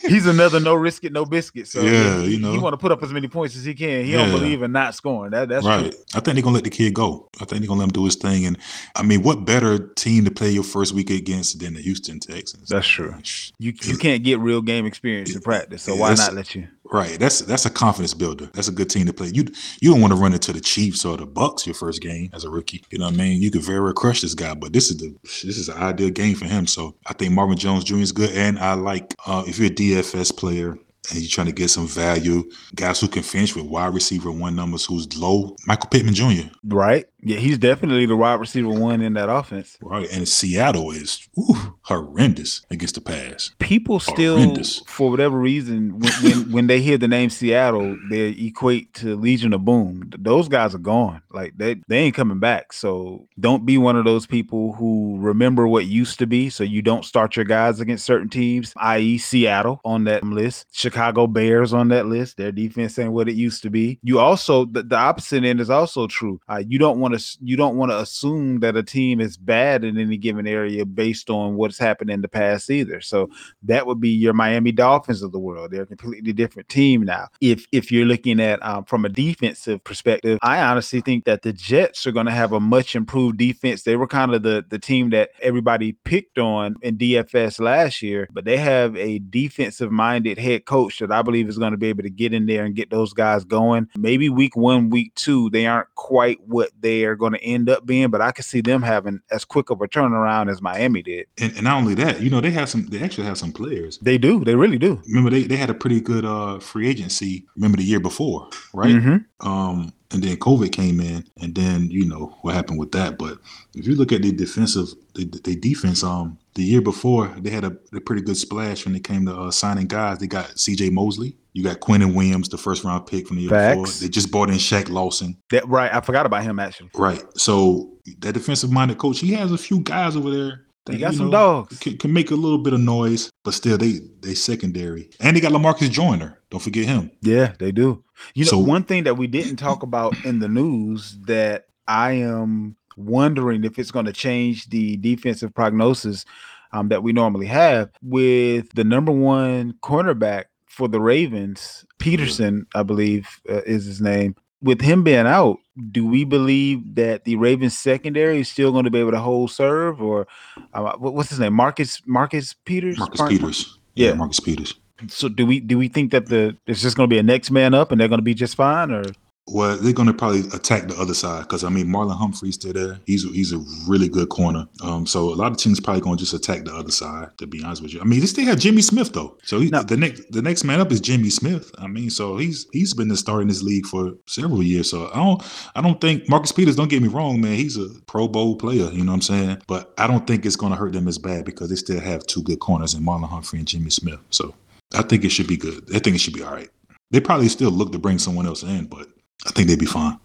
He's 0.08 0.26
another 0.26 0.60
no 0.60 0.74
risk 0.74 1.04
it, 1.04 1.12
no 1.12 1.24
biscuit. 1.24 1.66
So 1.66 1.80
Yeah, 1.80 2.20
he, 2.22 2.34
you 2.34 2.40
know. 2.40 2.52
he 2.52 2.58
want 2.58 2.72
to 2.72 2.78
put 2.78 2.92
up 2.92 3.02
as 3.02 3.12
many 3.12 3.26
points 3.26 3.56
as 3.56 3.64
he 3.64 3.74
can. 3.74 4.04
He 4.04 4.12
don't 4.12 4.30
believe 4.30 4.62
in 4.62 4.70
not 4.72 4.94
scoring. 4.94 5.32
That 5.32 5.48
that's 5.48 5.66
right. 5.66 5.90
true. 5.90 6.00
I 6.14 6.20
think 6.20 6.36
they're 6.36 6.42
gonna 6.42 6.54
let 6.54 6.64
the 6.64 6.70
kid 6.70 6.94
go. 6.94 7.28
I 7.36 7.44
think 7.44 7.60
they're 7.60 7.68
gonna 7.68 7.80
let 7.80 7.84
him 7.86 7.90
do 7.90 8.04
his 8.04 8.14
thing. 8.14 8.46
And 8.46 8.56
I 8.94 9.02
mean, 9.02 9.22
what 9.22 9.44
better 9.44 9.78
team 9.94 10.24
to 10.24 10.30
play 10.30 10.50
your 10.50 10.62
first 10.62 10.94
week 10.94 11.10
against 11.10 11.58
than 11.58 11.74
the 11.74 11.82
Houston 11.82 12.20
Texans? 12.20 12.68
That's 12.68 12.86
true. 12.86 13.14
You 13.58 13.74
you 13.82 13.98
can't 13.98 14.22
get 14.22 14.38
real 14.38 14.62
game 14.62 14.86
experience 14.86 15.34
in 15.34 15.40
practice, 15.40 15.82
so 15.82 15.96
why 15.96 16.15
not 16.18 16.34
let 16.34 16.54
you? 16.54 16.68
Right. 16.84 17.18
That's 17.18 17.40
that's 17.40 17.66
a 17.66 17.70
confidence 17.70 18.14
builder. 18.14 18.48
That's 18.52 18.68
a 18.68 18.72
good 18.72 18.88
team 18.88 19.06
to 19.06 19.12
play. 19.12 19.28
You 19.28 19.44
you 19.80 19.90
don't 19.90 20.00
want 20.00 20.12
to 20.12 20.18
run 20.18 20.32
into 20.32 20.52
the 20.52 20.60
Chiefs 20.60 21.04
or 21.04 21.16
the 21.16 21.26
Bucks 21.26 21.66
your 21.66 21.74
first 21.74 22.00
game 22.00 22.30
as 22.32 22.44
a 22.44 22.50
rookie. 22.50 22.84
You 22.90 22.98
know 22.98 23.06
what 23.06 23.14
I 23.14 23.16
mean? 23.16 23.42
You 23.42 23.50
could 23.50 23.62
very 23.62 23.80
well 23.80 23.92
crush 23.92 24.20
this 24.20 24.34
guy, 24.34 24.54
but 24.54 24.72
this 24.72 24.90
is 24.90 24.98
the 24.98 25.14
this 25.24 25.58
is 25.58 25.68
an 25.68 25.78
ideal 25.78 26.10
game 26.10 26.36
for 26.36 26.46
him. 26.46 26.66
So 26.66 26.96
I 27.06 27.12
think 27.12 27.32
Marvin 27.32 27.56
Jones 27.56 27.84
Jr. 27.84 27.96
is 27.96 28.12
good, 28.12 28.30
and 28.30 28.58
I 28.58 28.74
like 28.74 29.14
uh, 29.26 29.44
if 29.46 29.58
you're 29.58 29.68
a 29.68 29.70
DFS 29.70 30.36
player. 30.36 30.78
And 31.10 31.20
you're 31.20 31.28
trying 31.30 31.46
to 31.46 31.52
get 31.52 31.68
some 31.68 31.86
value, 31.86 32.50
guys 32.74 33.00
who 33.00 33.08
can 33.08 33.22
finish 33.22 33.54
with 33.54 33.66
wide 33.66 33.94
receiver 33.94 34.30
one 34.30 34.56
numbers 34.56 34.84
who's 34.84 35.16
low. 35.16 35.56
Michael 35.66 35.88
Pittman 35.88 36.14
Jr. 36.14 36.48
Right? 36.64 37.06
Yeah, 37.22 37.38
he's 37.38 37.58
definitely 37.58 38.06
the 38.06 38.16
wide 38.16 38.38
receiver 38.38 38.68
one 38.68 39.00
in 39.00 39.14
that 39.14 39.28
offense. 39.28 39.76
Right. 39.80 40.08
And 40.12 40.28
Seattle 40.28 40.90
is 40.92 41.28
ooh, 41.38 41.76
horrendous 41.82 42.62
against 42.70 42.94
the 42.94 43.00
pass. 43.00 43.50
People 43.58 43.98
still, 43.98 44.36
Horrendous. 44.36 44.82
for 44.86 45.10
whatever 45.10 45.38
reason, 45.38 45.98
when, 45.98 46.12
when 46.22 46.52
when 46.56 46.66
they 46.68 46.80
hear 46.80 46.98
the 46.98 47.08
name 47.08 47.30
Seattle, 47.30 47.98
they 48.10 48.28
equate 48.28 48.94
to 48.94 49.16
Legion 49.16 49.52
of 49.52 49.64
Boom. 49.64 50.10
Those 50.18 50.48
guys 50.48 50.74
are 50.74 50.78
gone. 50.78 51.22
Like 51.32 51.56
they 51.56 51.76
they 51.88 51.98
ain't 51.98 52.14
coming 52.14 52.38
back. 52.38 52.72
So 52.72 53.26
don't 53.40 53.66
be 53.66 53.76
one 53.78 53.96
of 53.96 54.04
those 54.04 54.26
people 54.26 54.72
who 54.74 55.16
remember 55.18 55.66
what 55.66 55.86
used 55.86 56.18
to 56.20 56.26
be. 56.26 56.48
So 56.50 56.62
you 56.64 56.80
don't 56.82 57.04
start 57.04 57.34
your 57.36 57.44
guys 57.44 57.80
against 57.80 58.04
certain 58.04 58.28
teams, 58.28 58.72
i.e., 58.76 59.18
Seattle 59.18 59.80
on 59.84 60.04
that 60.04 60.22
list. 60.22 60.66
Chicago 60.72 60.95
Chicago 60.96 61.26
Bears 61.26 61.74
on 61.74 61.88
that 61.88 62.06
list. 62.06 62.38
Their 62.38 62.50
defense 62.50 62.98
ain't 62.98 63.12
what 63.12 63.28
it 63.28 63.34
used 63.34 63.62
to 63.64 63.68
be. 63.68 63.98
You 64.02 64.18
also 64.18 64.64
the, 64.64 64.82
the 64.82 64.96
opposite 64.96 65.44
end 65.44 65.60
is 65.60 65.68
also 65.68 66.06
true. 66.06 66.40
Uh, 66.48 66.62
you 66.66 66.78
don't 66.78 66.98
want 66.98 67.18
to 67.18 67.38
you 67.42 67.54
don't 67.54 67.76
want 67.76 67.92
to 67.92 67.98
assume 67.98 68.60
that 68.60 68.76
a 68.76 68.82
team 68.82 69.20
is 69.20 69.36
bad 69.36 69.84
in 69.84 69.98
any 69.98 70.16
given 70.16 70.46
area 70.46 70.86
based 70.86 71.28
on 71.28 71.56
what's 71.56 71.76
happened 71.76 72.08
in 72.08 72.22
the 72.22 72.28
past 72.28 72.70
either. 72.70 73.02
So 73.02 73.28
that 73.64 73.86
would 73.86 74.00
be 74.00 74.08
your 74.08 74.32
Miami 74.32 74.72
Dolphins 74.72 75.20
of 75.20 75.32
the 75.32 75.38
world. 75.38 75.70
They're 75.70 75.82
a 75.82 75.86
completely 75.86 76.32
different 76.32 76.70
team 76.70 77.02
now. 77.02 77.28
If 77.42 77.66
if 77.72 77.92
you're 77.92 78.06
looking 78.06 78.40
at 78.40 78.64
um, 78.64 78.86
from 78.86 79.04
a 79.04 79.10
defensive 79.10 79.84
perspective, 79.84 80.38
I 80.40 80.62
honestly 80.62 81.02
think 81.02 81.26
that 81.26 81.42
the 81.42 81.52
Jets 81.52 82.06
are 82.06 82.12
going 82.12 82.24
to 82.24 82.32
have 82.32 82.54
a 82.54 82.60
much 82.60 82.96
improved 82.96 83.36
defense. 83.36 83.82
They 83.82 83.96
were 83.96 84.06
kind 84.06 84.32
of 84.32 84.42
the 84.42 84.64
the 84.66 84.78
team 84.78 85.10
that 85.10 85.32
everybody 85.42 85.92
picked 86.04 86.38
on 86.38 86.76
in 86.80 86.96
DFS 86.96 87.60
last 87.60 88.00
year, 88.00 88.28
but 88.32 88.46
they 88.46 88.56
have 88.56 88.96
a 88.96 89.18
defensive 89.18 89.92
minded 89.92 90.38
head 90.38 90.64
coach 90.64 90.85
that 90.98 91.12
I 91.12 91.22
believe 91.22 91.48
is 91.48 91.58
going 91.58 91.72
to 91.72 91.76
be 91.76 91.88
able 91.88 92.02
to 92.02 92.10
get 92.10 92.32
in 92.32 92.46
there 92.46 92.64
and 92.64 92.74
get 92.74 92.90
those 92.90 93.12
guys 93.12 93.44
going. 93.44 93.88
Maybe 93.96 94.28
week 94.28 94.56
one, 94.56 94.90
week 94.90 95.14
two, 95.14 95.50
they 95.50 95.66
aren't 95.66 95.94
quite 95.94 96.38
what 96.46 96.70
they 96.80 97.04
are 97.04 97.16
going 97.16 97.32
to 97.32 97.42
end 97.42 97.68
up 97.68 97.86
being, 97.86 98.08
but 98.10 98.20
I 98.20 98.32
can 98.32 98.44
see 98.44 98.60
them 98.60 98.82
having 98.82 99.20
as 99.30 99.44
quick 99.44 99.70
of 99.70 99.80
a 99.80 99.88
turnaround 99.88 100.50
as 100.50 100.62
Miami 100.62 101.02
did. 101.02 101.26
And, 101.38 101.52
and 101.54 101.64
not 101.64 101.78
only 101.78 101.94
that, 101.94 102.20
you 102.20 102.30
know, 102.30 102.40
they 102.40 102.50
have 102.50 102.68
some. 102.68 102.86
They 102.86 103.02
actually 103.02 103.26
have 103.26 103.38
some 103.38 103.52
players. 103.52 103.98
They 103.98 104.18
do. 104.18 104.44
They 104.44 104.54
really 104.54 104.78
do. 104.78 105.00
Remember, 105.06 105.30
they, 105.30 105.42
they 105.42 105.56
had 105.56 105.70
a 105.70 105.74
pretty 105.74 106.00
good 106.00 106.24
uh 106.24 106.58
free 106.58 106.88
agency. 106.88 107.46
Remember 107.56 107.76
the 107.78 107.84
year 107.84 108.00
before, 108.00 108.48
right? 108.72 108.94
Mm-hmm. 108.94 109.48
Um, 109.48 109.92
and 110.10 110.22
then 110.22 110.36
COVID 110.36 110.72
came 110.72 111.00
in, 111.00 111.24
and 111.40 111.54
then 111.54 111.90
you 111.90 112.06
know 112.06 112.36
what 112.42 112.54
happened 112.54 112.78
with 112.78 112.92
that. 112.92 113.18
But 113.18 113.38
if 113.74 113.86
you 113.86 113.94
look 113.94 114.12
at 114.12 114.22
the 114.22 114.32
defensive, 114.32 114.88
the, 115.14 115.24
the 115.24 115.56
defense, 115.56 116.02
um, 116.02 116.38
the 116.54 116.62
year 116.62 116.80
before 116.80 117.28
they 117.38 117.50
had 117.50 117.64
a, 117.64 117.76
a 117.94 118.00
pretty 118.00 118.22
good 118.22 118.36
splash 118.36 118.84
when 118.84 118.94
it 118.96 119.04
came 119.04 119.26
to 119.26 119.36
uh, 119.36 119.50
signing 119.50 119.86
guys. 119.86 120.18
They 120.18 120.26
got 120.26 120.58
C.J. 120.58 120.90
Mosley. 120.90 121.36
You 121.52 121.62
got 121.62 121.80
Quinnen 121.80 122.14
Williams, 122.14 122.48
the 122.48 122.58
first 122.58 122.84
round 122.84 123.06
pick 123.06 123.26
from 123.26 123.36
the 123.36 123.42
year 123.42 123.50
Facts. 123.50 123.76
before. 123.76 124.00
They 124.00 124.08
just 124.08 124.30
bought 124.30 124.50
in 124.50 124.56
Shaq 124.56 124.88
Lawson. 124.88 125.36
That 125.50 125.66
right. 125.68 125.92
I 125.92 126.00
forgot 126.00 126.26
about 126.26 126.42
him 126.42 126.58
actually. 126.58 126.90
Right. 126.94 127.22
So 127.36 127.92
that 128.18 128.32
defensive 128.32 128.70
minded 128.70 128.98
coach, 128.98 129.20
he 129.20 129.32
has 129.32 129.52
a 129.52 129.58
few 129.58 129.80
guys 129.80 130.16
over 130.16 130.30
there. 130.30 130.65
He 130.86 130.92
that, 130.94 131.00
got 131.00 131.14
some 131.14 131.26
know, 131.26 131.32
dogs. 131.32 131.78
Can, 131.78 131.96
can 131.98 132.12
make 132.12 132.30
a 132.30 132.34
little 132.34 132.58
bit 132.58 132.72
of 132.72 132.80
noise, 132.80 133.30
but 133.44 133.54
still 133.54 133.76
they 133.78 134.00
they 134.20 134.34
secondary. 134.34 135.10
And 135.20 135.36
they 135.36 135.40
got 135.40 135.52
Lamarcus 135.52 135.90
Joyner. 135.90 136.40
Don't 136.50 136.62
forget 136.62 136.84
him. 136.84 137.10
Yeah, 137.22 137.54
they 137.58 137.72
do. 137.72 138.04
You 138.34 138.44
know, 138.44 138.50
So- 138.50 138.58
one 138.58 138.84
thing 138.84 139.04
that 139.04 139.16
we 139.16 139.26
didn't 139.26 139.56
talk 139.56 139.82
about 139.82 140.16
in 140.24 140.38
the 140.38 140.48
news 140.48 141.18
that 141.26 141.64
I 141.88 142.12
am 142.12 142.76
wondering 142.96 143.64
if 143.64 143.78
it's 143.78 143.90
going 143.90 144.06
to 144.06 144.12
change 144.12 144.68
the 144.70 144.96
defensive 144.96 145.54
prognosis 145.54 146.24
um, 146.72 146.88
that 146.88 147.02
we 147.02 147.12
normally 147.12 147.46
have 147.46 147.90
with 148.02 148.72
the 148.74 148.84
number 148.84 149.12
one 149.12 149.74
cornerback 149.82 150.44
for 150.66 150.88
the 150.88 151.00
Ravens, 151.00 151.84
Peterson, 151.98 152.66
I 152.74 152.82
believe 152.82 153.28
uh, 153.48 153.62
is 153.62 153.86
his 153.86 154.00
name. 154.00 154.34
With 154.62 154.80
him 154.80 155.04
being 155.04 155.26
out, 155.26 155.58
do 155.90 156.06
we 156.06 156.24
believe 156.24 156.94
that 156.94 157.24
the 157.24 157.36
Ravens 157.36 157.76
secondary 157.76 158.40
is 158.40 158.48
still 158.48 158.72
going 158.72 158.84
to 158.84 158.90
be 158.90 158.98
able 158.98 159.10
to 159.10 159.18
hold 159.18 159.50
serve, 159.50 160.00
or 160.00 160.26
uh, 160.72 160.92
what's 160.96 161.30
his 161.30 161.38
name, 161.38 161.52
Marcus 161.52 162.02
Marcus 162.06 162.54
Peters? 162.64 162.98
Marcus 162.98 163.20
Mar- 163.20 163.28
Peters. 163.28 163.78
Yeah. 163.94 164.14
Marcus 164.14 164.40
Peters. 164.40 164.74
So 165.08 165.28
do 165.28 165.44
we 165.44 165.60
do 165.60 165.76
we 165.76 165.88
think 165.88 166.10
that 166.12 166.26
the 166.26 166.56
it's 166.66 166.80
just 166.80 166.96
going 166.96 167.08
to 167.08 167.12
be 167.14 167.18
a 167.18 167.22
next 167.22 167.50
man 167.50 167.74
up 167.74 167.92
and 167.92 168.00
they're 168.00 168.08
going 168.08 168.18
to 168.18 168.24
be 168.24 168.34
just 168.34 168.56
fine, 168.56 168.90
or 168.90 169.04
Well, 169.48 169.76
they're 169.76 169.92
going 169.92 170.08
to 170.08 170.12
probably 170.14 170.40
attack 170.52 170.88
the 170.88 170.96
other 170.96 171.14
side 171.14 171.42
because 171.42 171.62
I 171.62 171.68
mean 171.68 171.86
Marlon 171.86 172.16
Humphrey's 172.18 172.56
still 172.56 172.72
there. 172.72 172.98
He's 173.06 173.22
he's 173.22 173.52
a 173.52 173.58
really 173.86 174.08
good 174.08 174.28
corner. 174.28 174.66
Um, 174.82 175.06
so 175.06 175.32
a 175.32 175.36
lot 175.36 175.52
of 175.52 175.58
teams 175.58 175.78
probably 175.78 176.00
going 176.00 176.16
to 176.18 176.24
just 176.24 176.34
attack 176.34 176.64
the 176.64 176.74
other 176.74 176.90
side. 176.90 177.28
To 177.38 177.46
be 177.46 177.62
honest 177.62 177.80
with 177.80 177.94
you, 177.94 178.00
I 178.00 178.04
mean 178.04 178.18
they 178.18 178.26
still 178.26 178.44
have 178.46 178.58
Jimmy 178.58 178.82
Smith 178.82 179.12
though. 179.12 179.38
So 179.44 179.60
he, 179.60 179.68
No. 179.70 179.84
the 179.84 179.96
next 179.96 180.22
the 180.32 180.42
next 180.42 180.64
man 180.64 180.80
up 180.80 180.90
is 180.90 181.00
Jimmy 181.00 181.30
Smith. 181.30 181.70
I 181.78 181.86
mean, 181.86 182.10
so 182.10 182.36
he's 182.38 182.66
he's 182.72 182.92
been 182.92 183.06
the 183.06 183.16
star 183.16 183.40
in 183.40 183.46
this 183.46 183.62
league 183.62 183.86
for 183.86 184.14
several 184.26 184.64
years. 184.64 184.90
So 184.90 185.10
I 185.12 185.16
don't 185.18 185.42
I 185.76 185.80
don't 185.80 186.00
think 186.00 186.28
Marcus 186.28 186.50
Peters. 186.50 186.74
Don't 186.74 186.90
get 186.90 187.00
me 187.02 187.08
wrong, 187.08 187.40
man. 187.40 187.54
He's 187.54 187.76
a 187.76 187.88
Pro 188.08 188.26
Bowl 188.26 188.56
player. 188.56 188.90
You 188.90 189.04
know 189.04 189.12
what 189.12 189.16
I'm 189.16 189.22
saying? 189.22 189.62
But 189.68 189.94
I 189.96 190.08
don't 190.08 190.26
think 190.26 190.44
it's 190.44 190.56
going 190.56 190.72
to 190.72 190.76
hurt 190.78 190.92
them 190.92 191.06
as 191.06 191.18
bad 191.18 191.44
because 191.44 191.70
they 191.70 191.76
still 191.76 192.00
have 192.00 192.26
two 192.26 192.42
good 192.42 192.58
corners 192.58 192.94
in 192.94 193.04
Marlon 193.04 193.28
Humphrey 193.28 193.60
and 193.60 193.68
Jimmy 193.68 193.90
Smith. 193.90 194.18
So 194.30 194.56
I 194.94 195.02
think 195.02 195.24
it 195.24 195.28
should 195.30 195.46
be 195.46 195.56
good. 195.56 195.84
I 195.94 196.00
think 196.00 196.16
it 196.16 196.18
should 196.20 196.34
be 196.34 196.42
all 196.42 196.52
right. 196.52 196.68
They 197.12 197.20
probably 197.20 197.48
still 197.48 197.70
look 197.70 197.92
to 197.92 197.98
bring 198.00 198.18
someone 198.18 198.46
else 198.46 198.64
in, 198.64 198.86
but 198.86 199.06
I 199.44 199.50
think 199.50 199.68
they'd 199.68 199.78
be 199.78 199.86
fine. 199.86 200.18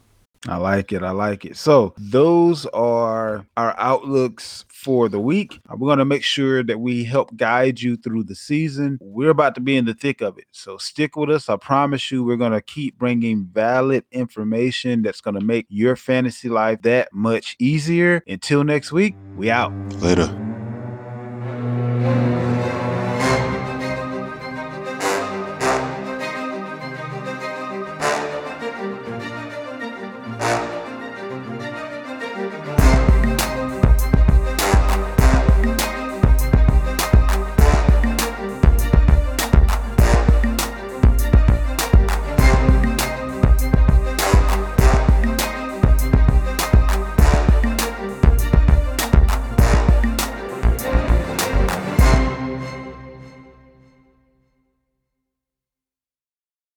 I 0.47 0.57
like 0.57 0.91
it. 0.91 1.03
I 1.03 1.12
like 1.12 1.45
it. 1.45 1.55
So 1.55 1.93
those 1.97 2.66
are 2.68 3.45
our 3.57 3.76
outlooks 3.78 4.66
for 4.70 5.07
the 5.07 5.20
week. 5.20 5.59
Uh, 5.70 5.76
We're 5.78 5.89
going 5.89 5.99
to 5.99 6.05
make 6.05 6.24
sure 6.24 6.64
that 6.64 6.80
we 6.80 7.03
help 7.03 7.36
guide 7.36 7.80
you 7.80 7.95
through 7.95 8.24
the 8.24 8.34
season. 8.34 8.97
We're 9.01 9.30
about 9.30 9.53
to 9.55 9.62
be 9.62 9.78
in 9.78 9.86
the 9.86 9.93
thick 9.93 10.22
of 10.22 10.39
it. 10.39 10.45
So 10.51 10.80
stick 10.80 11.16
with 11.16 11.30
us. 11.30 11.47
I 11.47 11.57
promise 11.57 12.09
you, 12.09 12.24
we're 12.24 12.38
going 12.38 12.53
to 12.53 12.62
keep 12.62 12.97
bringing 12.97 13.45
valid 13.53 14.03
information 14.12 15.03
that's 15.03 15.22
going 15.22 15.36
to 15.36 15.45
make 15.45 15.68
your 15.70 15.95
fantasy 15.95 16.49
life 16.49 16.82
that 16.82 17.14
much 17.14 17.55
easier. 17.59 18.24
Until 18.28 18.64
next 18.64 18.91
week, 18.91 19.16
we 19.36 19.51
out. 19.51 19.72
Later. 20.01 20.26